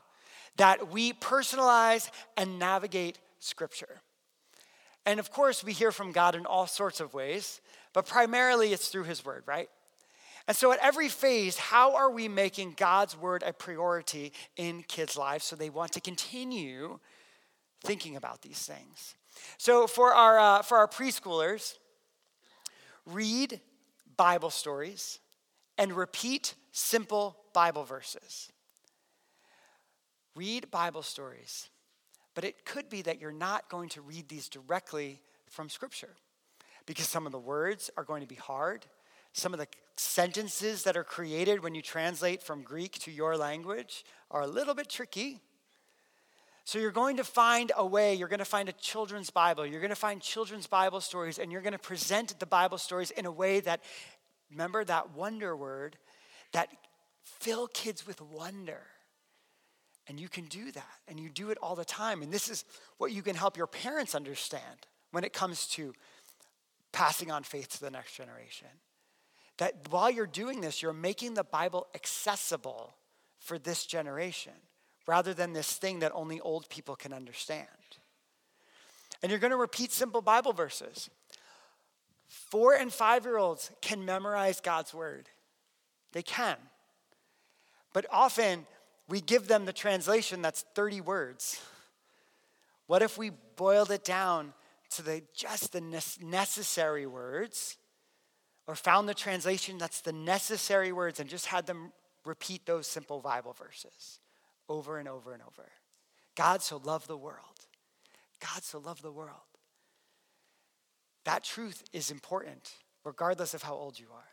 that 0.60 0.92
we 0.92 1.14
personalize 1.14 2.12
and 2.36 2.60
navigate 2.60 3.18
Scripture. 3.40 4.02
And 5.06 5.20
of 5.20 5.32
course, 5.32 5.64
we 5.64 5.72
hear 5.72 5.92
from 5.92 6.12
God 6.12 6.36
in 6.36 6.46
all 6.46 6.68
sorts 6.68 7.00
of 7.00 7.14
ways, 7.14 7.62
but 7.94 8.06
primarily 8.06 8.74
it's 8.74 8.90
through 8.90 9.06
His 9.06 9.24
Word, 9.24 9.44
right? 9.46 9.70
And 10.50 10.58
so 10.58 10.74
at 10.74 10.80
every 10.82 11.08
phase, 11.08 11.58
how 11.58 11.96
are 11.96 12.12
we 12.12 12.28
making 12.28 12.74
God's 12.76 13.16
Word 13.16 13.42
a 13.46 13.54
priority 13.54 14.34
in 14.58 14.84
kids' 14.84 15.16
lives 15.16 15.46
so 15.46 15.56
they 15.56 15.70
want 15.70 15.94
to 15.94 16.02
continue 16.02 17.00
thinking 17.84 18.16
about 18.16 18.42
these 18.42 18.60
things? 18.60 19.16
So 19.58 19.88
for 19.88 20.14
our, 20.14 20.40
uh, 20.40 20.62
for 20.62 20.78
our 20.78 20.88
preschoolers, 20.88 21.78
read 23.06 23.62
Bible 24.18 24.50
stories 24.50 25.20
and 25.78 25.94
repeat 25.94 26.56
simple 26.72 27.38
Bible 27.54 27.84
verses. 27.84 28.52
Read 30.36 30.70
Bible 30.72 31.04
stories. 31.04 31.70
But 32.36 32.44
it 32.44 32.66
could 32.66 32.90
be 32.90 33.02
that 33.02 33.20
you're 33.20 33.32
not 33.32 33.70
going 33.70 33.90
to 33.90 34.02
read 34.02 34.30
these 34.30 34.48
directly 34.50 35.22
from 35.50 35.70
Scripture 35.70 36.16
because 36.86 37.08
some 37.08 37.26
of 37.26 37.32
the 37.32 37.40
words 37.40 37.90
are 37.98 38.04
going 38.04 38.22
to 38.22 38.28
be 38.28 38.36
hard. 38.36 38.86
Some 39.34 39.54
of 39.54 39.60
the 39.60 39.68
sentences 39.96 40.84
that 40.84 40.96
are 40.96 41.04
created 41.04 41.62
when 41.62 41.76
you 41.76 41.82
translate 41.82 42.42
from 42.42 42.62
Greek 42.62 42.94
to 43.00 43.12
your 43.12 43.36
language 43.36 44.06
are 44.32 44.42
a 44.42 44.48
little 44.48 44.74
bit 44.74 44.90
tricky. 44.90 45.40
So 46.70 46.78
you're 46.78 46.92
going 46.92 47.18
to 47.18 47.24
find 47.24 47.72
a 47.76 47.84
way, 47.84 48.14
you're 48.14 48.28
going 48.28 48.38
to 48.38 48.46
find 48.46 48.70
a 48.70 48.74
children's 48.74 49.32
Bible, 49.32 49.66
you're 49.66 49.82
going 49.82 49.90
to 49.90 49.96
find 49.96 50.22
children's 50.22 50.68
Bible 50.68 51.02
stories, 51.02 51.40
and 51.40 51.52
you're 51.52 51.64
going 51.64 51.74
to 51.74 51.80
present 51.80 52.38
the 52.38 52.46
Bible 52.46 52.78
stories 52.78 53.10
in 53.10 53.26
a 53.26 53.32
way 53.32 53.60
that, 53.62 53.82
remember 54.52 54.84
that 54.84 55.16
wonder 55.16 55.58
word, 55.58 55.98
that 56.52 56.70
fill 57.24 57.66
kids 57.70 58.06
with 58.06 58.22
wonder. 58.22 58.82
And 60.06 60.20
you 60.20 60.30
can 60.30 60.46
do 60.46 60.72
that, 60.72 60.94
and 61.08 61.20
you 61.20 61.30
do 61.30 61.50
it 61.50 61.58
all 61.60 61.74
the 61.74 61.84
time. 61.84 62.22
And 62.22 62.32
this 62.32 62.48
is 62.48 62.66
what 63.00 63.12
you 63.12 63.24
can 63.24 63.36
help 63.36 63.58
your 63.58 63.66
parents 63.66 64.14
understand 64.14 64.86
when 65.10 65.24
it 65.24 65.34
comes 65.34 65.66
to 65.70 65.96
passing 66.92 67.32
on 67.32 67.42
faith 67.42 67.70
to 67.70 67.82
the 67.82 67.90
next 67.90 68.14
generation. 68.14 68.68
That 69.58 69.74
while 69.90 70.12
you're 70.12 70.28
doing 70.28 70.62
this, 70.62 70.84
you're 70.84 70.94
making 70.94 71.34
the 71.34 71.44
Bible 71.44 71.88
accessible 71.96 72.94
for 73.40 73.58
this 73.58 73.88
generation 73.88 74.54
rather 75.10 75.34
than 75.34 75.54
this 75.54 75.74
thing 75.74 75.98
that 76.00 76.12
only 76.14 76.40
old 76.40 76.70
people 76.70 76.96
can 76.96 77.12
understand. 77.12 77.68
And 79.24 79.32
you're 79.32 79.40
going 79.40 79.50
to 79.50 79.58
repeat 79.58 79.92
simple 79.92 80.22
Bible 80.22 80.54
verses. 80.54 81.10
Four 82.28 82.76
and 82.76 82.94
five 82.94 83.26
year 83.26 83.38
olds 83.38 83.72
can 83.82 84.06
memorize 84.06 84.62
God's 84.62 84.94
word, 84.94 85.28
they 86.14 86.22
can. 86.22 86.58
But 87.92 88.06
often, 88.12 88.68
we 89.08 89.20
give 89.20 89.48
them 89.48 89.66
the 89.66 89.74
translation 89.74 90.44
that's 90.44 90.64
30 90.76 91.02
words. 91.02 91.60
What 92.86 93.02
if 93.02 93.18
we 93.18 93.32
boiled 93.56 93.90
it 93.90 94.04
down 94.04 94.54
to 94.92 95.02
the, 95.02 95.24
just 95.36 95.74
the 95.74 95.82
necessary 96.22 97.08
words 97.08 97.78
or 98.68 98.76
found 98.76 99.10
the 99.10 99.16
translation 99.16 99.80
that's 99.80 100.02
the 100.02 100.14
necessary 100.14 100.92
words 100.92 101.20
and 101.20 101.28
just 101.28 101.48
had 101.48 101.66
them 101.66 101.94
repeat 102.26 102.68
those 102.68 102.86
simple 102.86 103.22
Bible 103.22 103.54
verses 103.54 104.20
over 104.70 104.98
and 104.98 105.08
over 105.08 105.34
and 105.34 105.42
over. 105.42 105.68
God 106.36 106.62
so 106.62 106.78
loved 106.78 107.08
the 107.08 107.18
world. 107.18 107.66
God 108.40 108.64
so 108.64 108.80
loved 108.80 109.04
the 109.04 109.12
world. 109.12 109.36
That 111.26 111.44
truth 111.44 111.84
is 111.92 112.12
important, 112.12 112.72
regardless 113.04 113.54
of 113.54 113.64
how 113.64 113.74
old 113.74 114.00
you 114.00 114.08
are. 114.14 114.30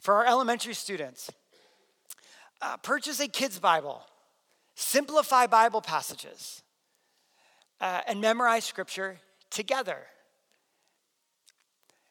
For 0.00 0.14
our 0.14 0.26
elementary 0.26 0.74
students, 0.74 1.30
uh, 2.60 2.76
purchase 2.78 3.20
a 3.20 3.28
kid's 3.28 3.58
Bible, 3.60 4.02
simplify 4.74 5.46
Bible 5.46 5.80
passages, 5.80 6.62
uh, 7.80 8.00
and 8.06 8.20
memorize 8.20 8.64
scripture 8.64 9.18
together. 9.50 9.98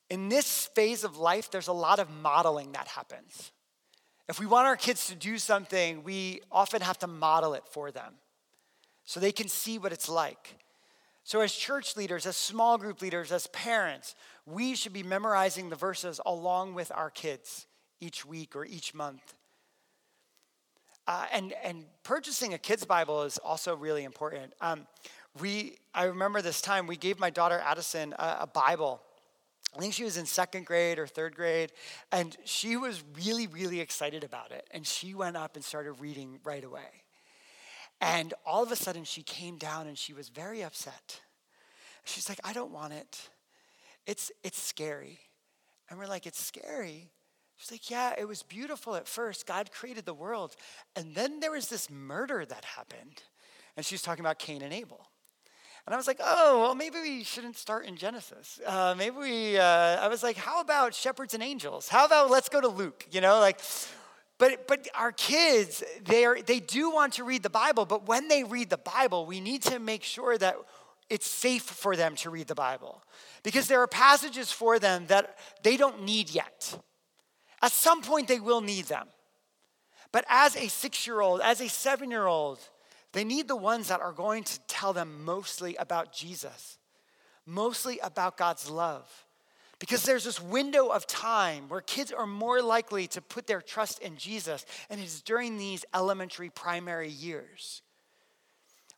In 0.09 0.29
this 0.29 0.69
phase 0.75 1.03
of 1.03 1.17
life, 1.17 1.51
there's 1.51 1.67
a 1.67 1.73
lot 1.73 1.99
of 1.99 2.09
modeling 2.09 2.73
that 2.73 2.87
happens. 2.87 3.51
If 4.29 4.39
we 4.39 4.45
want 4.45 4.67
our 4.67 4.77
kids 4.77 5.07
to 5.07 5.15
do 5.15 5.37
something, 5.37 6.03
we 6.03 6.41
often 6.51 6.81
have 6.81 6.97
to 6.99 7.07
model 7.07 7.53
it 7.53 7.63
for 7.69 7.91
them 7.91 8.13
so 9.03 9.19
they 9.19 9.31
can 9.31 9.47
see 9.47 9.77
what 9.77 9.91
it's 9.91 10.07
like. 10.07 10.55
So, 11.23 11.41
as 11.41 11.53
church 11.53 11.95
leaders, 11.95 12.25
as 12.25 12.35
small 12.35 12.77
group 12.77 13.01
leaders, 13.01 13.31
as 13.31 13.47
parents, 13.47 14.15
we 14.45 14.75
should 14.75 14.93
be 14.93 15.03
memorizing 15.03 15.69
the 15.69 15.75
verses 15.75 16.19
along 16.25 16.73
with 16.73 16.91
our 16.95 17.09
kids 17.09 17.67
each 17.99 18.25
week 18.25 18.55
or 18.55 18.65
each 18.65 18.93
month. 18.93 19.35
Uh, 21.07 21.25
and, 21.31 21.53
and 21.63 21.85
purchasing 22.03 22.53
a 22.53 22.57
kid's 22.57 22.85
Bible 22.85 23.23
is 23.23 23.37
also 23.39 23.75
really 23.75 24.03
important. 24.03 24.53
Um, 24.61 24.87
we, 25.39 25.77
I 25.93 26.05
remember 26.05 26.41
this 26.41 26.61
time 26.61 26.87
we 26.87 26.97
gave 26.97 27.19
my 27.19 27.29
daughter 27.29 27.61
Addison 27.65 28.13
a, 28.17 28.37
a 28.41 28.47
Bible 28.47 29.01
I 29.75 29.79
think 29.79 29.93
she 29.93 30.03
was 30.03 30.17
in 30.17 30.25
second 30.25 30.65
grade 30.65 30.99
or 30.99 31.07
third 31.07 31.35
grade, 31.35 31.71
and 32.11 32.35
she 32.43 32.75
was 32.75 33.03
really, 33.15 33.47
really 33.47 33.79
excited 33.79 34.23
about 34.23 34.51
it. 34.51 34.67
And 34.71 34.85
she 34.85 35.13
went 35.13 35.37
up 35.37 35.55
and 35.55 35.63
started 35.63 35.93
reading 35.93 36.39
right 36.43 36.63
away. 36.63 37.03
And 38.01 38.33
all 38.45 38.63
of 38.63 38.71
a 38.71 38.75
sudden, 38.75 39.03
she 39.03 39.21
came 39.21 39.57
down 39.57 39.87
and 39.87 39.97
she 39.97 40.13
was 40.13 40.29
very 40.29 40.63
upset. 40.63 41.21
She's 42.03 42.27
like, 42.27 42.39
I 42.43 42.51
don't 42.51 42.71
want 42.71 42.93
it. 42.93 43.29
It's, 44.07 44.31
it's 44.43 44.59
scary. 44.59 45.19
And 45.89 45.99
we're 45.99 46.07
like, 46.07 46.25
It's 46.25 46.43
scary? 46.43 47.11
She's 47.57 47.71
like, 47.71 47.91
Yeah, 47.91 48.15
it 48.17 48.27
was 48.27 48.41
beautiful 48.41 48.95
at 48.95 49.07
first. 49.07 49.45
God 49.45 49.71
created 49.71 50.05
the 50.05 50.13
world. 50.13 50.55
And 50.95 51.13
then 51.13 51.39
there 51.39 51.51
was 51.51 51.67
this 51.67 51.89
murder 51.89 52.43
that 52.45 52.65
happened. 52.65 53.21
And 53.77 53.85
she's 53.85 54.01
talking 54.01 54.23
about 54.23 54.39
Cain 54.39 54.63
and 54.63 54.73
Abel. 54.73 55.07
And 55.85 55.95
I 55.95 55.97
was 55.97 56.07
like, 56.07 56.19
oh, 56.23 56.61
well, 56.61 56.75
maybe 56.75 56.99
we 57.01 57.23
shouldn't 57.23 57.57
start 57.57 57.85
in 57.85 57.95
Genesis. 57.95 58.59
Uh, 58.65 58.93
maybe 58.97 59.15
we, 59.17 59.57
uh, 59.57 59.63
I 59.63 60.07
was 60.07 60.21
like, 60.21 60.37
how 60.37 60.61
about 60.61 60.93
shepherds 60.93 61.33
and 61.33 61.41
angels? 61.41 61.87
How 61.87 62.05
about 62.05 62.29
let's 62.29 62.49
go 62.49 62.61
to 62.61 62.67
Luke? 62.67 63.07
You 63.11 63.21
know, 63.21 63.39
like, 63.39 63.59
but, 64.37 64.67
but 64.67 64.87
our 64.95 65.11
kids, 65.11 65.83
they, 66.05 66.25
are, 66.25 66.41
they 66.41 66.59
do 66.59 66.91
want 66.91 67.13
to 67.13 67.23
read 67.23 67.43
the 67.43 67.49
Bible, 67.49 67.85
but 67.85 68.07
when 68.07 68.27
they 68.27 68.43
read 68.43 68.69
the 68.69 68.77
Bible, 68.77 69.25
we 69.25 69.39
need 69.39 69.63
to 69.63 69.79
make 69.79 70.03
sure 70.03 70.37
that 70.37 70.55
it's 71.09 71.27
safe 71.27 71.63
for 71.63 71.95
them 71.95 72.15
to 72.17 72.29
read 72.29 72.47
the 72.47 72.55
Bible. 72.55 73.03
Because 73.43 73.67
there 73.67 73.81
are 73.81 73.87
passages 73.87 74.51
for 74.51 74.79
them 74.79 75.07
that 75.07 75.37
they 75.63 75.77
don't 75.77 76.03
need 76.03 76.29
yet. 76.29 76.79
At 77.61 77.71
some 77.71 78.01
point, 78.01 78.27
they 78.27 78.39
will 78.39 78.61
need 78.61 78.85
them. 78.85 79.07
But 80.11 80.25
as 80.29 80.55
a 80.55 80.67
six 80.67 81.05
year 81.07 81.21
old, 81.21 81.41
as 81.41 81.61
a 81.61 81.69
seven 81.69 82.11
year 82.11 82.27
old, 82.27 82.59
they 83.13 83.23
need 83.23 83.47
the 83.47 83.55
ones 83.55 83.89
that 83.89 83.99
are 83.99 84.13
going 84.13 84.43
to 84.43 84.59
tell 84.81 84.93
them 84.93 85.23
mostly 85.23 85.75
about 85.75 86.11
Jesus, 86.11 86.79
mostly 87.45 87.99
about 87.99 88.35
God's 88.35 88.67
love. 88.67 89.07
Because 89.77 90.01
there's 90.01 90.23
this 90.23 90.41
window 90.41 90.87
of 90.87 91.05
time 91.05 91.69
where 91.69 91.81
kids 91.81 92.11
are 92.11 92.25
more 92.25 92.63
likely 92.63 93.05
to 93.07 93.21
put 93.21 93.45
their 93.45 93.61
trust 93.61 93.99
in 93.99 94.17
Jesus, 94.17 94.65
and 94.89 94.99
it's 94.99 95.21
during 95.21 95.57
these 95.57 95.85
elementary 95.93 96.49
primary 96.49 97.09
years. 97.09 97.83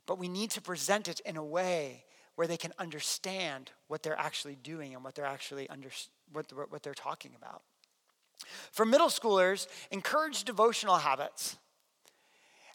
But 0.06 0.19
we 0.19 0.30
need 0.30 0.52
to 0.52 0.62
present 0.62 1.10
it 1.10 1.19
in 1.26 1.36
a 1.36 1.43
way 1.43 2.06
where 2.36 2.48
they 2.48 2.58
can 2.58 2.72
understand 2.80 3.72
what 3.89 4.04
they're 4.04 4.17
actually 4.17 4.56
doing 4.56 4.93
and 4.93 5.04
what 5.04 5.15
they're 5.15 5.26
actually 5.26 5.69
under, 5.69 5.89
what, 6.32 6.46
what 6.69 6.82
they're 6.82 6.93
talking 6.93 7.32
about. 7.38 7.62
For 8.72 8.86
middle 8.86 9.10
schoolers, 9.10 9.67
encourage 9.91 10.46
devotional 10.46 10.98
habits 10.98 11.58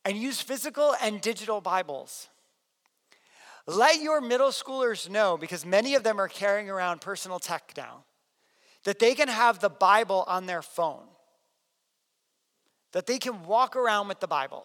and 0.05 0.15
use 0.15 0.43
physical 0.43 0.95
and 1.01 1.23
digital 1.23 1.63
Bibles. 1.63 2.29
Let 3.69 4.01
your 4.01 4.23
middle 4.23 4.49
schoolers 4.49 5.11
know, 5.11 5.37
because 5.37 5.67
many 5.67 5.95
of 5.95 6.03
them 6.03 6.19
are 6.19 6.27
carrying 6.27 6.71
around 6.71 7.03
personal 7.03 7.39
tech 7.39 7.75
now, 7.77 8.05
that 8.85 8.99
they 8.99 9.15
can 9.15 9.29
have 9.29 9.59
the 9.59 9.69
Bible 9.69 10.25
on 10.27 10.47
their 10.47 10.63
phone, 10.63 11.05
that 12.93 13.07
they 13.07 13.19
can 13.19 13.45
walk 13.45 13.77
around 13.77 14.09
with 14.09 14.21
the 14.21 14.27
Bible, 14.27 14.65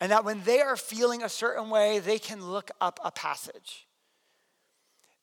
and 0.00 0.10
that 0.10 0.24
when 0.24 0.42
they 0.44 0.62
are 0.62 0.78
feeling 0.78 1.22
a 1.22 1.28
certain 1.28 1.68
way, 1.68 1.98
they 1.98 2.18
can 2.18 2.42
look 2.42 2.70
up 2.80 2.98
a 3.04 3.10
passage. 3.10 3.86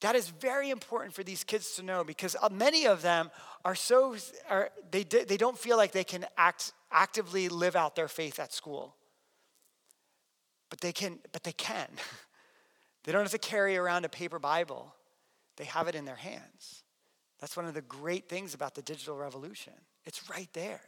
That 0.02 0.16
is 0.16 0.30
very 0.30 0.70
important 0.70 1.16
for 1.16 1.24
these 1.24 1.44
kids 1.44 1.76
to 1.78 1.82
know 1.82 2.04
because 2.04 2.36
uh, 2.40 2.50
many 2.50 2.86
of 2.86 3.02
them 3.02 3.32
are 3.66 3.74
so, 3.74 4.16
are, 4.52 4.70
they, 4.92 5.02
they 5.02 5.38
don't 5.38 5.58
feel 5.58 5.78
like 5.78 5.94
they 5.94 6.04
can 6.04 6.28
act, 6.38 6.74
actively 6.92 7.50
live 7.50 7.76
out 7.76 7.96
their 7.96 8.08
faith 8.08 8.38
at 8.38 8.54
school. 8.54 8.96
But 10.70 10.82
they 10.82 10.92
can 10.92 11.20
but 11.32 11.44
they 11.44 11.52
can 11.54 11.88
they 13.04 13.12
don't 13.12 13.22
have 13.22 13.32
to 13.32 13.38
carry 13.38 13.78
around 13.78 14.06
a 14.06 14.10
paper 14.10 14.40
bible. 14.40 14.94
They 15.58 15.66
have 15.66 15.88
it 15.88 15.96
in 15.96 16.06
their 16.06 16.16
hands. 16.16 16.84
That's 17.40 17.58
one 17.58 17.66
of 17.66 17.74
the 17.74 17.82
great 17.82 18.30
things 18.30 18.54
about 18.54 18.76
the 18.76 18.82
digital 18.82 19.18
revolution. 19.18 19.74
It's 20.06 20.30
right 20.30 20.50
there. 20.54 20.82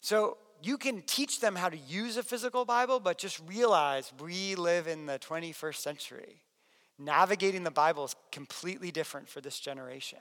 So 0.00 0.36
you 0.62 0.76
can 0.78 1.02
teach 1.02 1.40
them 1.40 1.54
how 1.54 1.68
to 1.68 1.76
use 1.76 2.16
a 2.16 2.22
physical 2.22 2.64
bible 2.64 3.00
but 3.00 3.18
just 3.18 3.40
realize 3.46 4.12
we 4.20 4.54
live 4.54 4.86
in 4.86 5.06
the 5.06 5.18
21st 5.18 5.76
century. 5.76 6.42
Navigating 6.98 7.64
the 7.64 7.70
bible 7.70 8.04
is 8.04 8.14
completely 8.30 8.90
different 8.90 9.28
for 9.28 9.40
this 9.40 9.58
generation. 9.58 10.18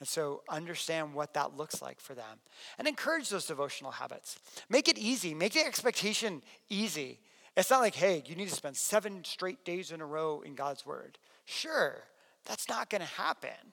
And 0.00 0.08
so 0.08 0.42
understand 0.48 1.14
what 1.14 1.34
that 1.34 1.56
looks 1.56 1.80
like 1.80 2.00
for 2.00 2.14
them. 2.14 2.40
And 2.78 2.88
encourage 2.88 3.28
those 3.28 3.46
devotional 3.46 3.92
habits. 3.92 4.38
Make 4.68 4.88
it 4.88 4.98
easy, 4.98 5.34
make 5.34 5.52
the 5.52 5.64
expectation 5.64 6.42
easy. 6.68 7.20
It's 7.56 7.70
not 7.70 7.80
like, 7.80 7.94
hey, 7.94 8.22
you 8.26 8.34
need 8.34 8.48
to 8.48 8.54
spend 8.54 8.76
seven 8.76 9.24
straight 9.24 9.64
days 9.64 9.92
in 9.92 10.00
a 10.00 10.06
row 10.06 10.40
in 10.40 10.54
God's 10.54 10.84
word. 10.84 11.18
Sure, 11.44 12.02
that's 12.44 12.68
not 12.68 12.90
going 12.90 13.00
to 13.00 13.06
happen, 13.06 13.72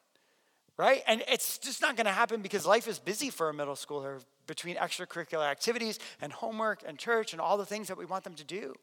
right? 0.78 1.02
And 1.08 1.24
it's 1.28 1.58
just 1.58 1.82
not 1.82 1.96
going 1.96 2.06
to 2.06 2.12
happen 2.12 2.42
because 2.42 2.66
life 2.66 2.88
is 2.88 3.00
busy 3.00 3.30
for 3.30 3.50
a 3.50 3.54
middle 3.54 3.76
schooler 3.76 4.22
between 4.46 4.76
extracurricular 4.76 5.50
activities 5.50 5.98
and 6.22 6.32
homework 6.32 6.84
and 6.86 6.98
church 6.98 7.34
and 7.34 7.42
all 7.42 7.58
the 7.58 7.66
things 7.66 7.88
that 7.88 7.98
we 7.98 8.06
want 8.06 8.24
them 8.24 8.36
to 8.36 8.44
do. 8.44 8.76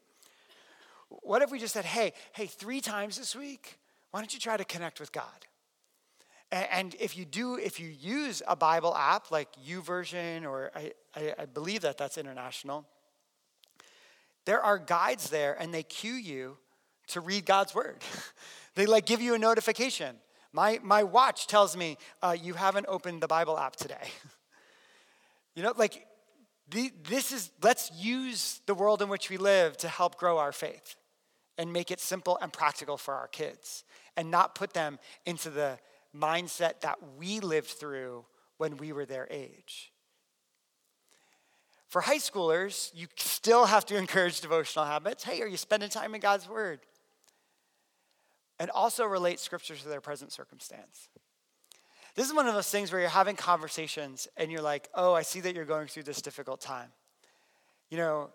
What 1.09 1.41
if 1.41 1.51
we 1.51 1.59
just 1.59 1.73
said, 1.73 1.85
hey, 1.85 2.13
hey, 2.33 2.45
three 2.45 2.81
times 2.81 3.17
this 3.17 3.35
week, 3.35 3.77
why 4.11 4.19
don't 4.19 4.33
you 4.33 4.39
try 4.39 4.57
to 4.57 4.65
connect 4.65 4.99
with 4.99 5.11
God? 5.11 5.45
And 6.51 6.95
if 6.99 7.15
you 7.15 7.25
do, 7.25 7.55
if 7.55 7.79
you 7.79 7.87
use 7.87 8.41
a 8.47 8.55
Bible 8.55 8.95
app 8.95 9.29
like 9.29 9.49
YouVersion, 9.63 10.45
or 10.45 10.71
I, 10.75 10.93
I, 11.15 11.33
I 11.39 11.45
believe 11.45 11.81
that 11.81 11.97
that's 11.97 12.17
international, 12.17 12.85
there 14.49 14.63
are 14.63 14.79
guides 14.79 15.29
there 15.29 15.55
and 15.61 15.71
they 15.71 15.83
cue 15.83 16.15
you 16.15 16.57
to 17.09 17.21
read 17.21 17.45
God's 17.45 17.75
word. 17.75 17.97
they 18.73 18.87
like 18.87 19.05
give 19.05 19.21
you 19.21 19.35
a 19.35 19.37
notification. 19.37 20.15
My, 20.51 20.79
my 20.81 21.03
watch 21.03 21.45
tells 21.45 21.77
me 21.77 21.99
uh, 22.23 22.35
you 22.41 22.55
haven't 22.55 22.87
opened 22.89 23.21
the 23.21 23.27
Bible 23.27 23.59
app 23.59 23.75
today. 23.75 24.09
you 25.55 25.61
know, 25.61 25.73
like 25.77 26.03
the, 26.67 26.91
this 27.07 27.31
is, 27.31 27.51
let's 27.61 27.91
use 27.95 28.61
the 28.65 28.73
world 28.73 29.03
in 29.03 29.09
which 29.09 29.29
we 29.29 29.37
live 29.37 29.77
to 29.77 29.87
help 29.87 30.17
grow 30.17 30.39
our 30.39 30.51
faith 30.51 30.95
and 31.59 31.71
make 31.71 31.91
it 31.91 31.99
simple 31.99 32.39
and 32.41 32.51
practical 32.51 32.97
for 32.97 33.13
our 33.13 33.27
kids 33.27 33.83
and 34.17 34.31
not 34.31 34.55
put 34.55 34.73
them 34.73 34.97
into 35.27 35.51
the 35.51 35.77
mindset 36.17 36.79
that 36.81 36.97
we 37.19 37.39
lived 37.39 37.67
through 37.67 38.25
when 38.57 38.77
we 38.77 38.93
were 38.93 39.05
their 39.05 39.27
age. 39.29 39.91
For 41.89 42.01
high 42.01 42.17
schoolers, 42.17 42.91
you 42.93 43.07
still 43.15 43.65
have 43.65 43.83
to 43.87 43.97
encourage 43.97 44.41
devotional 44.41 44.85
habits. 44.85 45.23
Hey, 45.23 45.41
are 45.41 45.47
you 45.47 45.57
spending 45.57 45.89
time 45.89 46.13
in 46.13 46.21
God's 46.21 46.47
Word? 46.47 46.81
And 48.59 48.69
also 48.69 49.05
relate 49.05 49.39
scripture 49.39 49.75
to 49.75 49.89
their 49.89 49.99
present 49.99 50.31
circumstance. 50.31 51.09
This 52.13 52.27
is 52.27 52.33
one 52.33 52.47
of 52.47 52.53
those 52.53 52.69
things 52.69 52.91
where 52.91 53.01
you're 53.01 53.09
having 53.09 53.35
conversations 53.35 54.27
and 54.37 54.51
you're 54.51 54.61
like, 54.61 54.87
oh, 54.93 55.13
I 55.13 55.23
see 55.23 55.39
that 55.41 55.55
you're 55.55 55.65
going 55.65 55.87
through 55.87 56.03
this 56.03 56.21
difficult 56.21 56.61
time. 56.61 56.89
You 57.89 57.97
know, 57.97 58.29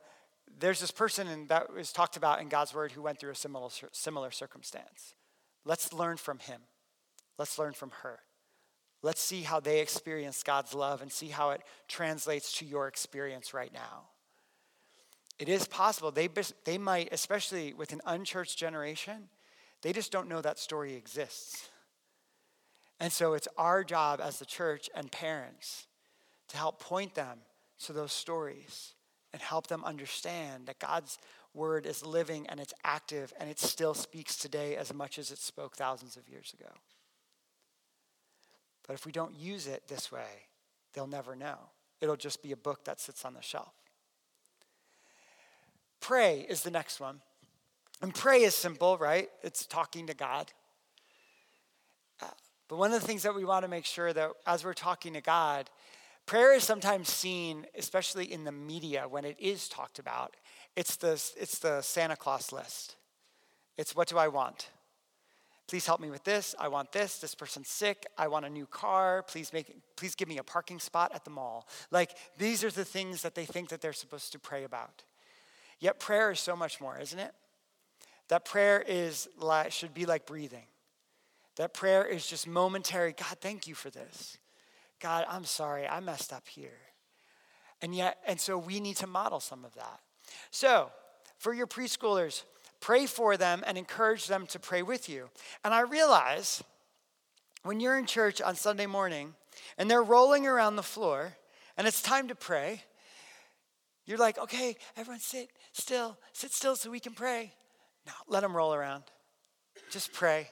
there's 0.59 0.81
this 0.81 0.91
person 0.91 1.47
that 1.47 1.73
was 1.73 1.93
talked 1.93 2.17
about 2.17 2.41
in 2.41 2.49
God's 2.49 2.75
Word 2.75 2.91
who 2.91 3.03
went 3.03 3.21
through 3.21 3.31
a 3.31 3.37
similar, 3.37 3.69
similar 3.93 4.33
circumstance. 4.33 5.15
Let's 5.65 5.93
learn 5.93 6.17
from 6.17 6.41
him. 6.41 6.61
Let's 7.39 7.57
learn 7.57 7.73
from 7.73 7.93
her. 8.03 8.19
Let's 9.05 9.21
see 9.21 9.43
how 9.43 9.61
they 9.61 9.81
experience 9.81 10.43
God's 10.43 10.73
love 10.73 11.03
and 11.03 11.13
see 11.13 11.29
how 11.29 11.51
it 11.51 11.61
translates 11.89 12.55
to 12.55 12.65
your 12.65 12.89
experience 12.89 13.53
right 13.53 13.71
now. 13.71 14.05
It 15.39 15.47
is 15.47 15.69
possible. 15.69 16.11
They, 16.11 16.31
they 16.65 16.79
might, 16.79 17.11
especially 17.13 17.75
with 17.75 17.93
an 17.93 18.01
unchurched 18.07 18.57
generation, 18.57 19.29
they 19.83 19.93
just 19.93 20.11
don't 20.11 20.27
know 20.27 20.41
that 20.41 20.59
story 20.59 20.95
exists. 20.95 21.69
And 22.99 23.13
so 23.13 23.35
it's 23.35 23.47
our 23.59 23.85
job 23.85 24.23
as 24.23 24.39
the 24.39 24.47
church 24.47 24.89
and 24.95 25.13
parents 25.13 25.87
to 26.49 26.57
help 26.57 26.81
point 26.81 27.15
them 27.15 27.41
to 27.85 27.93
those 27.93 28.13
stories 28.13 28.95
and 29.35 29.43
help 29.43 29.67
them 29.67 29.85
understand 29.85 30.65
that 30.65 30.79
God's 30.79 31.19
word 31.53 31.85
is 31.85 32.07
living 32.07 32.47
and 32.47 32.59
it's 32.59 32.73
active 32.85 33.35
and 33.39 33.51
it 33.51 33.61
still 33.61 33.93
speaks 33.93 34.39
today 34.39 34.77
as 34.77 34.95
much 34.95 35.19
as 35.19 35.31
it 35.31 35.39
spoke 35.39 35.77
thousands 35.77 36.17
of 36.17 36.27
years 36.27 36.55
ago. 36.59 36.71
But 38.87 38.95
if 38.95 39.07
we 39.07 39.13
don't 39.13 39.35
use 39.35 39.67
it 39.67 39.85
this 39.89 40.13
way, 40.13 40.49
they'll 40.93 41.07
never 41.07 41.35
know. 41.35 41.57
It'll 42.01 42.17
just 42.17 42.43
be 42.43 42.53
a 42.53 42.57
book 42.57 42.85
that 42.85 43.01
sits 43.01 43.25
on 43.25 43.35
the 43.35 43.41
shelf. 43.41 43.73
Pray 46.01 46.45
is 46.49 46.63
the 46.63 46.71
next 46.71 47.01
one. 47.01 47.21
And 48.03 48.15
pray 48.15 48.43
is 48.43 48.55
simple, 48.55 48.99
right? 48.99 49.31
It's 49.43 49.65
talking 49.65 50.07
to 50.09 50.15
God. 50.15 50.53
Uh, 52.21 52.27
but 52.69 52.77
one 52.77 52.93
of 52.93 53.01
the 53.01 53.07
things 53.07 53.23
that 53.23 53.35
we 53.35 53.45
want 53.45 53.63
to 53.63 53.69
make 53.69 53.87
sure 53.87 54.13
that 54.13 54.33
as 54.47 54.65
we're 54.65 54.75
talking 54.75 55.15
to 55.15 55.23
God, 55.23 55.71
prayer 56.27 56.53
is 56.53 56.65
sometimes 56.65 57.09
seen, 57.09 57.67
especially 57.75 58.31
in 58.31 58.45
the 58.45 58.53
media 58.53 59.07
when 59.09 59.25
it 59.25 59.37
is 59.39 59.69
talked 59.69 59.99
about, 59.99 60.37
it's 60.77 60.97
the, 60.97 61.13
it's 61.39 61.59
the 61.59 61.81
Santa 61.81 62.17
Claus 62.17 62.53
list. 62.53 62.97
It's 63.79 63.97
what 63.97 64.09
do 64.09 64.19
I 64.19 64.29
want? 64.29 64.69
Please 65.67 65.87
help 65.87 66.01
me 66.01 66.11
with 66.11 66.25
this. 66.25 66.55
I 66.59 66.69
want 66.69 66.93
this. 66.93 67.19
This 67.19 67.35
person's 67.35 67.69
sick. 67.69 68.07
I 68.19 68.29
want 68.29 68.45
a 68.45 68.51
new 68.51 68.67
car. 68.67 69.23
Please 69.23 69.53
make 69.53 69.75
please 69.97 70.15
give 70.15 70.29
me 70.29 70.39
a 70.39 70.43
parking 70.43 70.79
spot 70.79 71.13
at 71.15 71.25
the 71.25 71.31
mall. 71.31 71.67
Like 71.91 72.11
these 72.37 72.63
are 72.63 72.71
the 72.71 72.85
things 72.85 73.23
that 73.23 73.35
they 73.35 73.47
think 73.47 73.71
that 73.71 73.81
they're 73.81 73.95
supposed 73.95 74.33
to 74.33 74.39
pray 74.39 74.65
about. 74.65 75.05
Yet 75.81 75.99
prayer 75.99 76.31
is 76.31 76.41
so 76.41 76.55
much 76.55 76.81
more, 76.81 76.99
isn't 76.99 77.19
it? 77.19 77.33
That 78.29 78.45
prayer 78.45 78.83
is 78.87 79.29
like, 79.39 79.73
should 79.73 79.95
be 79.95 80.07
like 80.07 80.27
breathing. 80.27 80.67
That 81.57 81.73
prayer 81.75 82.05
is 82.05 82.27
just 82.27 82.47
momentary. 82.47 83.13
God, 83.13 83.39
thank 83.41 83.67
you 83.67 83.75
for 83.75 83.91
this. 83.91 84.39
God, 85.01 85.27
I'm 85.29 85.45
sorry. 85.45 85.87
I 85.87 86.01
messed 86.01 86.33
up 86.33 86.47
here. 86.49 86.79
And 87.81 87.95
yet 87.95 88.19
and 88.27 88.41
so 88.41 88.59
we 88.59 88.81
need 88.81 88.97
to 88.99 89.07
model 89.07 89.41
some 89.41 89.65
of 89.65 89.75
that. 89.75 90.01
So, 90.51 90.91
for 91.39 91.53
your 91.53 91.67
preschoolers, 91.67 92.45
pray 92.85 93.07
for 93.07 93.39
them 93.39 93.65
and 93.67 93.79
encourage 93.79 94.27
them 94.27 94.47
to 94.47 94.59
pray 94.59 94.83
with 94.83 95.09
you. 95.09 95.31
And 95.65 95.73
I 95.73 95.81
realize 95.81 96.63
when 97.63 97.81
you're 97.81 97.99
in 97.99 98.05
church 98.05 98.43
on 98.43 98.57
Sunday 98.57 98.85
morning 98.85 99.33
and 99.79 99.91
they're 99.91 100.03
rolling 100.03 100.47
around 100.47 100.77
the 100.77 100.83
floor 100.83 101.33
and 101.79 101.87
it's 101.87 102.03
time 102.03 102.29
to 102.29 102.35
pray, 102.35 102.83
you're 104.05 104.19
like, 104.19 104.37
okay, 104.37 104.77
everyone 104.99 105.21
sit 105.21 105.49
still, 105.73 106.19
sit 106.35 106.53
still 106.53 106.77
so 106.77 106.91
we 106.91 107.01
can 107.01 107.15
pray. 107.15 107.55
No, 108.07 108.13
let 108.29 108.43
them 108.43 108.55
roll 108.55 108.75
around. 108.75 109.05
Just 109.91 110.13
pray. 110.13 110.51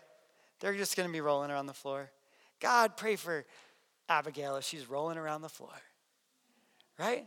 They're 0.61 0.73
just 0.73 0.97
going 0.97 1.07
to 1.07 1.13
be 1.13 1.21
rolling 1.21 1.51
around 1.51 1.67
the 1.67 1.75
floor. 1.75 2.11
God, 2.61 2.97
pray 2.97 3.17
for 3.17 3.45
Abigail 4.09 4.59
she's 4.63 4.89
rolling 4.89 5.19
around 5.19 5.43
the 5.43 5.51
floor. 5.51 5.75
Right? 6.99 7.27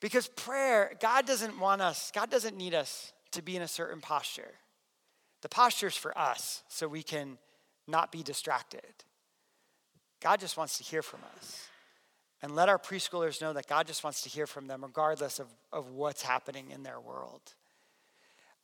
Because 0.00 0.28
prayer, 0.28 0.94
God 0.98 1.26
doesn't 1.26 1.60
want 1.60 1.82
us, 1.82 2.10
God 2.14 2.30
doesn't 2.30 2.56
need 2.56 2.72
us 2.72 3.12
to 3.34 3.42
be 3.42 3.56
in 3.56 3.62
a 3.62 3.68
certain 3.68 4.00
posture. 4.00 4.52
The 5.42 5.48
posture 5.48 5.88
is 5.88 5.96
for 5.96 6.16
us 6.16 6.62
so 6.68 6.88
we 6.88 7.02
can 7.02 7.38
not 7.86 8.10
be 8.10 8.22
distracted. 8.22 9.04
God 10.20 10.40
just 10.40 10.56
wants 10.56 10.78
to 10.78 10.84
hear 10.84 11.02
from 11.02 11.20
us. 11.36 11.68
And 12.42 12.54
let 12.54 12.68
our 12.68 12.78
preschoolers 12.78 13.40
know 13.40 13.52
that 13.52 13.66
God 13.66 13.86
just 13.86 14.04
wants 14.04 14.22
to 14.22 14.28
hear 14.28 14.46
from 14.46 14.66
them 14.66 14.82
regardless 14.82 15.38
of, 15.38 15.46
of 15.72 15.90
what's 15.90 16.22
happening 16.22 16.70
in 16.70 16.82
their 16.82 17.00
world. 17.00 17.40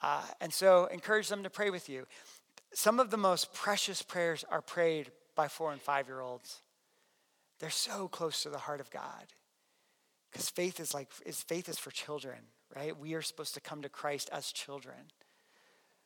Uh, 0.03 0.23
and 0.41 0.53
so 0.53 0.87
encourage 0.87 1.29
them 1.29 1.43
to 1.43 1.51
pray 1.51 1.71
with 1.71 1.89
you. 1.89 2.07
Some 2.73 3.01
of 3.01 3.11
the 3.11 3.16
most 3.16 3.53
precious 3.53 4.03
prayers 4.03 4.45
are 4.51 4.62
prayed 4.62 5.11
by 5.35 5.49
four 5.49 5.73
and 5.73 5.81
five 5.81 6.09
year 6.09 6.21
olds. 6.21 6.61
They're 7.59 7.71
so 7.71 8.09
close 8.09 8.43
to 8.43 8.51
the 8.51 8.59
heart 8.59 8.81
of 8.81 8.91
God. 8.91 9.27
Because 10.31 10.49
faith 10.49 10.81
is 10.81 10.95
like 10.95 11.11
is 11.26 11.43
faith 11.43 11.68
is 11.68 11.78
for 11.78 11.91
children, 11.91 12.39
right? 12.74 12.99
We 12.99 13.14
are 13.14 13.22
supposed 13.22 13.55
to 13.55 13.61
come 13.61 13.83
to 13.83 13.89
Christ 13.89 14.31
as 14.33 14.53
children. 14.53 14.97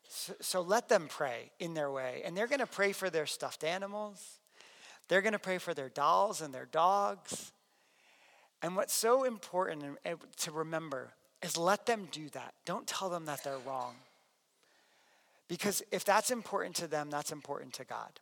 So, 0.08 0.34
so 0.40 0.60
let 0.60 0.88
them 0.88 1.06
pray 1.08 1.50
in 1.58 1.74
their 1.74 1.90
way. 1.90 2.22
And 2.24 2.36
they're 2.36 2.46
going 2.46 2.60
to 2.60 2.66
pray 2.66 2.92
for 2.92 3.10
their 3.10 3.26
stuffed 3.26 3.64
animals. 3.64 4.38
They're 5.08 5.22
going 5.22 5.32
to 5.32 5.38
pray 5.38 5.58
for 5.58 5.74
their 5.74 5.88
dolls 5.88 6.40
and 6.40 6.54
their 6.54 6.66
dogs. 6.66 7.52
And 8.62 8.76
what's 8.76 8.94
so 8.94 9.24
important 9.24 9.98
to 10.38 10.50
remember 10.50 11.12
is 11.42 11.58
let 11.58 11.84
them 11.84 12.08
do 12.10 12.30
that. 12.30 12.54
Don't 12.64 12.86
tell 12.86 13.10
them 13.10 13.26
that 13.26 13.44
they're 13.44 13.58
wrong. 13.66 13.96
Because 15.48 15.82
if 15.92 16.04
that's 16.04 16.30
important 16.30 16.74
to 16.76 16.86
them, 16.86 17.10
that's 17.10 17.32
important 17.32 17.74
to 17.74 17.84
God. 17.84 18.20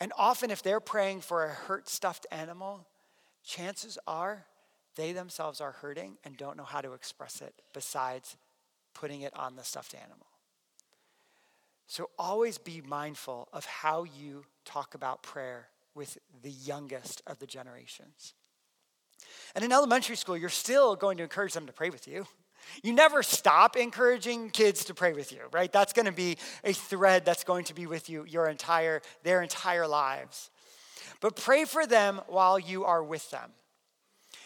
And 0.00 0.12
often, 0.16 0.50
if 0.50 0.62
they're 0.62 0.80
praying 0.80 1.20
for 1.20 1.44
a 1.44 1.50
hurt 1.50 1.88
stuffed 1.88 2.26
animal, 2.30 2.86
chances 3.44 3.98
are 4.06 4.46
they 4.96 5.12
themselves 5.12 5.60
are 5.60 5.72
hurting 5.72 6.18
and 6.24 6.36
don't 6.36 6.56
know 6.56 6.64
how 6.64 6.80
to 6.80 6.92
express 6.92 7.40
it 7.40 7.54
besides 7.72 8.36
putting 8.94 9.22
it 9.22 9.32
on 9.36 9.56
the 9.56 9.64
stuffed 9.64 9.94
animal. 9.94 10.26
So 11.86 12.10
always 12.18 12.58
be 12.58 12.82
mindful 12.86 13.48
of 13.52 13.64
how 13.64 14.04
you 14.04 14.44
talk 14.64 14.94
about 14.94 15.22
prayer 15.22 15.68
with 15.94 16.18
the 16.42 16.50
youngest 16.50 17.22
of 17.26 17.38
the 17.38 17.46
generations. 17.46 18.34
And 19.54 19.64
in 19.64 19.72
elementary 19.72 20.16
school, 20.16 20.36
you're 20.36 20.48
still 20.48 20.96
going 20.96 21.18
to 21.18 21.22
encourage 21.22 21.52
them 21.52 21.66
to 21.66 21.72
pray 21.72 21.90
with 21.90 22.08
you. 22.08 22.26
You 22.82 22.92
never 22.92 23.22
stop 23.22 23.76
encouraging 23.76 24.50
kids 24.50 24.84
to 24.86 24.94
pray 24.94 25.12
with 25.12 25.32
you, 25.32 25.40
right? 25.52 25.70
That's 25.70 25.92
going 25.92 26.06
to 26.06 26.12
be 26.12 26.38
a 26.64 26.72
thread 26.72 27.24
that's 27.24 27.44
going 27.44 27.64
to 27.64 27.74
be 27.74 27.86
with 27.86 28.08
you 28.08 28.24
your 28.24 28.48
entire 28.48 29.02
their 29.24 29.42
entire 29.42 29.86
lives. 29.86 30.50
But 31.20 31.36
pray 31.36 31.64
for 31.64 31.86
them 31.86 32.20
while 32.28 32.58
you 32.58 32.84
are 32.84 33.02
with 33.02 33.30
them. 33.30 33.50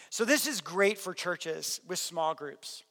So, 0.09 0.25
this 0.25 0.47
is 0.47 0.61
great 0.61 0.97
for 0.97 1.13
churches 1.13 1.81
with 1.87 1.99
small 1.99 2.33
groups. 2.33 2.83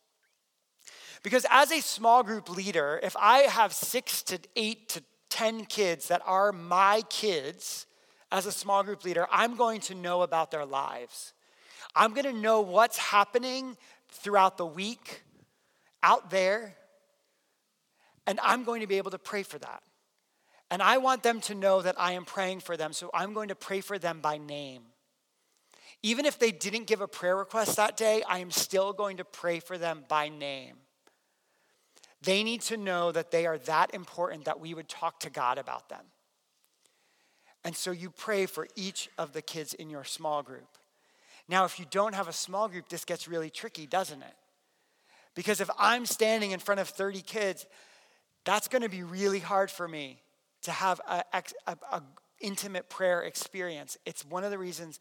Because 1.23 1.47
as 1.51 1.73
a 1.73 1.81
small 1.81 2.23
group 2.23 2.49
leader, 2.55 3.01
if 3.03 3.17
I 3.19 3.39
have 3.41 3.73
six 3.73 4.23
to 4.25 4.39
eight 4.55 4.89
to 4.91 5.03
10 5.31 5.65
kids 5.65 6.09
that 6.09 6.23
are 6.25 6.53
my 6.53 7.03
kids 7.09 7.87
as 8.31 8.47
a 8.47 8.53
small 8.53 8.83
group 8.83 9.05
leader, 9.05 9.27
I'm 9.31 9.57
going 9.57 9.81
to 9.83 9.95
know 9.95 10.23
about 10.23 10.51
their 10.51 10.65
lives. 10.65 11.33
I'm 11.95 12.13
going 12.13 12.27
to 12.27 12.33
know 12.33 12.61
what's 12.61 12.99
happening 12.99 13.77
throughout 14.11 14.59
the 14.59 14.67
week 14.67 15.23
out 16.03 16.31
there, 16.31 16.75
and 18.27 18.39
I'm 18.43 18.65
going 18.65 18.83
to 18.83 18.87
be 18.87 18.99
able 18.99 19.11
to 19.11 19.19
pray 19.19 19.43
for 19.43 19.59
that. 19.59 19.83
And 20.71 20.83
I 20.83 20.99
want 20.99 21.23
them 21.23 21.41
to 21.43 21.55
know 21.55 21.81
that 21.83 21.95
I 21.99 22.13
am 22.13 22.25
praying 22.25 22.61
for 22.61 22.77
them, 22.77 22.93
so 22.93 23.11
I'm 23.15 23.33
going 23.33 23.49
to 23.49 23.55
pray 23.55 23.81
for 23.81 23.99
them 23.99 24.21
by 24.21 24.39
name. 24.39 24.83
Even 26.03 26.25
if 26.25 26.39
they 26.39 26.53
didn't 26.53 26.87
give 26.87 27.01
a 27.01 27.09
prayer 27.09 27.37
request 27.37 27.77
that 27.77 27.97
day, 27.97 28.23
I 28.29 28.39
am 28.39 28.51
still 28.51 28.93
going 28.93 29.17
to 29.17 29.25
pray 29.25 29.61
for 29.61 29.77
them 29.79 30.05
by 30.09 30.29
name. 30.29 30.77
They 32.23 32.43
need 32.43 32.61
to 32.63 32.77
know 32.77 33.13
that 33.13 33.31
they 33.31 33.47
are 33.47 33.59
that 33.59 33.95
important 33.95 34.45
that 34.45 34.61
we 34.61 34.75
would 34.75 34.89
talk 34.89 35.21
to 35.21 35.31
God 35.31 35.59
about 35.59 35.89
them. 35.89 36.05
And 37.65 37.75
so 37.75 37.91
you 37.91 38.11
pray 38.11 38.47
for 38.47 38.69
each 38.77 39.09
of 39.19 39.33
the 39.33 39.43
kids 39.43 39.75
in 39.75 39.91
your 39.91 40.05
small 40.05 40.43
group. 40.43 40.69
Now, 41.49 41.65
if 41.65 41.79
you 41.79 41.87
don't 41.91 42.15
have 42.15 42.29
a 42.29 42.33
small 42.33 42.69
group, 42.69 42.89
this 42.89 43.05
gets 43.05 43.29
really 43.29 43.51
tricky, 43.51 43.87
doesn't 43.87 44.23
it? 44.23 44.35
Because 45.35 45.61
if 45.61 45.69
I'm 45.79 46.07
standing 46.07 46.53
in 46.53 46.61
front 46.61 46.81
of 46.81 46.89
30 46.89 47.21
kids, 47.23 47.67
that's 48.45 48.69
going 48.69 48.83
to 48.83 48.89
be 48.89 49.03
really 49.03 49.41
hard 49.41 49.71
for 49.71 49.87
me 49.87 50.23
to 50.63 50.73
have 50.73 51.01
an 51.09 52.03
intimate 52.41 52.89
prayer 52.89 53.23
experience. 53.23 53.99
It's 54.07 54.25
one 54.25 54.45
of 54.45 54.51
the 54.51 54.59
reasons 54.59 54.99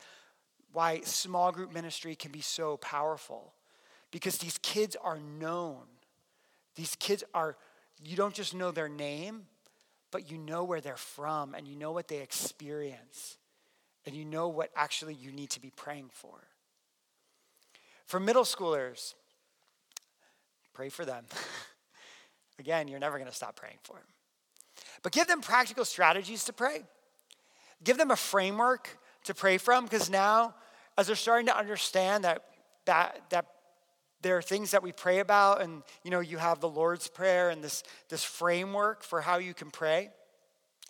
why 0.76 1.00
small 1.04 1.54
group 1.54 1.74
ministry 1.74 2.16
can 2.16 2.34
be 2.34 2.42
so 2.42 2.76
powerful 2.78 3.54
because 4.12 4.38
these 4.40 4.58
kids 4.58 4.98
are 5.02 5.20
known. 5.40 5.84
These 6.76 6.98
kids 7.00 7.24
are, 7.34 7.56
you 8.04 8.18
don't 8.18 8.34
just 8.34 8.54
know 8.54 8.72
their 8.72 8.90
name, 8.90 9.44
but 10.12 10.30
you 10.30 10.38
know 10.38 10.66
where 10.66 10.82
they're 10.82 10.98
from 10.98 11.56
and 11.56 11.66
you 11.66 11.78
know 11.78 11.94
what 11.94 12.10
they 12.10 12.18
experience 12.18 13.38
and 14.06 14.14
you 14.14 14.26
know 14.26 14.50
what 14.50 14.70
actually 14.76 15.14
you 15.14 15.32
need 15.32 15.50
to 15.52 15.62
be 15.62 15.70
praying 15.70 16.10
for. 16.12 16.36
For 18.06 18.20
middle 18.20 18.44
schoolers, 18.44 19.14
pray 20.74 20.90
for 20.90 21.06
them. 21.06 21.24
Again, 22.60 22.90
you're 22.90 23.00
never 23.00 23.18
going 23.18 23.30
to 23.30 23.36
stop 23.36 23.56
praying 23.56 23.78
for 23.84 23.94
them. 23.94 24.08
But 25.04 25.14
give 25.14 25.28
them 25.28 25.40
practical 25.40 25.86
strategies 25.86 26.44
to 26.46 26.54
pray. 26.54 26.84
Give 27.82 27.98
them 27.98 28.12
a 28.12 28.18
framework 28.18 29.00
to 29.24 29.34
pray 29.34 29.58
from 29.58 29.86
because 29.86 30.10
now 30.10 30.54
as 30.98 31.08
they're 31.08 31.16
starting 31.16 31.48
to 31.48 31.58
understand 31.58 32.24
that, 32.24 32.44
that, 32.86 33.22
that 33.30 33.46
there 34.22 34.38
are 34.38 34.42
things 34.42 34.72
that 34.72 34.82
we 34.82 34.92
pray 34.92 35.20
about, 35.20 35.62
and 35.62 35.84
you 36.04 36.12
know, 36.12 36.20
you 36.20 36.38
have 36.38 36.60
the 36.60 36.70
Lord's 36.70 37.08
Prayer 37.08 37.50
and 37.50 37.64
this, 37.64 37.84
this 38.10 38.24
framework 38.24 39.04
for 39.04 39.22
how 39.22 39.38
you 39.38 39.54
can 39.54 39.70
pray. 39.70 40.10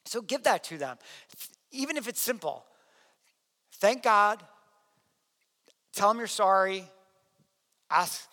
So 0.05 0.21
give 0.21 0.43
that 0.43 0.63
to 0.65 0.77
them, 0.77 0.97
even 1.71 1.97
if 1.97 2.07
it's 2.07 2.21
simple. 2.21 2.63
Thank 3.73 4.03
God, 4.03 4.41
tell 5.93 6.09
them 6.09 6.19
you're 6.19 6.27
sorry, 6.27 6.85
ask, 7.89 8.27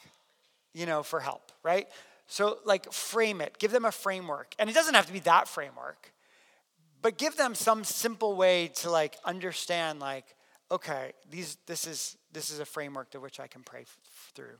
you 0.75 0.87
know, 0.87 1.03
for 1.03 1.18
help, 1.18 1.51
right? 1.62 1.89
So, 2.27 2.59
like, 2.64 2.93
frame 2.93 3.41
it, 3.41 3.59
give 3.59 3.73
them 3.73 3.85
a 3.85 3.93
framework. 3.93 4.55
And 4.59 4.70
it 4.70 4.73
doesn't 4.73 4.95
have 4.95 5.07
to 5.07 5.12
be 5.12 5.20
that 5.20 5.49
framework, 5.49 6.12
but 7.03 7.18
give 7.18 7.37
them 7.37 7.55
some 7.55 7.85
simple 7.85 8.37
way 8.37 8.68
to 8.77 8.91
like 8.91 9.16
understand 9.25 9.99
like 9.99 10.25
okay 10.73 11.12
these 11.31 11.59
this 11.66 11.87
is 11.87 12.16
this 12.33 12.51
is 12.51 12.59
a 12.59 12.64
framework 12.64 13.11
to 13.11 13.20
which 13.20 13.39
i 13.39 13.47
can 13.47 13.62
pray 13.62 13.83
f- 13.83 13.99
through. 14.35 14.57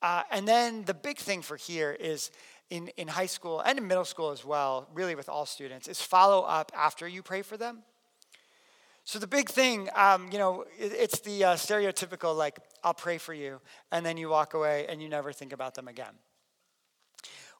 Uh, 0.00 0.22
and 0.30 0.46
then 0.46 0.84
the 0.84 0.94
big 0.94 1.18
thing 1.18 1.42
for 1.42 1.56
here 1.56 1.90
is 1.92 2.30
in, 2.70 2.86
in 2.96 3.08
high 3.08 3.26
school 3.26 3.60
and 3.60 3.78
in 3.78 3.86
middle 3.86 4.04
school 4.04 4.30
as 4.30 4.44
well 4.44 4.88
really 4.94 5.14
with 5.14 5.28
all 5.28 5.44
students 5.44 5.88
is 5.88 6.00
follow 6.00 6.42
up 6.42 6.72
after 6.74 7.06
you 7.06 7.22
pray 7.22 7.42
for 7.42 7.56
them. 7.56 7.82
So 9.04 9.18
the 9.18 9.26
big 9.26 9.48
thing 9.48 9.88
um, 9.94 10.30
you 10.32 10.38
know 10.38 10.64
it, 10.78 10.92
it's 10.92 11.20
the 11.20 11.44
uh, 11.44 11.54
stereotypical 11.54 12.36
like 12.36 12.58
i'll 12.82 12.94
pray 12.94 13.18
for 13.18 13.34
you 13.34 13.60
and 13.92 14.04
then 14.06 14.16
you 14.16 14.28
walk 14.28 14.54
away 14.54 14.86
and 14.88 15.02
you 15.02 15.08
never 15.08 15.32
think 15.32 15.52
about 15.52 15.74
them 15.74 15.88
again. 15.88 16.14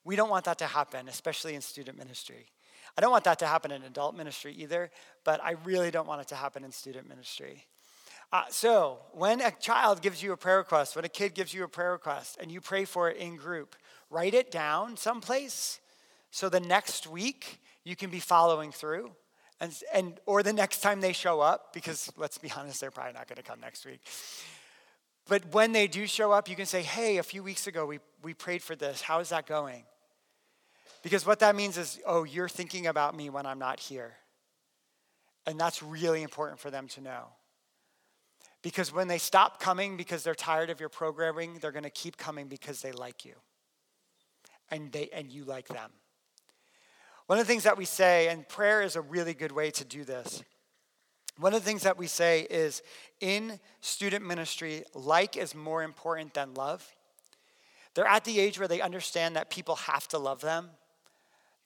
We 0.03 0.15
don't 0.15 0.29
want 0.29 0.45
that 0.45 0.57
to 0.59 0.67
happen 0.67 1.07
especially 1.07 1.53
in 1.53 1.61
student 1.61 1.97
ministry 1.97 2.47
I 2.97 3.01
don't 3.01 3.11
want 3.11 3.23
that 3.25 3.39
to 3.39 3.47
happen 3.47 3.71
in 3.71 3.83
adult 3.83 4.15
ministry 4.15 4.53
either, 4.57 4.91
but 5.23 5.43
I 5.43 5.55
really 5.63 5.91
don't 5.91 6.07
want 6.07 6.21
it 6.21 6.27
to 6.29 6.35
happen 6.35 6.63
in 6.63 6.71
student 6.71 7.07
ministry. 7.07 7.65
Uh, 8.31 8.43
so, 8.49 8.99
when 9.13 9.41
a 9.41 9.51
child 9.51 10.01
gives 10.01 10.21
you 10.21 10.33
a 10.33 10.37
prayer 10.37 10.59
request, 10.59 10.95
when 10.95 11.03
a 11.03 11.09
kid 11.09 11.33
gives 11.33 11.53
you 11.53 11.63
a 11.63 11.67
prayer 11.67 11.93
request, 11.93 12.37
and 12.39 12.51
you 12.51 12.61
pray 12.61 12.85
for 12.85 13.09
it 13.09 13.17
in 13.17 13.35
group, 13.35 13.75
write 14.09 14.35
it 14.35 14.51
down 14.51 14.95
someplace 14.97 15.79
so 16.31 16.47
the 16.47 16.59
next 16.59 17.07
week 17.07 17.59
you 17.83 17.95
can 17.95 18.09
be 18.09 18.19
following 18.19 18.71
through. 18.71 19.11
And, 19.59 19.75
and, 19.93 20.19
or 20.25 20.41
the 20.41 20.53
next 20.53 20.81
time 20.81 21.01
they 21.01 21.11
show 21.11 21.41
up, 21.41 21.73
because 21.73 22.11
let's 22.17 22.37
be 22.37 22.51
honest, 22.55 22.79
they're 22.79 22.91
probably 22.91 23.13
not 23.13 23.27
going 23.27 23.37
to 23.37 23.43
come 23.43 23.59
next 23.59 23.85
week. 23.85 23.99
But 25.27 25.43
when 25.53 25.73
they 25.73 25.87
do 25.87 26.07
show 26.07 26.31
up, 26.31 26.49
you 26.49 26.55
can 26.55 26.65
say, 26.65 26.81
hey, 26.81 27.17
a 27.17 27.23
few 27.23 27.43
weeks 27.43 27.67
ago 27.67 27.85
we, 27.85 27.99
we 28.23 28.33
prayed 28.33 28.63
for 28.63 28.75
this. 28.75 29.01
How 29.01 29.19
is 29.19 29.29
that 29.29 29.47
going? 29.47 29.83
Because 31.01 31.25
what 31.25 31.39
that 31.39 31.55
means 31.55 31.77
is, 31.77 31.99
oh, 32.05 32.23
you're 32.23 32.49
thinking 32.49 32.87
about 32.87 33.15
me 33.15 33.29
when 33.29 33.45
I'm 33.45 33.59
not 33.59 33.79
here. 33.79 34.13
And 35.45 35.59
that's 35.59 35.81
really 35.81 36.21
important 36.21 36.59
for 36.59 36.69
them 36.69 36.87
to 36.89 37.01
know. 37.01 37.27
Because 38.61 38.93
when 38.93 39.07
they 39.07 39.17
stop 39.17 39.59
coming 39.59 39.95
because 39.95 40.23
they're 40.23 40.35
tired 40.35 40.69
of 40.69 40.79
your 40.79 40.89
programming, 40.89 41.59
they're 41.59 41.71
going 41.71 41.83
to 41.83 41.89
keep 41.89 42.17
coming 42.17 42.47
because 42.47 42.81
they 42.81 42.91
like 42.91 43.23
you. 43.23 43.35
And 44.69 44.91
they 44.91 45.09
and 45.13 45.31
you 45.31 45.45
like 45.45 45.67
them. 45.69 45.91
One 47.25 47.39
of 47.39 47.47
the 47.47 47.51
things 47.51 47.63
that 47.63 47.77
we 47.77 47.85
say 47.85 48.27
and 48.27 48.47
prayer 48.47 48.81
is 48.81 48.95
a 48.95 49.01
really 49.01 49.33
good 49.33 49.51
way 49.51 49.71
to 49.71 49.85
do 49.85 50.03
this. 50.03 50.43
One 51.37 51.53
of 51.53 51.61
the 51.61 51.65
things 51.65 51.83
that 51.83 51.97
we 51.97 52.07
say 52.07 52.41
is 52.49 52.83
in 53.21 53.59
student 53.79 54.25
ministry, 54.25 54.83
like 54.93 55.37
is 55.37 55.55
more 55.55 55.83
important 55.83 56.33
than 56.33 56.53
love. 56.53 56.85
They're 57.93 58.05
at 58.05 58.25
the 58.25 58.39
age 58.39 58.59
where 58.59 58.67
they 58.67 58.81
understand 58.81 59.37
that 59.37 59.49
people 59.49 59.75
have 59.75 60.07
to 60.09 60.17
love 60.17 60.41
them 60.41 60.71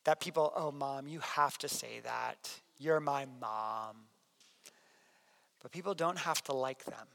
that 0.06 0.20
people, 0.20 0.52
oh, 0.56 0.72
mom, 0.72 1.08
you 1.08 1.20
have 1.20 1.58
to 1.60 1.70
say 1.70 2.02
that. 2.04 2.50
You're 2.78 3.00
my 3.00 3.26
mom. 3.40 3.96
But 5.62 5.72
people 5.72 5.94
don't 5.94 6.18
have 6.18 6.44
to 6.46 6.54
like 6.54 6.84
them. 6.86 7.08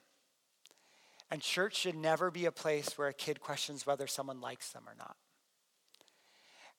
And 1.30 1.42
church 1.42 1.76
should 1.76 1.96
never 1.96 2.30
be 2.30 2.46
a 2.46 2.52
place 2.52 2.96
where 2.96 3.08
a 3.08 3.12
kid 3.12 3.40
questions 3.40 3.86
whether 3.86 4.06
someone 4.06 4.40
likes 4.40 4.70
them 4.70 4.84
or 4.86 4.94
not. 4.98 5.16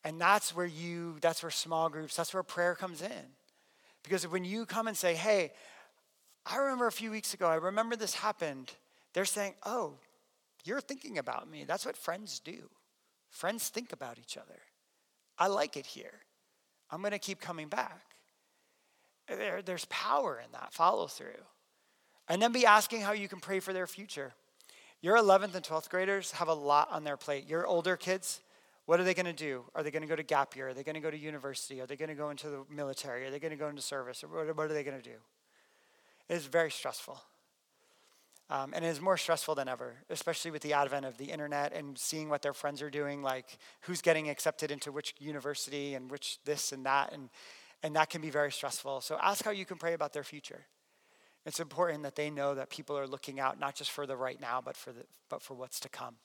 And 0.04 0.20
that's 0.20 0.56
where 0.56 0.66
you, 0.66 1.18
that's 1.22 1.44
where 1.44 1.52
small 1.52 1.90
groups, 1.90 2.16
that's 2.16 2.34
where 2.34 2.42
prayer 2.42 2.74
comes 2.74 3.02
in. 3.02 3.36
Because 4.02 4.26
when 4.26 4.46
you 4.46 4.66
come 4.66 4.88
and 4.88 4.98
say, 4.98 5.14
hey, 5.14 5.52
I 6.46 6.58
remember 6.58 6.88
a 6.88 6.92
few 6.92 7.12
weeks 7.12 7.34
ago, 7.34 7.48
I 7.48 7.56
remember 7.56 7.96
this 7.96 8.16
happened, 8.16 8.72
they're 9.14 9.26
saying, 9.26 9.54
oh, 9.66 9.96
you're 10.64 10.82
thinking 10.82 11.18
about 11.18 11.50
me. 11.50 11.66
That's 11.66 11.86
what 11.86 11.98
friends 11.98 12.40
do. 12.40 12.70
Friends 13.30 13.70
think 13.70 13.92
about 13.94 14.18
each 14.18 14.38
other. 14.38 14.60
I 15.40 15.48
like 15.48 15.78
it 15.78 15.86
here. 15.86 16.20
I'm 16.92 17.02
going 17.02 17.12
to 17.12 17.20
keep 17.20 17.40
coming 17.40 17.68
back. 17.68 18.02
There, 19.28 19.62
there's 19.62 19.86
power 19.86 20.42
in 20.44 20.52
that 20.52 20.74
follow 20.74 21.08
through. 21.08 21.46
And 22.28 22.42
then 22.42 22.52
be 22.52 22.66
asking 22.66 23.02
how 23.02 23.14
you 23.14 23.28
can 23.28 23.40
pray 23.40 23.60
for 23.60 23.74
their 23.74 23.88
future. 23.88 24.34
Your 25.02 25.18
11th 25.18 25.56
and 25.56 25.64
12th 25.64 25.90
graders 25.90 26.32
have 26.34 26.48
a 26.48 26.54
lot 26.54 26.90
on 26.92 27.04
their 27.04 27.18
plate. 27.18 27.48
Your 27.48 27.66
older 27.66 27.96
kids, 27.96 28.42
what 28.86 29.00
are 29.00 29.04
they 29.04 29.14
going 29.14 29.26
to 29.28 29.34
do? 29.34 29.64
Are 29.76 29.84
they 29.84 29.92
going 29.92 30.02
to 30.02 30.08
go 30.08 30.16
to 30.16 30.24
gap 30.24 30.56
year? 30.56 30.70
Are 30.70 30.74
they 30.74 30.84
going 30.84 30.96
to 30.96 31.00
go 31.00 31.12
to 31.12 31.18
university? 31.18 31.80
Are 31.80 31.86
they 31.86 31.96
going 31.96 32.10
to 32.10 32.16
go 32.16 32.32
into 32.32 32.50
the 32.50 32.66
military? 32.70 33.26
Are 33.26 33.32
they 33.32 33.40
going 33.40 33.52
to 33.52 33.58
go 33.58 33.70
into 33.70 33.82
service? 33.82 34.24
What 34.28 34.50
are 34.50 34.74
they 34.74 34.84
going 34.84 34.98
to 34.98 35.04
do? 35.04 35.18
It 36.28 36.36
is 36.36 36.48
very 36.48 36.72
stressful. 36.72 37.22
Um, 38.52 38.74
and 38.76 38.84
it 38.84 38.88
is 38.88 39.00
more 39.00 39.18
stressful 39.18 39.54
than 39.56 39.68
ever, 39.68 39.94
especially 40.10 40.50
with 40.50 40.64
the 40.64 40.74
advent 40.74 41.06
of 41.06 41.18
the 41.18 41.26
internet 41.26 41.72
and 41.72 41.98
seeing 41.98 42.30
what 42.30 42.42
their 42.42 42.54
friends 42.54 42.82
are 42.82 42.90
doing, 42.90 43.22
like 43.22 43.60
who's 43.82 44.02
getting 44.02 44.28
accepted 44.30 44.72
into 44.72 44.92
which 44.92 45.14
university 45.20 45.94
and 45.94 46.10
which 46.10 46.40
this 46.46 46.72
and 46.72 46.86
that. 46.86 47.14
And, 47.14 47.30
and 47.84 47.96
that 47.96 48.10
can 48.10 48.22
be 48.22 48.32
very 48.32 48.52
stressful. 48.52 49.02
So 49.02 49.20
ask 49.22 49.46
how 49.46 49.52
you 49.52 49.66
can 49.66 49.78
pray 49.78 49.94
about 49.94 50.14
their 50.14 50.24
future. 50.24 50.66
It's 51.46 51.60
important 51.60 52.04
that 52.04 52.16
they 52.16 52.32
know 52.32 52.56
that 52.56 52.70
people 52.70 52.98
are 52.98 53.08
looking 53.08 53.40
out 53.40 53.60
not 53.60 53.76
just 53.76 53.92
for 53.92 54.08
the 54.08 54.18
right 54.18 54.42
now, 54.42 54.62
but 54.64 54.76
for, 54.76 54.92
the, 54.92 55.06
but 55.30 55.44
for 55.44 55.54
what's 55.54 55.80
to 55.82 55.90
come. 55.90 56.16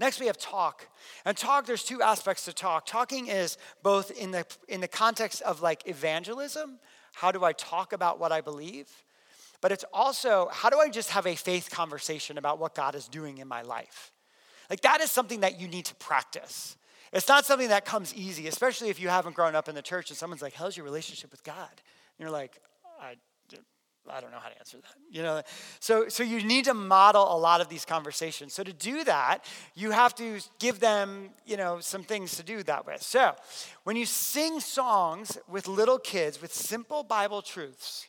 Next, 0.00 0.18
we 0.18 0.26
have 0.26 0.38
talk. 0.38 0.88
And 1.24 1.36
talk, 1.36 1.66
there's 1.66 1.84
two 1.84 2.02
aspects 2.02 2.44
to 2.46 2.52
talk. 2.52 2.86
Talking 2.86 3.28
is 3.28 3.56
both 3.82 4.10
in 4.10 4.32
the, 4.32 4.44
in 4.66 4.80
the 4.80 4.88
context 4.88 5.42
of 5.42 5.62
like 5.62 5.86
evangelism 5.86 6.80
how 7.18 7.32
do 7.32 7.42
I 7.42 7.52
talk 7.52 7.92
about 7.92 8.20
what 8.20 8.30
I 8.30 8.40
believe? 8.40 8.88
But 9.60 9.72
it's 9.72 9.84
also 9.92 10.48
how 10.52 10.70
do 10.70 10.78
I 10.78 10.88
just 10.88 11.10
have 11.10 11.26
a 11.26 11.34
faith 11.34 11.70
conversation 11.70 12.38
about 12.38 12.58
what 12.58 12.74
God 12.74 12.94
is 12.94 13.08
doing 13.08 13.38
in 13.38 13.48
my 13.48 13.62
life? 13.62 14.12
Like 14.70 14.82
that 14.82 15.00
is 15.00 15.10
something 15.10 15.40
that 15.40 15.60
you 15.60 15.68
need 15.68 15.86
to 15.86 15.94
practice. 15.96 16.76
It's 17.12 17.28
not 17.28 17.46
something 17.46 17.68
that 17.68 17.84
comes 17.84 18.14
easy, 18.14 18.48
especially 18.48 18.90
if 18.90 19.00
you 19.00 19.08
haven't 19.08 19.34
grown 19.34 19.54
up 19.54 19.68
in 19.68 19.74
the 19.74 19.82
church 19.82 20.10
and 20.10 20.16
someone's 20.16 20.42
like, 20.42 20.54
How's 20.54 20.76
your 20.76 20.84
relationship 20.84 21.30
with 21.30 21.42
God? 21.42 21.68
And 21.70 22.18
you're 22.18 22.30
like, 22.30 22.60
I, 23.00 23.14
I 24.10 24.20
don't 24.20 24.30
know 24.30 24.38
how 24.38 24.48
to 24.48 24.58
answer 24.58 24.78
that. 24.78 24.94
You 25.10 25.22
know, 25.22 25.42
so 25.80 26.08
so 26.08 26.22
you 26.22 26.42
need 26.42 26.64
to 26.66 26.74
model 26.74 27.34
a 27.34 27.38
lot 27.38 27.60
of 27.60 27.68
these 27.68 27.84
conversations. 27.84 28.54
So 28.54 28.62
to 28.62 28.72
do 28.72 29.04
that, 29.04 29.44
you 29.74 29.90
have 29.90 30.14
to 30.16 30.40
give 30.58 30.80
them, 30.80 31.30
you 31.46 31.56
know, 31.56 31.80
some 31.80 32.02
things 32.02 32.36
to 32.36 32.42
do 32.42 32.62
that 32.64 32.86
with. 32.86 33.02
So 33.02 33.34
when 33.84 33.96
you 33.96 34.06
sing 34.06 34.60
songs 34.60 35.38
with 35.48 35.68
little 35.68 35.98
kids 35.98 36.40
with 36.40 36.52
simple 36.52 37.02
Bible 37.02 37.42
truths, 37.42 38.08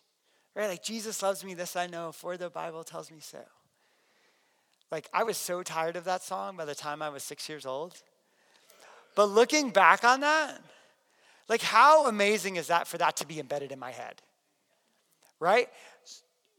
Right? 0.55 0.67
Like, 0.67 0.83
Jesus 0.83 1.21
loves 1.21 1.43
me, 1.43 1.53
this 1.53 1.75
I 1.75 1.87
know, 1.87 2.11
for 2.11 2.37
the 2.37 2.49
Bible 2.49 2.83
tells 2.83 3.11
me 3.11 3.19
so. 3.19 3.39
Like, 4.91 5.07
I 5.13 5.23
was 5.23 5.37
so 5.37 5.61
tired 5.61 5.95
of 5.95 6.05
that 6.05 6.23
song 6.23 6.57
by 6.57 6.65
the 6.65 6.75
time 6.75 7.01
I 7.01 7.09
was 7.09 7.23
six 7.23 7.47
years 7.47 7.65
old. 7.65 8.01
But 9.15 9.25
looking 9.25 9.69
back 9.69 10.03
on 10.03 10.21
that, 10.21 10.59
like, 11.47 11.61
how 11.61 12.07
amazing 12.07 12.55
is 12.55 12.67
that 12.67 12.87
for 12.87 12.97
that 12.97 13.17
to 13.17 13.27
be 13.27 13.39
embedded 13.39 13.71
in 13.71 13.79
my 13.79 13.91
head? 13.91 14.21
Right? 15.39 15.69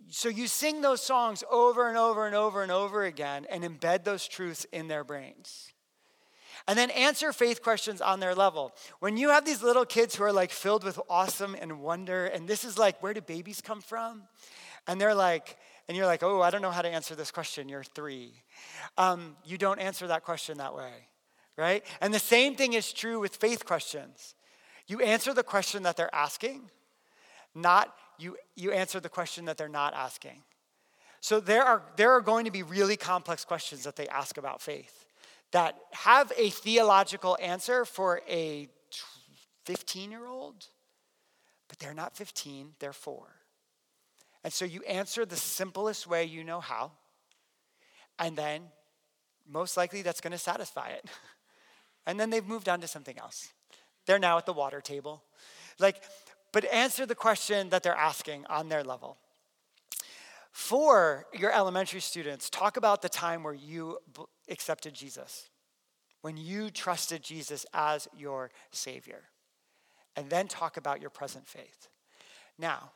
So 0.09 0.29
you 0.29 0.47
sing 0.47 0.81
those 0.81 1.03
songs 1.03 1.45
over 1.51 1.89
and 1.89 1.99
over 1.99 2.27
and 2.27 2.35
over 2.35 2.63
and 2.63 2.73
over 2.73 3.05
again 3.05 3.47
and 3.51 3.65
embed 3.65 4.05
those 4.05 4.27
truths 4.27 4.67
in 4.73 4.89
their 4.89 5.05
brains 5.05 5.73
and 6.71 6.79
then 6.79 6.91
answer 6.91 7.33
faith 7.33 7.65
questions 7.65 8.01
on 8.01 8.21
their 8.21 8.33
level. 8.33 8.73
When 9.01 9.17
you 9.17 9.31
have 9.31 9.45
these 9.45 9.61
little 9.61 9.85
kids 9.85 10.15
who 10.15 10.23
are 10.23 10.33
like 10.33 10.53
filled 10.53 10.85
with 10.85 11.01
awesome 11.11 11.57
and 11.61 11.81
wonder, 11.81 12.27
and 12.27 12.47
this 12.47 12.65
is 12.65 12.79
like, 12.79 13.03
where 13.03 13.13
do 13.13 13.21
babies 13.21 13.61
come 13.61 13.81
from? 13.81 14.23
And 14.87 15.01
they're 15.01 15.17
like, 15.17 15.57
and 15.89 15.97
you're 15.97 16.07
like, 16.07 16.23
oh, 16.23 16.43
I 16.43 16.51
don't 16.51 16.63
know 16.63 16.71
how 16.71 16.83
to 16.83 16.89
answer 16.89 17.17
this 17.17 17.33
question. 17.33 17.69
You're 17.69 17.83
three. 17.83 18.35
Um, 18.97 19.35
you 19.45 19.59
don't 19.59 19.81
answer 19.81 20.07
that 20.07 20.23
question 20.23 20.59
that 20.59 20.73
way, 20.73 20.93
right? 21.59 21.85
And 22.01 22.15
the 22.15 22.21
same 22.21 22.55
thing 22.55 22.75
is 22.75 22.93
true 22.93 23.19
with 23.19 23.35
faith 23.35 23.65
questions. 23.65 24.37
You 24.87 25.01
answer 25.01 25.35
the 25.35 25.43
question 25.43 25.83
that 25.83 25.97
they're 25.97 26.15
asking, 26.15 26.71
not 27.53 27.93
you, 28.17 28.37
you 28.55 28.71
answer 28.71 29.01
the 29.01 29.09
question 29.09 29.47
that 29.47 29.59
they're 29.59 29.69
not 29.69 29.93
asking. 29.93 30.45
So 31.21 31.41
there 31.41 31.65
are, 31.65 31.83
there 31.97 32.13
are 32.13 32.21
going 32.21 32.45
to 32.45 32.53
be 32.53 32.63
really 32.63 32.97
complex 32.97 33.45
questions 33.45 33.83
that 33.83 33.97
they 33.97 34.07
ask 34.07 34.39
about 34.39 34.63
faith 34.63 35.07
that 35.53 35.77
have 35.93 36.33
a 36.37 36.51
theological 36.51 37.37
answer 37.41 37.85
for 37.85 38.23
a 38.29 38.69
15 39.65 40.11
year 40.11 40.27
old, 40.27 40.67
but 41.69 41.79
they're 41.79 41.95
not 41.95 42.17
15, 42.17 42.75
they're 42.79 42.93
four. 42.93 43.27
And 44.43 44.53
so 44.53 44.65
you 44.65 44.83
answer 44.85 45.25
the 45.25 45.37
simplest 45.37 46.07
way 46.07 46.25
you 46.25 46.45
know 46.45 46.61
how, 46.61 46.93
and 48.19 48.37
then 48.37 48.63
most 49.49 49.77
likely 49.77 50.03
that's 50.03 50.21
going 50.21 50.33
to 50.33 50.39
satisfy 50.39 50.91
it. 50.91 51.05
and 52.07 52.19
then 52.19 52.31
they've 52.31 52.47
moved 52.47 52.69
on 52.69 52.81
to 52.81 52.89
something 52.89 53.19
else. 53.19 53.49
They're 54.07 54.19
now 54.19 54.39
at 54.39 54.47
the 54.47 54.53
water 54.53 54.81
table. 54.81 55.23
Like, 55.79 56.03
but 56.53 56.65
answer 56.73 57.07
the 57.07 57.15
question 57.15 57.69
that 57.71 57.83
they're 57.83 57.95
asking 57.95 58.47
on 58.47 58.69
their 58.69 58.83
level. 58.83 59.19
For 60.51 61.27
your 61.33 61.53
elementary 61.53 62.01
students, 62.01 62.51
talk 62.51 62.77
about 62.77 63.03
the 63.03 63.09
time 63.09 63.43
where 63.43 63.55
you 63.55 63.99
accepted 64.49 64.95
Jesus, 64.95 65.49
when 66.23 66.37
you 66.37 66.71
trusted 66.71 67.23
Jesus 67.23 67.65
as 67.73 68.09
your 68.17 68.51
Savior. 68.71 69.23
And 70.17 70.29
then 70.29 70.49
talk 70.49 70.77
about 70.77 71.01
your 71.01 71.11
present 71.11 71.47
faith. 71.47 71.89
Now, 72.59 72.91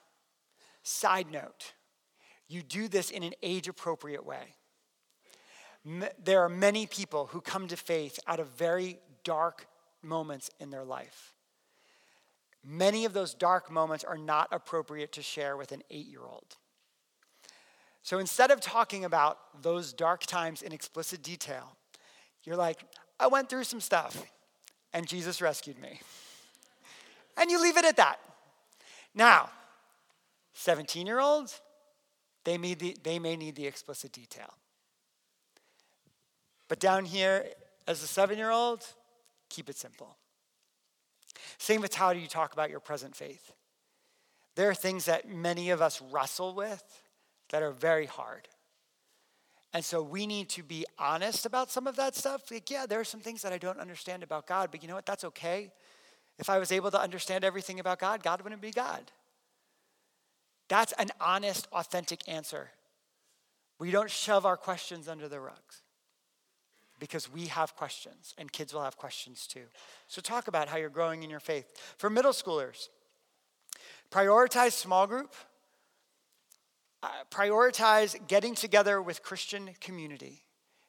side 0.83 1.31
note, 1.31 1.75
you 2.49 2.61
do 2.61 2.89
this 2.89 3.11
in 3.11 3.23
an 3.23 3.35
age 3.43 3.69
appropriate 3.69 4.27
way. 4.27 4.57
There 6.23 6.43
are 6.43 6.49
many 6.49 6.87
people 6.87 7.27
who 7.27 7.41
come 7.41 7.69
to 7.69 7.77
faith 7.77 8.19
out 8.27 8.41
of 8.41 8.49
very 8.49 8.99
dark 9.23 9.67
moments 10.03 10.51
in 10.59 10.71
their 10.71 10.85
life. 10.85 11.35
many 12.65 13.05
of 13.05 13.13
those 13.13 13.35
dark 13.35 13.71
moments 13.71 14.05
are 14.05 14.17
not 14.17 14.49
appropriate 14.51 15.13
to 15.13 15.23
share 15.23 15.57
with 15.57 15.73
an 15.73 15.83
eight 15.91 16.07
year 16.07 16.23
old. 16.23 16.57
So 18.05 18.19
instead 18.19 18.51
of 18.51 18.61
talking 18.61 19.07
about 19.07 19.63
those 19.63 19.95
dark 19.95 20.27
times 20.27 20.61
in 20.61 20.73
explicit 20.73 21.23
detail, 21.23 21.75
you're 22.45 22.55
like, 22.55 22.85
I 23.19 23.29
went 23.29 23.49
through 23.49 23.65
some 23.65 23.81
stuff 23.81 24.23
and 24.93 25.09
Jesus 25.09 25.41
rescued 25.41 25.81
me. 25.81 26.01
And 27.39 27.51
you 27.51 27.61
leave 27.61 27.79
it 27.79 27.85
at 27.87 27.97
that. 27.97 28.21
Now, 29.15 29.49
17 30.53 31.07
year 31.07 31.19
olds, 31.19 31.63
they 32.45 32.59
may, 32.59 32.75
the, 32.75 32.95
they 33.03 33.19
may 33.19 33.37
need 33.37 33.57
the 33.57 33.67
explicit 33.67 34.13
detail. 34.13 34.53
But 36.69 36.81
down 36.81 37.07
here, 37.07 37.47
as 37.89 38.03
a 38.03 38.07
seven 38.07 38.37
year 38.37 38.51
old, 38.51 38.87
keep 39.49 39.71
it 39.71 39.79
simple. 39.79 40.19
Same 41.57 41.81
with 41.81 41.95
how 41.95 42.13
do 42.13 42.19
you 42.19 42.29
talk 42.29 42.53
about 42.53 42.69
your 42.69 42.81
present 42.81 43.17
faith. 43.17 43.53
There 44.57 44.69
are 44.69 44.75
things 44.75 45.07
that 45.07 45.27
many 45.27 45.71
of 45.71 45.81
us 45.81 46.03
wrestle 46.13 46.55
with 46.55 47.01
that 47.51 47.62
are 47.62 47.72
very 47.72 48.07
hard. 48.07 48.49
And 49.72 49.84
so 49.84 50.03
we 50.03 50.26
need 50.26 50.49
to 50.51 50.62
be 50.62 50.86
honest 50.99 51.47
about 51.47 51.70
some 51.70 51.86
of 51.86 51.97
that 51.97 52.14
stuff. 52.14 52.51
Like, 52.51 52.70
yeah, 52.70 52.86
there 52.86 53.01
are 53.01 53.05
some 53.05 53.20
things 53.20 53.42
that 53.42 53.53
I 53.53 53.59
don't 53.59 53.80
understand 53.80 54.22
about 54.22 54.47
God, 54.47 54.70
but 54.70 54.82
you 54.82 54.88
know 54.88 54.95
what? 54.95 55.05
That's 55.07 55.24
okay. 55.24 55.72
If 56.38 56.49
I 56.49 56.59
was 56.59 56.70
able 56.70 56.90
to 56.92 57.01
understand 57.01 57.45
everything 57.45 57.80
about 57.80 57.99
God, 57.99 58.22
God 58.22 58.42
wouldn't 58.42 58.62
be 58.62 58.70
God. 58.70 59.11
That's 60.68 60.92
an 60.92 61.11
honest, 61.20 61.68
authentic 61.72 62.28
answer. 62.28 62.70
We 63.78 63.90
don't 63.90 64.11
shove 64.11 64.47
our 64.47 64.57
questions 64.57 65.09
under 65.09 65.28
the 65.28 65.40
rugs 65.40 65.82
because 67.01 67.30
we 67.30 67.47
have 67.47 67.76
questions 67.76 68.34
and 68.38 68.51
kids 68.51 68.72
will 68.72 68.82
have 68.82 68.97
questions 68.97 69.47
too. 69.47 69.64
So, 70.09 70.22
talk 70.22 70.49
about 70.49 70.68
how 70.68 70.76
you're 70.76 70.88
growing 70.88 71.22
in 71.22 71.30
your 71.30 71.40
faith. 71.40 71.66
For 71.99 72.09
middle 72.09 72.32
schoolers, 72.32 72.88
prioritize 74.11 74.72
small 74.72 75.07
group, 75.07 75.34
Uh, 77.05 77.09
prioritize 77.31 78.17
getting 78.29 78.55
together 78.55 79.03
with 79.03 79.23
Christian 79.23 79.69
community. 79.79 80.43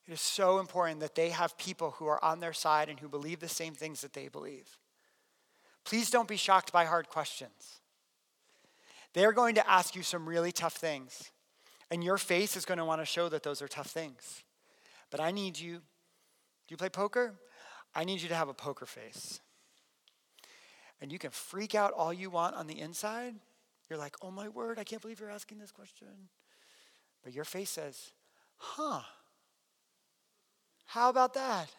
It 0.08 0.14
is 0.14 0.22
so 0.22 0.60
important 0.60 1.02
that 1.02 1.14
they 1.14 1.32
have 1.32 1.58
people 1.58 1.92
who 1.92 2.06
are 2.06 2.24
on 2.24 2.40
their 2.40 2.54
side 2.54 2.88
and 2.88 2.98
who 2.98 3.10
believe 3.10 3.42
the 3.42 3.50
same 3.50 3.74
things 3.74 4.00
that 4.00 4.14
they 4.14 4.30
believe. 4.30 4.78
Please 5.84 6.10
don't 6.10 6.30
be 6.30 6.38
shocked 6.38 6.72
by 6.72 6.86
hard 6.86 7.10
questions. 7.10 7.82
They're 9.12 9.34
going 9.34 9.56
to 9.56 9.70
ask 9.70 9.94
you 9.94 10.04
some 10.04 10.26
really 10.26 10.54
tough 10.54 10.76
things, 10.76 11.32
and 11.92 12.02
your 12.02 12.18
face 12.18 12.56
is 12.56 12.64
going 12.64 12.78
to 12.78 12.86
want 12.86 13.02
to 13.02 13.06
show 13.06 13.28
that 13.28 13.44
those 13.44 13.62
are 13.62 13.68
tough 13.68 13.88
things. 13.88 14.44
But 15.12 15.20
I 15.20 15.32
need 15.32 15.60
you 15.60 15.82
do 16.68 16.74
you 16.74 16.78
play 16.78 16.90
poker? 16.90 17.34
I 17.94 18.06
need 18.06 18.22
you 18.22 18.30
to 18.30 18.36
have 18.36 18.48
a 18.48 18.54
poker 18.54 18.86
face. 18.86 19.42
And 21.02 21.12
you 21.12 21.20
can 21.20 21.32
freak 21.32 21.76
out 21.76 21.92
all 21.92 22.14
you 22.14 22.30
want 22.30 22.56
on 22.56 22.68
the 22.68 22.80
inside. 22.80 23.36
You're 23.90 24.00
like, 24.00 24.16
oh 24.22 24.32
my 24.32 24.50
word, 24.50 24.80
I 24.80 24.84
can't 24.84 25.02
believe 25.02 25.20
you're 25.20 25.30
asking 25.30 25.60
this 25.60 25.72
question. 25.72 26.08
But 27.24 27.34
your 27.34 27.46
face 27.46 27.70
says, 27.70 28.12
huh, 28.58 29.02
how 30.86 31.10
about 31.10 31.34
that? 31.34 31.70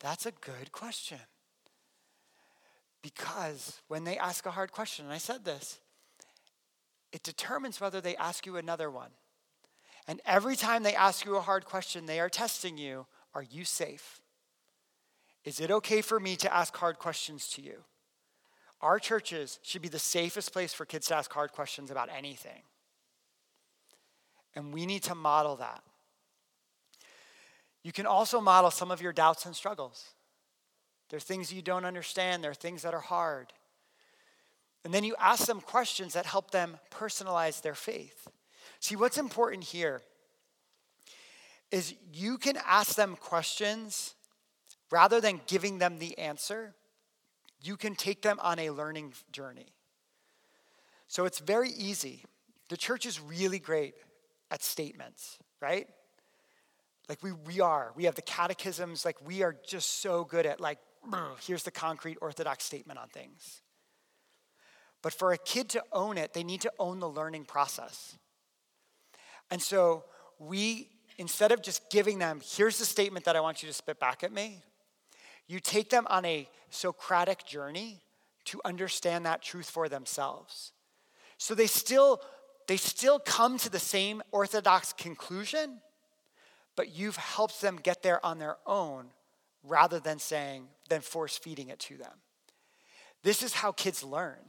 That's 0.00 0.26
a 0.26 0.32
good 0.32 0.72
question. 0.72 1.18
Because 3.02 3.80
when 3.88 4.04
they 4.04 4.16
ask 4.16 4.46
a 4.46 4.50
hard 4.50 4.72
question, 4.72 5.04
and 5.04 5.14
I 5.14 5.18
said 5.18 5.44
this, 5.44 5.78
it 7.12 7.22
determines 7.22 7.80
whether 7.80 8.00
they 8.00 8.16
ask 8.16 8.46
you 8.46 8.56
another 8.56 8.90
one. 8.90 9.10
And 10.08 10.20
every 10.26 10.56
time 10.56 10.82
they 10.82 10.94
ask 10.94 11.24
you 11.24 11.36
a 11.36 11.40
hard 11.40 11.64
question, 11.64 12.06
they 12.06 12.20
are 12.20 12.28
testing 12.28 12.76
you 12.76 13.06
are 13.34 13.42
you 13.42 13.64
safe? 13.64 14.20
Is 15.44 15.60
it 15.60 15.70
okay 15.70 16.00
for 16.00 16.20
me 16.20 16.36
to 16.36 16.54
ask 16.54 16.74
hard 16.76 16.98
questions 16.98 17.48
to 17.50 17.62
you? 17.62 17.84
Our 18.84 18.98
churches 18.98 19.58
should 19.62 19.80
be 19.80 19.88
the 19.88 19.98
safest 19.98 20.52
place 20.52 20.74
for 20.74 20.84
kids 20.84 21.06
to 21.06 21.16
ask 21.16 21.32
hard 21.32 21.52
questions 21.52 21.90
about 21.90 22.10
anything. 22.14 22.60
And 24.54 24.74
we 24.74 24.84
need 24.84 25.02
to 25.04 25.14
model 25.14 25.56
that. 25.56 25.82
You 27.82 27.92
can 27.92 28.04
also 28.04 28.42
model 28.42 28.70
some 28.70 28.90
of 28.90 29.00
your 29.00 29.14
doubts 29.14 29.46
and 29.46 29.56
struggles. 29.56 30.10
There 31.08 31.16
are 31.16 31.20
things 31.20 31.50
you 31.50 31.62
don't 31.62 31.86
understand, 31.86 32.44
there 32.44 32.50
are 32.50 32.54
things 32.54 32.82
that 32.82 32.92
are 32.92 33.00
hard. 33.00 33.54
And 34.84 34.92
then 34.92 35.02
you 35.02 35.16
ask 35.18 35.46
them 35.46 35.62
questions 35.62 36.12
that 36.12 36.26
help 36.26 36.50
them 36.50 36.76
personalize 36.90 37.62
their 37.62 37.74
faith. 37.74 38.28
See, 38.80 38.96
what's 38.96 39.16
important 39.16 39.64
here 39.64 40.02
is 41.70 41.94
you 42.12 42.36
can 42.36 42.58
ask 42.66 42.96
them 42.96 43.16
questions 43.16 44.14
rather 44.90 45.22
than 45.22 45.40
giving 45.46 45.78
them 45.78 45.98
the 45.98 46.18
answer, 46.18 46.74
you 47.64 47.76
can 47.76 47.94
take 47.94 48.22
them 48.22 48.38
on 48.42 48.58
a 48.58 48.70
learning 48.70 49.14
journey. 49.32 49.74
So 51.08 51.24
it's 51.24 51.38
very 51.38 51.70
easy. 51.70 52.24
The 52.68 52.76
church 52.76 53.06
is 53.06 53.20
really 53.20 53.58
great 53.58 53.94
at 54.50 54.62
statements, 54.62 55.38
right? 55.60 55.86
Like 57.08 57.22
we, 57.22 57.32
we 57.32 57.60
are. 57.60 57.92
We 57.96 58.04
have 58.04 58.14
the 58.14 58.22
catechisms, 58.22 59.04
like 59.04 59.16
we 59.26 59.42
are 59.42 59.56
just 59.66 60.02
so 60.02 60.24
good 60.24 60.46
at 60.46 60.60
like, 60.60 60.78
here's 61.46 61.62
the 61.62 61.70
concrete 61.70 62.18
orthodox 62.20 62.64
statement 62.64 62.98
on 62.98 63.08
things. 63.08 63.60
But 65.02 65.12
for 65.12 65.32
a 65.32 65.38
kid 65.38 65.68
to 65.70 65.82
own 65.92 66.16
it, 66.16 66.32
they 66.32 66.44
need 66.44 66.62
to 66.62 66.72
own 66.78 66.98
the 66.98 67.08
learning 67.08 67.44
process. 67.44 68.16
And 69.50 69.60
so 69.60 70.04
we 70.38 70.88
instead 71.18 71.52
of 71.52 71.62
just 71.62 71.90
giving 71.90 72.18
them, 72.18 72.40
here's 72.42 72.78
the 72.78 72.84
statement 72.84 73.24
that 73.26 73.36
I 73.36 73.40
want 73.40 73.62
you 73.62 73.68
to 73.68 73.72
spit 73.72 74.00
back 74.00 74.24
at 74.24 74.32
me, 74.32 74.62
you 75.46 75.60
take 75.60 75.90
them 75.90 76.06
on 76.08 76.24
a 76.24 76.48
Socratic 76.70 77.46
journey 77.46 78.02
to 78.46 78.60
understand 78.64 79.24
that 79.26 79.42
truth 79.42 79.70
for 79.70 79.88
themselves. 79.88 80.72
So 81.38 81.54
they 81.54 81.66
still 81.66 82.20
they 82.66 82.76
still 82.76 83.18
come 83.18 83.58
to 83.58 83.68
the 83.68 83.78
same 83.78 84.22
orthodox 84.32 84.92
conclusion, 84.94 85.80
but 86.76 86.96
you've 86.96 87.16
helped 87.16 87.60
them 87.60 87.78
get 87.82 88.02
there 88.02 88.24
on 88.24 88.38
their 88.38 88.56
own 88.66 89.06
rather 89.62 90.00
than 90.00 90.18
saying 90.18 90.66
than 90.88 91.00
force 91.00 91.36
feeding 91.36 91.68
it 91.68 91.78
to 91.80 91.96
them. 91.96 92.12
This 93.22 93.42
is 93.42 93.52
how 93.52 93.72
kids 93.72 94.02
learn. 94.02 94.40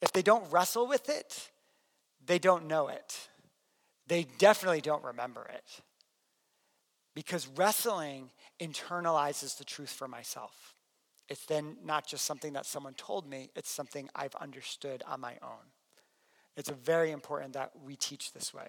If 0.00 0.12
they 0.12 0.22
don't 0.22 0.50
wrestle 0.52 0.86
with 0.86 1.08
it, 1.08 1.50
they 2.24 2.38
don't 2.38 2.66
know 2.66 2.88
it 2.88 3.28
they 4.08 4.26
definitely 4.38 4.80
don't 4.80 5.04
remember 5.04 5.46
it. 5.52 5.82
Because 7.14 7.46
wrestling 7.56 8.30
internalizes 8.60 9.56
the 9.56 9.64
truth 9.64 9.90
for 9.90 10.08
myself. 10.08 10.74
It's 11.28 11.44
then 11.46 11.76
not 11.84 12.06
just 12.06 12.24
something 12.24 12.54
that 12.54 12.66
someone 12.66 12.94
told 12.94 13.28
me, 13.28 13.50
it's 13.54 13.70
something 13.70 14.08
I've 14.14 14.34
understood 14.36 15.02
on 15.06 15.20
my 15.20 15.34
own. 15.42 15.72
It's 16.56 16.70
very 16.70 17.10
important 17.10 17.52
that 17.52 17.72
we 17.84 17.96
teach 17.96 18.32
this 18.32 18.52
way. 18.52 18.68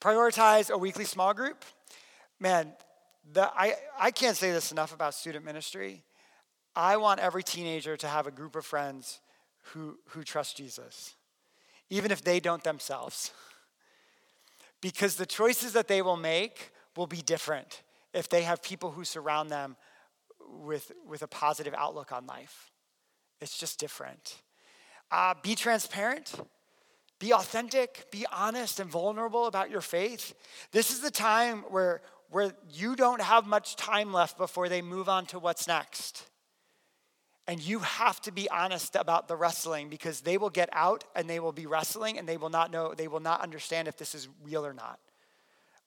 Prioritize 0.00 0.70
a 0.70 0.78
weekly 0.78 1.04
small 1.04 1.34
group. 1.34 1.64
Man, 2.38 2.72
the, 3.32 3.50
I, 3.54 3.74
I 3.98 4.10
can't 4.12 4.36
say 4.36 4.52
this 4.52 4.70
enough 4.70 4.94
about 4.94 5.14
student 5.14 5.44
ministry. 5.44 6.04
I 6.74 6.96
want 6.96 7.20
every 7.20 7.42
teenager 7.42 7.96
to 7.96 8.06
have 8.06 8.26
a 8.26 8.30
group 8.30 8.54
of 8.54 8.64
friends 8.64 9.20
who, 9.72 9.98
who 10.10 10.22
trust 10.22 10.56
Jesus, 10.56 11.16
even 11.90 12.12
if 12.12 12.22
they 12.22 12.38
don't 12.38 12.62
themselves 12.62 13.32
because 14.80 15.16
the 15.16 15.26
choices 15.26 15.72
that 15.72 15.88
they 15.88 16.02
will 16.02 16.16
make 16.16 16.70
will 16.96 17.06
be 17.06 17.22
different 17.22 17.82
if 18.12 18.28
they 18.28 18.42
have 18.42 18.62
people 18.62 18.90
who 18.90 19.04
surround 19.04 19.50
them 19.50 19.76
with, 20.50 20.92
with 21.06 21.22
a 21.22 21.26
positive 21.26 21.74
outlook 21.76 22.12
on 22.12 22.26
life. 22.26 22.70
It's 23.40 23.58
just 23.58 23.78
different. 23.78 24.36
Uh, 25.10 25.34
be 25.42 25.54
transparent, 25.54 26.34
be 27.18 27.32
authentic, 27.32 28.10
be 28.10 28.26
honest 28.32 28.80
and 28.80 28.90
vulnerable 28.90 29.46
about 29.46 29.70
your 29.70 29.80
faith. 29.80 30.34
This 30.72 30.90
is 30.90 31.00
the 31.00 31.10
time 31.10 31.64
where, 31.68 32.00
where 32.30 32.52
you 32.70 32.96
don't 32.96 33.22
have 33.22 33.46
much 33.46 33.76
time 33.76 34.12
left 34.12 34.36
before 34.36 34.68
they 34.68 34.82
move 34.82 35.08
on 35.08 35.26
to 35.26 35.38
what's 35.38 35.66
next. 35.66 36.26
And 37.46 37.62
you 37.62 37.78
have 37.78 38.20
to 38.22 38.30
be 38.30 38.50
honest 38.50 38.94
about 38.94 39.26
the 39.26 39.36
wrestling 39.36 39.88
because 39.88 40.20
they 40.20 40.36
will 40.36 40.50
get 40.50 40.68
out 40.72 41.04
and 41.16 41.30
they 41.30 41.40
will 41.40 41.52
be 41.52 41.64
wrestling 41.64 42.18
and 42.18 42.28
they 42.28 42.36
will 42.36 42.50
not 42.50 42.70
know, 42.70 42.92
they 42.94 43.08
will 43.08 43.20
not 43.20 43.40
understand 43.40 43.88
if 43.88 43.96
this 43.96 44.14
is 44.14 44.28
real 44.44 44.66
or 44.66 44.74
not. 44.74 44.98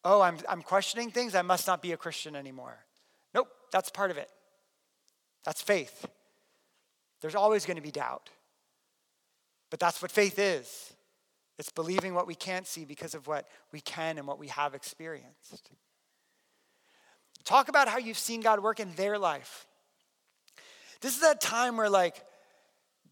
Oh, 0.04 0.22
I'm, 0.22 0.38
I'm 0.50 0.62
questioning 0.62 1.12
things. 1.12 1.36
I 1.36 1.42
must 1.42 1.68
not 1.68 1.82
be 1.82 1.92
a 1.92 1.98
Christian 1.98 2.36
anymore. 2.36 2.78
Nope, 3.34 3.48
that's 3.72 3.90
part 3.90 4.12
of 4.12 4.18
it. 4.18 4.30
That's 5.46 5.62
faith. 5.62 6.06
There's 7.22 7.36
always 7.36 7.66
going 7.66 7.78
to 7.78 7.84
be 7.84 7.92
doubt. 7.92 8.30
But 9.70 9.80
that's 9.80 10.02
what 10.02 10.12
faith 10.12 10.38
is 10.38 10.94
it's 11.58 11.72
believing 11.72 12.16
what 12.16 12.26
we 12.26 12.34
can't 12.34 12.66
see 12.66 12.86
because 12.86 13.14
of 13.14 13.28
what 13.28 13.48
we 13.72 13.82
can 13.82 14.18
and 14.18 14.26
what 14.26 14.40
we 14.40 14.48
have 14.48 14.74
experienced. 14.74 15.70
Talk 17.44 17.70
about 17.70 17.88
how 17.88 18.00
you've 18.00 18.18
seen 18.18 18.42
God 18.42 18.64
work 18.64 18.80
in 18.80 18.92
their 18.96 19.20
life. 19.20 19.68
This 21.02 21.14
is 21.14 21.22
that 21.22 21.40
time 21.40 21.78
where, 21.78 21.90
like, 21.90 22.24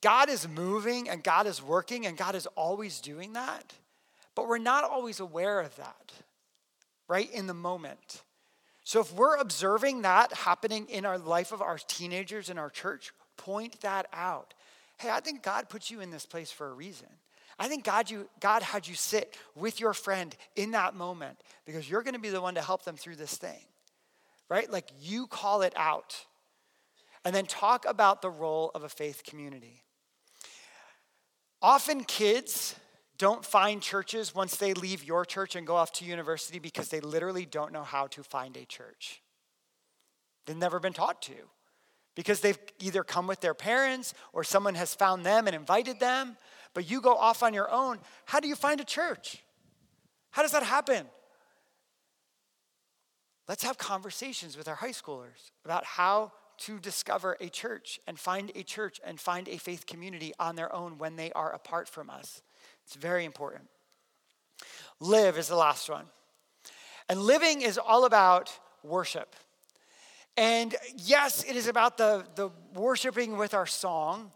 God 0.01 0.29
is 0.29 0.47
moving 0.47 1.09
and 1.09 1.23
God 1.23 1.45
is 1.45 1.61
working 1.61 2.05
and 2.05 2.17
God 2.17 2.33
is 2.33 2.47
always 2.47 3.01
doing 3.01 3.33
that, 3.33 3.73
but 4.33 4.47
we're 4.47 4.57
not 4.57 4.83
always 4.83 5.19
aware 5.19 5.59
of 5.59 5.75
that, 5.75 6.11
right? 7.09 7.29
In 7.33 7.47
the 7.47 7.53
moment. 7.53 8.21
So 8.85 9.01
if 9.01 9.13
we're 9.13 9.35
observing 9.35 10.03
that 10.03 10.31
happening 10.31 10.87
in 10.87 11.05
our 11.05 11.17
life 11.17 11.51
of 11.51 11.61
our 11.61 11.77
teenagers 11.77 12.49
in 12.49 12.57
our 12.57 12.69
church, 12.69 13.11
point 13.35 13.81
that 13.81 14.07
out. 14.13 14.53
Hey, 14.97 15.09
I 15.09 15.19
think 15.19 15.43
God 15.43 15.67
put 15.67 15.89
you 15.89 15.99
in 15.99 16.11
this 16.11 16.25
place 16.25 16.51
for 16.51 16.67
a 16.67 16.73
reason. 16.73 17.07
I 17.57 17.67
think 17.67 17.83
God, 17.83 18.09
you, 18.09 18.29
God 18.39 18.63
had 18.63 18.87
you 18.87 18.95
sit 18.95 19.37
with 19.53 19.81
your 19.81 19.93
friend 19.93 20.33
in 20.55 20.71
that 20.71 20.95
moment 20.95 21.37
because 21.65 21.89
you're 21.89 22.03
going 22.03 22.13
to 22.13 22.19
be 22.19 22.29
the 22.29 22.41
one 22.41 22.55
to 22.55 22.61
help 22.61 22.83
them 22.83 22.95
through 22.95 23.17
this 23.17 23.35
thing, 23.35 23.59
right? 24.47 24.71
Like 24.71 24.89
you 25.01 25.27
call 25.27 25.61
it 25.63 25.73
out. 25.75 26.25
And 27.25 27.35
then 27.35 27.45
talk 27.45 27.85
about 27.85 28.21
the 28.21 28.29
role 28.29 28.71
of 28.73 28.83
a 28.83 28.89
faith 28.89 29.23
community. 29.25 29.83
Often 31.61 32.05
kids 32.05 32.75
don't 33.19 33.45
find 33.45 33.81
churches 33.81 34.33
once 34.33 34.55
they 34.55 34.73
leave 34.73 35.03
your 35.03 35.25
church 35.25 35.55
and 35.55 35.67
go 35.67 35.75
off 35.75 35.91
to 35.91 36.05
university 36.05 36.57
because 36.57 36.87
they 36.87 37.01
literally 37.01 37.45
don't 37.45 37.73
know 37.73 37.83
how 37.83 38.07
to 38.07 38.23
find 38.23 38.55
a 38.57 38.65
church. 38.65 39.21
They've 40.45 40.57
never 40.57 40.79
been 40.79 40.93
taught 40.93 41.21
to 41.23 41.33
because 42.15 42.39
they've 42.39 42.57
either 42.79 43.03
come 43.03 43.27
with 43.27 43.41
their 43.41 43.53
parents 43.53 44.13
or 44.31 44.43
someone 44.43 44.75
has 44.75 44.95
found 44.95 45.25
them 45.25 45.47
and 45.47 45.55
invited 45.55 45.99
them, 45.99 46.37
but 46.73 46.89
you 46.89 47.01
go 47.01 47.13
off 47.13 47.43
on 47.43 47.53
your 47.53 47.69
own. 47.69 47.99
How 48.25 48.39
do 48.39 48.47
you 48.47 48.55
find 48.55 48.79
a 48.79 48.85
church? 48.85 49.43
How 50.31 50.41
does 50.41 50.51
that 50.53 50.63
happen? 50.63 51.05
Let's 53.49 53.63
have 53.63 53.77
conversations 53.77 54.57
with 54.57 54.69
our 54.69 54.75
high 54.75 54.91
schoolers 54.91 55.51
about 55.65 55.83
how 55.83 56.31
to 56.59 56.79
discover 56.79 57.35
a 57.41 57.49
church 57.49 57.99
and 58.07 58.17
find 58.17 58.51
a 58.55 58.63
church 58.63 59.01
and 59.03 59.19
find 59.19 59.49
a 59.49 59.57
faith 59.57 59.85
community 59.85 60.33
on 60.39 60.55
their 60.55 60.73
own 60.73 60.97
when 60.97 61.17
they 61.17 61.31
are 61.33 61.51
apart 61.51 61.89
from 61.89 62.09
us. 62.09 62.41
It's 62.89 62.95
very 62.95 63.23
important. 63.23 63.69
Live 64.99 65.37
is 65.37 65.47
the 65.47 65.55
last 65.55 65.91
one. 65.91 66.05
And 67.07 67.21
living 67.21 67.61
is 67.61 67.77
all 67.77 68.03
about 68.03 68.51
worship. 68.81 69.35
And 70.35 70.75
yes, 70.97 71.43
it 71.47 71.55
is 71.55 71.67
about 71.67 71.99
the, 71.99 72.25
the 72.33 72.49
worshiping 72.73 73.37
with 73.37 73.53
our 73.53 73.67
song. 73.67 74.31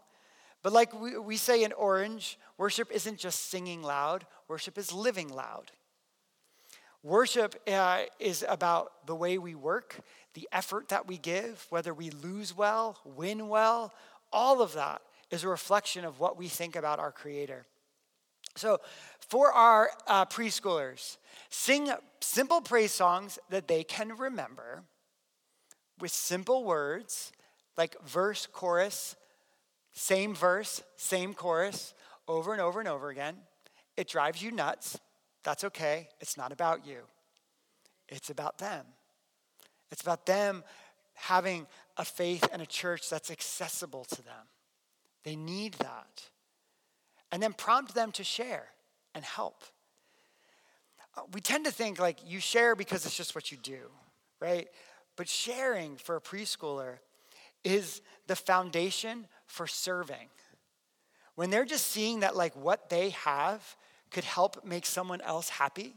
But 0.62 0.72
like 0.72 0.94
we, 0.94 1.18
we 1.18 1.36
say 1.36 1.64
in 1.64 1.72
Orange, 1.72 2.38
worship 2.56 2.92
isn't 2.92 3.18
just 3.18 3.50
singing 3.50 3.82
loud, 3.82 4.24
worship 4.46 4.78
is 4.78 4.92
living 4.92 5.30
loud. 5.30 5.72
Worship 7.02 7.60
uh, 7.66 8.02
is 8.20 8.44
about 8.48 9.04
the 9.04 9.16
way 9.16 9.36
we 9.36 9.56
work, 9.56 9.96
the 10.34 10.48
effort 10.52 10.90
that 10.90 11.08
we 11.08 11.18
give, 11.18 11.66
whether 11.70 11.92
we 11.92 12.10
lose 12.10 12.56
well, 12.56 13.00
win 13.04 13.48
well, 13.48 13.92
all 14.32 14.62
of 14.62 14.74
that 14.74 15.02
is 15.32 15.42
a 15.42 15.48
reflection 15.48 16.04
of 16.04 16.20
what 16.20 16.38
we 16.38 16.46
think 16.46 16.76
about 16.76 17.00
our 17.00 17.10
Creator. 17.10 17.66
So, 18.56 18.78
for 19.20 19.52
our 19.52 19.90
uh, 20.06 20.26
preschoolers, 20.26 21.16
sing 21.50 21.90
simple 22.20 22.60
praise 22.60 22.92
songs 22.92 23.38
that 23.50 23.68
they 23.68 23.82
can 23.82 24.16
remember 24.16 24.84
with 26.00 26.12
simple 26.12 26.64
words 26.64 27.32
like 27.76 27.96
verse, 28.06 28.46
chorus, 28.46 29.16
same 29.92 30.34
verse, 30.34 30.82
same 30.96 31.34
chorus, 31.34 31.94
over 32.28 32.52
and 32.52 32.60
over 32.60 32.80
and 32.80 32.88
over 32.88 33.10
again. 33.10 33.36
It 33.96 34.08
drives 34.08 34.42
you 34.42 34.50
nuts. 34.50 34.98
That's 35.42 35.64
okay. 35.64 36.08
It's 36.20 36.36
not 36.36 36.52
about 36.52 36.86
you, 36.86 37.00
it's 38.08 38.30
about 38.30 38.58
them. 38.58 38.84
It's 39.90 40.02
about 40.02 40.26
them 40.26 40.64
having 41.14 41.66
a 41.96 42.04
faith 42.04 42.48
and 42.52 42.60
a 42.60 42.66
church 42.66 43.08
that's 43.08 43.30
accessible 43.30 44.04
to 44.06 44.22
them. 44.22 44.48
They 45.22 45.36
need 45.36 45.74
that. 45.74 46.30
And 47.34 47.42
then 47.42 47.52
prompt 47.52 47.96
them 47.96 48.12
to 48.12 48.22
share 48.22 48.68
and 49.12 49.24
help. 49.24 49.64
Uh, 51.16 51.22
we 51.32 51.40
tend 51.40 51.64
to 51.64 51.72
think 51.72 51.98
like 51.98 52.18
you 52.24 52.38
share 52.38 52.76
because 52.76 53.04
it's 53.06 53.16
just 53.16 53.34
what 53.34 53.50
you 53.50 53.58
do, 53.58 53.90
right? 54.40 54.68
But 55.16 55.28
sharing 55.28 55.96
for 55.96 56.14
a 56.14 56.20
preschooler 56.20 56.98
is 57.64 58.02
the 58.28 58.36
foundation 58.36 59.26
for 59.46 59.66
serving. 59.66 60.28
When 61.34 61.50
they're 61.50 61.64
just 61.64 61.88
seeing 61.88 62.20
that, 62.20 62.36
like, 62.36 62.54
what 62.54 62.88
they 62.88 63.10
have 63.10 63.74
could 64.12 64.22
help 64.22 64.64
make 64.64 64.86
someone 64.86 65.20
else 65.20 65.48
happy, 65.48 65.96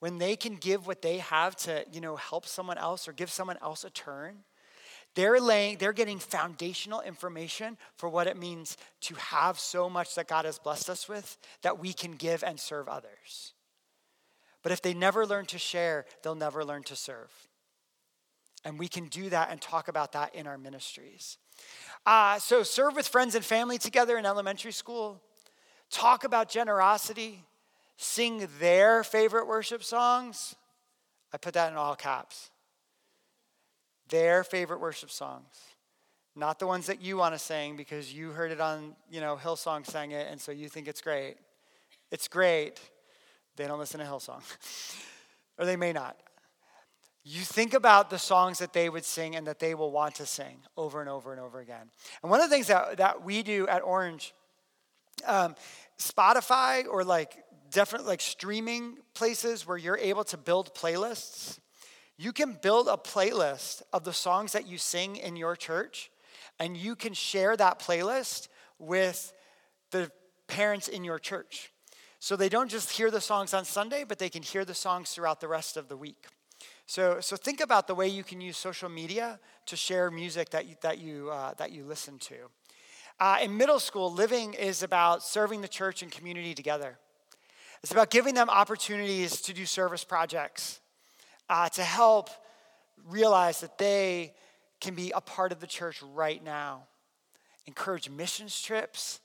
when 0.00 0.18
they 0.18 0.34
can 0.34 0.56
give 0.56 0.84
what 0.84 1.00
they 1.00 1.18
have 1.18 1.54
to, 1.58 1.84
you 1.92 2.00
know, 2.00 2.16
help 2.16 2.44
someone 2.44 2.76
else 2.76 3.06
or 3.06 3.12
give 3.12 3.30
someone 3.30 3.58
else 3.62 3.84
a 3.84 3.90
turn, 3.90 4.38
they're 5.14 5.40
laying, 5.40 5.78
they're 5.78 5.92
getting 5.92 6.18
foundational 6.18 7.00
information 7.00 7.76
for 7.96 8.08
what 8.08 8.26
it 8.26 8.36
means 8.36 8.76
to 9.02 9.14
have 9.16 9.58
so 9.58 9.90
much 9.90 10.14
that 10.14 10.28
God 10.28 10.44
has 10.44 10.58
blessed 10.58 10.88
us 10.88 11.08
with 11.08 11.36
that 11.62 11.78
we 11.78 11.92
can 11.92 12.12
give 12.12 12.44
and 12.44 12.60
serve 12.60 12.88
others. 12.88 13.54
But 14.62 14.72
if 14.72 14.82
they 14.82 14.94
never 14.94 15.26
learn 15.26 15.46
to 15.46 15.58
share, 15.58 16.04
they'll 16.22 16.34
never 16.34 16.64
learn 16.64 16.82
to 16.84 16.96
serve. 16.96 17.30
And 18.64 18.78
we 18.78 18.88
can 18.88 19.06
do 19.06 19.30
that 19.30 19.50
and 19.50 19.60
talk 19.60 19.88
about 19.88 20.12
that 20.12 20.34
in 20.34 20.46
our 20.46 20.58
ministries. 20.58 21.38
Uh, 22.04 22.38
so, 22.38 22.62
serve 22.62 22.94
with 22.94 23.08
friends 23.08 23.34
and 23.34 23.44
family 23.44 23.78
together 23.78 24.18
in 24.18 24.26
elementary 24.26 24.72
school. 24.72 25.20
Talk 25.90 26.24
about 26.24 26.48
generosity. 26.48 27.44
Sing 27.96 28.48
their 28.58 29.02
favorite 29.04 29.46
worship 29.46 29.82
songs. 29.82 30.54
I 31.32 31.36
put 31.36 31.54
that 31.54 31.70
in 31.70 31.76
all 31.76 31.96
caps. 31.96 32.49
Their 34.10 34.44
favorite 34.44 34.80
worship 34.80 35.10
songs. 35.10 35.46
Not 36.36 36.58
the 36.58 36.66
ones 36.66 36.86
that 36.86 37.00
you 37.00 37.16
want 37.16 37.34
to 37.34 37.38
sing 37.38 37.76
because 37.76 38.12
you 38.12 38.30
heard 38.30 38.52
it 38.52 38.60
on, 38.60 38.94
you 39.10 39.20
know, 39.20 39.38
Hillsong 39.42 39.84
sang 39.86 40.12
it 40.12 40.28
and 40.30 40.40
so 40.40 40.52
you 40.52 40.68
think 40.68 40.86
it's 40.86 41.00
great. 41.00 41.36
It's 42.10 42.28
great. 42.28 42.80
They 43.56 43.66
don't 43.66 43.78
listen 43.78 44.00
to 44.00 44.06
Hillsong. 44.06 44.42
or 45.58 45.64
they 45.64 45.76
may 45.76 45.92
not 45.92 46.16
you 47.24 47.42
think 47.42 47.74
about 47.74 48.10
the 48.10 48.18
songs 48.18 48.58
that 48.60 48.72
they 48.72 48.88
would 48.88 49.04
sing 49.04 49.36
and 49.36 49.46
that 49.46 49.58
they 49.58 49.74
will 49.74 49.90
want 49.90 50.14
to 50.16 50.26
sing 50.26 50.58
over 50.76 51.00
and 51.00 51.08
over 51.08 51.32
and 51.32 51.40
over 51.40 51.60
again. 51.60 51.90
And 52.22 52.30
one 52.30 52.40
of 52.40 52.48
the 52.48 52.54
things 52.54 52.68
that, 52.68 52.96
that 52.96 53.22
we 53.22 53.42
do 53.42 53.68
at 53.68 53.82
Orange, 53.82 54.32
um, 55.26 55.54
Spotify 55.98 56.86
or 56.86 57.04
like 57.04 57.44
different 57.70 58.06
like 58.06 58.20
streaming 58.20 58.96
places 59.14 59.66
where 59.66 59.76
you're 59.76 59.98
able 59.98 60.24
to 60.24 60.38
build 60.38 60.74
playlists, 60.74 61.58
you 62.20 62.34
can 62.34 62.58
build 62.60 62.86
a 62.86 62.98
playlist 62.98 63.80
of 63.94 64.04
the 64.04 64.12
songs 64.12 64.52
that 64.52 64.66
you 64.66 64.76
sing 64.76 65.16
in 65.16 65.36
your 65.36 65.56
church, 65.56 66.10
and 66.58 66.76
you 66.76 66.94
can 66.94 67.14
share 67.14 67.56
that 67.56 67.78
playlist 67.78 68.48
with 68.78 69.32
the 69.90 70.12
parents 70.46 70.86
in 70.86 71.02
your 71.02 71.18
church. 71.18 71.72
So 72.18 72.36
they 72.36 72.50
don't 72.50 72.70
just 72.70 72.90
hear 72.90 73.10
the 73.10 73.22
songs 73.22 73.54
on 73.54 73.64
Sunday, 73.64 74.04
but 74.06 74.18
they 74.18 74.28
can 74.28 74.42
hear 74.42 74.66
the 74.66 74.74
songs 74.74 75.12
throughout 75.12 75.40
the 75.40 75.48
rest 75.48 75.78
of 75.78 75.88
the 75.88 75.96
week. 75.96 76.26
So, 76.84 77.20
so 77.20 77.36
think 77.36 77.62
about 77.62 77.86
the 77.86 77.94
way 77.94 78.08
you 78.08 78.22
can 78.22 78.42
use 78.42 78.58
social 78.58 78.90
media 78.90 79.40
to 79.64 79.74
share 79.74 80.10
music 80.10 80.50
that 80.50 80.66
you, 80.66 80.74
that 80.82 80.98
you, 80.98 81.30
uh, 81.30 81.54
that 81.54 81.72
you 81.72 81.84
listen 81.84 82.18
to. 82.18 82.34
Uh, 83.18 83.38
in 83.42 83.56
middle 83.56 83.80
school, 83.80 84.12
living 84.12 84.52
is 84.52 84.82
about 84.82 85.22
serving 85.22 85.62
the 85.62 85.68
church 85.68 86.02
and 86.02 86.12
community 86.12 86.54
together. 86.54 86.98
It's 87.82 87.92
about 87.92 88.10
giving 88.10 88.34
them 88.34 88.50
opportunities 88.50 89.40
to 89.40 89.54
do 89.54 89.64
service 89.64 90.04
projects, 90.04 90.79
uh, 91.50 91.68
to 91.68 91.82
help 91.82 92.30
realize 93.08 93.60
that 93.60 93.76
they 93.76 94.32
can 94.80 94.94
be 94.94 95.10
a 95.10 95.20
part 95.20 95.52
of 95.52 95.60
the 95.60 95.66
church 95.66 96.00
right 96.14 96.42
now. 96.42 96.84
Encourage 97.66 98.08
missions 98.08 98.62
trips, 98.62 99.20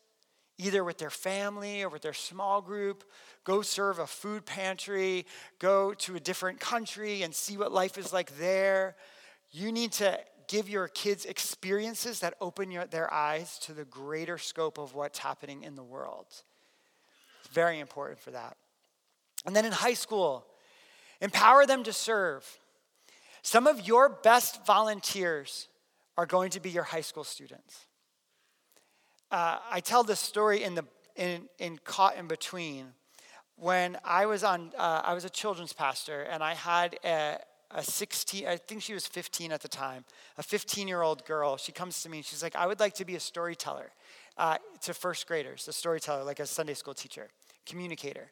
either 0.58 0.84
with 0.84 0.98
their 0.98 1.12
family 1.12 1.84
or 1.84 1.90
with 1.90 2.02
their 2.02 2.14
small 2.14 2.62
group. 2.62 3.04
Go 3.44 3.62
serve 3.62 4.00
a 4.00 4.08
food 4.08 4.46
pantry, 4.46 5.26
go 5.60 5.94
to 5.94 6.16
a 6.16 6.20
different 6.20 6.60
country 6.60 7.22
and 7.22 7.34
see 7.34 7.58
what 7.58 7.72
life 7.72 7.98
is 7.98 8.12
like 8.12 8.38
there. 8.38 8.96
You 9.52 9.72
need 9.72 9.92
to 9.94 10.20
give 10.48 10.68
your 10.68 10.88
kids 10.88 11.26
experiences 11.26 12.20
that 12.22 12.34
open 12.42 12.72
your, 12.72 12.86
their 12.88 13.12
eyes 13.14 13.60
to 13.60 13.74
the 13.74 13.86
greater 13.86 14.40
scope 14.40 14.80
of 14.80 14.96
what's 14.96 15.20
happening 15.20 15.64
in 15.64 15.76
the 15.76 15.84
world. 15.84 16.26
It's 16.30 17.54
very 17.54 17.80
important 17.80 18.20
for 18.20 18.32
that. 18.32 18.58
And 19.46 19.56
then 19.56 19.66
in 19.66 19.72
high 19.72 19.94
school, 19.94 20.48
empower 21.22 21.66
them 21.66 21.84
to 21.84 21.94
serve. 21.94 22.60
Some 23.42 23.68
of 23.68 23.88
your 23.88 24.10
best 24.10 24.66
volunteers 24.66 25.68
are 26.18 26.26
going 26.26 26.50
to 26.52 26.60
be 26.60 26.70
your 26.70 26.84
high 26.84 27.02
school 27.02 27.24
students. 27.24 27.86
Uh, 29.32 29.58
I 29.70 29.80
tell 29.80 30.04
this 30.04 30.20
story 30.20 30.64
in 30.64 30.76
the 30.76 30.86
in, 31.16 31.48
in 31.60 31.78
caught 31.84 32.18
in 32.18 32.28
between 32.28 32.88
when 33.58 33.98
I 34.04 34.26
was 34.26 34.44
on 34.44 34.72
uh, 34.78 35.02
I 35.04 35.14
was 35.14 35.26
a 35.26 35.30
children's 35.30 35.74
pastor 35.74 36.24
and 36.24 36.44
I 36.44 36.54
had 36.54 36.98
a, 37.04 37.38
a 37.72 37.84
16 37.84 38.48
I 38.48 38.58
think 38.58 38.82
she 38.82 38.94
was 38.94 39.08
15 39.08 39.52
at 39.52 39.62
the 39.62 39.68
time 39.68 40.06
a 40.38 40.44
15 40.44 40.88
year 40.88 41.02
old 41.02 41.26
girl 41.26 41.58
she 41.58 41.72
comes 41.72 42.02
to 42.04 42.10
me 42.10 42.18
and 42.18 42.26
she's 42.26 42.44
like 42.44 42.56
I 42.56 42.68
would 42.68 42.80
like 42.80 42.94
to 42.96 43.06
be 43.06 43.16
a 43.16 43.20
storyteller 43.20 43.92
uh, 44.38 44.58
to 44.82 44.94
first 44.94 45.28
graders 45.28 45.68
a 45.68 45.74
storyteller 45.74 46.24
like 46.24 46.40
a 46.40 46.46
Sunday 46.46 46.74
school 46.74 46.94
teacher 46.94 47.30
communicator 47.66 48.32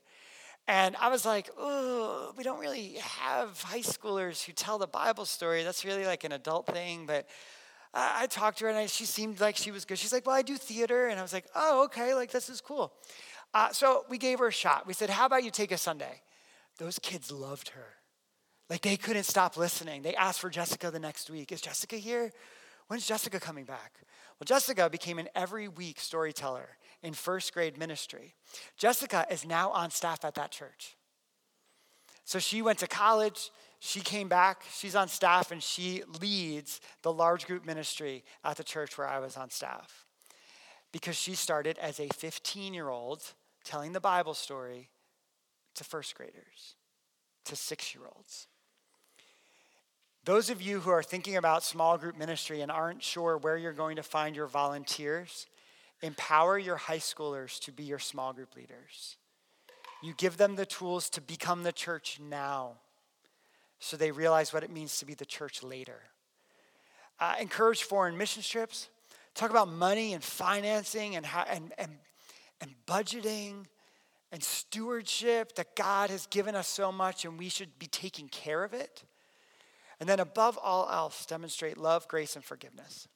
and 0.68 0.96
I 0.96 1.10
was 1.10 1.26
like, 1.26 1.50
oh, 1.58 2.34
we 2.38 2.44
don't 2.44 2.60
really 2.60 2.96
have 3.02 3.62
high 3.62 3.82
schoolers 3.82 4.44
who 4.44 4.54
tell 4.54 4.78
the 4.78 4.88
Bible 4.88 5.26
story. 5.26 5.64
That's 5.64 5.84
really 5.84 6.06
like 6.06 6.24
an 6.24 6.32
adult 6.32 6.68
thing. 6.68 7.06
But 7.06 7.28
I, 7.94 8.28
talked 8.28 8.60
to 8.60 8.66
her 8.66 8.70
and 8.70 8.80
I, 8.80 8.86
she 8.86 9.06
seemed 9.06 9.42
like 9.42 9.58
she 9.58 9.72
was 9.72 9.84
good. 9.84 10.00
She's 10.00 10.14
like, 10.14 10.26
well, 10.26 10.36
I 10.36 10.42
do 10.42 10.56
theater. 10.56 11.08
And 11.08 11.20
I 11.20 11.22
was 11.22 11.34
like, 11.34 11.46
oh, 11.54 11.84
okay, 11.86 12.14
like 12.14 12.32
this 12.32 12.50
is 12.50 12.62
cool. 12.62 12.94
Uh, 13.54 13.72
so 13.72 14.06
we 14.10 14.18
gave 14.18 14.40
her 14.40 14.48
a 14.48 14.54
shot. 14.54 14.88
We 14.88 14.94
said, 14.94 15.10
how 15.10 15.26
about 15.26 15.44
you 15.44 15.52
take 15.52 15.72
a 15.72 15.78
Sunday? 15.78 16.22
Those 16.78 16.98
kids 16.98 17.32
loved 17.32 17.70
her. 17.70 17.96
Like 18.70 18.82
they 18.82 18.96
couldn't 18.96 19.26
stop 19.26 19.58
listening. 19.58 20.02
They 20.02 20.16
asked 20.16 20.40
for 20.40 20.50
Jessica 20.50 20.90
the 20.90 21.00
next 21.00 21.30
week. 21.30 21.52
Is 21.52 21.62
Jessica 21.62 21.98
here? 21.98 22.32
When's 22.88 23.06
Jessica 23.06 23.40
coming 23.40 23.66
back? 23.66 24.00
Well, 24.40 24.46
Jessica 24.46 24.90
became 24.90 25.20
an 25.20 25.28
every 25.36 25.68
week 25.68 26.00
storyteller 26.00 26.78
in 27.04 27.14
first 27.14 27.54
grade 27.54 27.78
ministry. 27.78 28.34
Jessica 28.78 29.28
is 29.30 29.46
now 29.46 29.70
on 29.72 29.92
staff 29.92 30.26
at 30.26 30.36
that 30.36 30.52
church. 30.52 30.96
So 32.26 32.40
she 32.40 32.62
went 32.62 32.80
to 32.80 32.88
college, 32.88 33.52
she 33.80 34.00
came 34.00 34.30
back, 34.30 34.64
she's 34.74 34.96
on 34.96 35.10
staff, 35.10 35.52
and 35.52 35.62
she 35.62 36.04
leads 36.22 36.80
the 37.02 37.12
large 37.12 37.46
group 37.46 37.66
ministry 37.66 38.24
at 38.44 38.56
the 38.56 38.64
church 38.64 38.98
where 38.98 39.08
I 39.08 39.20
was 39.20 39.36
on 39.36 39.50
staff. 39.50 40.06
Because 40.94 41.18
she 41.18 41.36
started 41.36 41.78
as 41.80 42.00
a 42.00 42.08
15 42.08 42.74
year 42.74 42.88
old 42.90 43.22
telling 43.66 43.92
the 43.92 44.00
Bible 44.00 44.34
story 44.34 44.90
to 45.76 45.84
first 45.84 46.16
graders, 46.16 46.76
to 47.46 47.56
six 47.56 47.94
year 47.94 48.06
olds. 48.16 48.48
Those 50.26 50.50
of 50.50 50.62
you 50.62 50.80
who 50.80 50.92
are 50.92 51.04
thinking 51.04 51.36
about 51.36 51.64
small 51.64 51.98
group 51.98 52.18
ministry 52.18 52.62
and 52.62 52.72
aren't 52.72 53.04
sure 53.04 53.38
where 53.38 53.58
you're 53.58 53.74
going 53.74 53.98
to 53.98 54.04
find 54.04 54.36
your 54.36 54.48
volunteers, 54.48 55.48
empower 56.04 56.60
your 56.60 56.76
high 56.76 57.00
schoolers 57.00 57.60
to 57.62 57.72
be 57.72 57.84
your 57.84 57.98
small 57.98 58.34
group 58.34 58.56
leaders. 58.56 59.18
You 60.04 60.14
give 60.18 60.38
them 60.38 60.56
the 60.56 60.66
tools 60.66 61.10
to 61.12 61.22
become 61.22 61.64
the 61.64 61.72
church 61.72 62.20
now 62.22 62.74
so 63.80 63.98
they 63.98 64.12
realize 64.12 64.54
what 64.54 64.64
it 64.64 64.70
means 64.70 65.00
to 65.00 65.06
be 65.06 65.14
the 65.14 65.26
church 65.26 65.64
later. 65.64 66.02
Uh, 67.20 67.36
encourage 67.40 67.84
foreign 67.84 68.18
mission 68.18 68.44
trips. 68.44 68.90
Talk 69.34 69.50
about 69.50 69.70
money 69.70 70.14
and 70.14 70.24
financing 70.24 71.16
and, 71.16 71.26
how, 71.26 71.46
and, 71.50 71.74
and, 71.78 71.92
and 72.60 72.72
budgeting 72.86 73.66
and 74.32 74.44
stewardship 74.44 75.56
that 75.56 75.76
God 75.76 76.10
has 76.10 76.28
given 76.28 76.54
us 76.54 76.68
so 76.68 76.92
much 76.92 77.24
and 77.24 77.40
we 77.40 77.48
should 77.50 77.80
be 77.80 77.88
taking 77.88 78.28
care 78.28 78.64
of 78.64 78.74
it. 78.74 79.04
And 80.00 80.10
then, 80.10 80.20
above 80.20 80.60
all 80.62 80.90
else, 80.90 81.26
demonstrate 81.26 81.78
love, 81.78 82.10
grace, 82.10 82.36
and 82.36 82.44
forgiveness. 82.44 83.08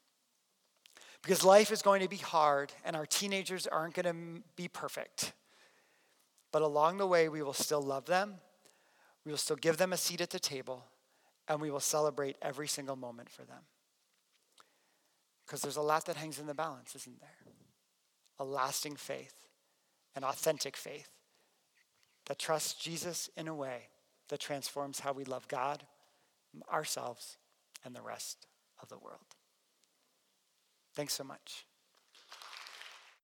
Because 1.28 1.44
life 1.44 1.74
is 1.74 1.82
going 1.82 2.02
to 2.02 2.08
be 2.08 2.16
hard, 2.16 2.72
and 2.86 2.96
our 2.96 3.06
teenagers 3.06 3.68
aren't 3.68 3.96
going 3.96 4.06
to 4.06 4.42
be 4.56 4.70
perfect. 4.70 5.34
But 6.54 6.62
along 6.62 7.00
the 7.00 7.06
way, 7.06 7.28
we 7.28 7.44
will 7.44 7.52
still 7.52 7.82
love 7.82 8.06
them, 8.06 8.36
we 9.26 9.32
will 9.32 9.38
still 9.38 9.58
give 9.58 9.76
them 9.76 9.92
a 9.92 9.98
seat 9.98 10.22
at 10.22 10.30
the 10.30 10.40
table, 10.40 10.86
and 11.50 11.60
we 11.60 11.70
will 11.70 11.82
celebrate 11.82 12.38
every 12.42 12.70
single 12.70 12.96
moment 12.96 13.30
for 13.30 13.44
them. 13.44 13.64
Because 15.46 15.62
there's 15.62 15.76
a 15.76 15.82
lot 15.82 16.06
that 16.06 16.16
hangs 16.16 16.40
in 16.40 16.48
the 16.48 16.54
balance, 16.54 16.96
isn't 16.96 17.20
there? 17.20 17.52
A 18.40 18.46
lasting 18.46 18.96
faith, 18.96 19.50
an 20.16 20.24
authentic 20.24 20.78
faith 20.78 21.10
that 22.28 22.40
trusts 22.40 22.74
Jesus 22.74 23.30
in 23.36 23.50
a 23.50 23.54
way 23.54 23.90
that 24.30 24.40
transforms 24.40 25.02
how 25.02 25.12
we 25.12 25.26
love 25.26 25.50
God 25.50 25.84
ourselves 26.72 27.36
and 27.84 27.94
the 27.94 28.02
rest 28.02 28.48
of 28.82 28.88
the 28.88 28.98
world. 28.98 29.37
Thanks 30.98 31.14
so 31.14 31.24
much. 31.24 31.68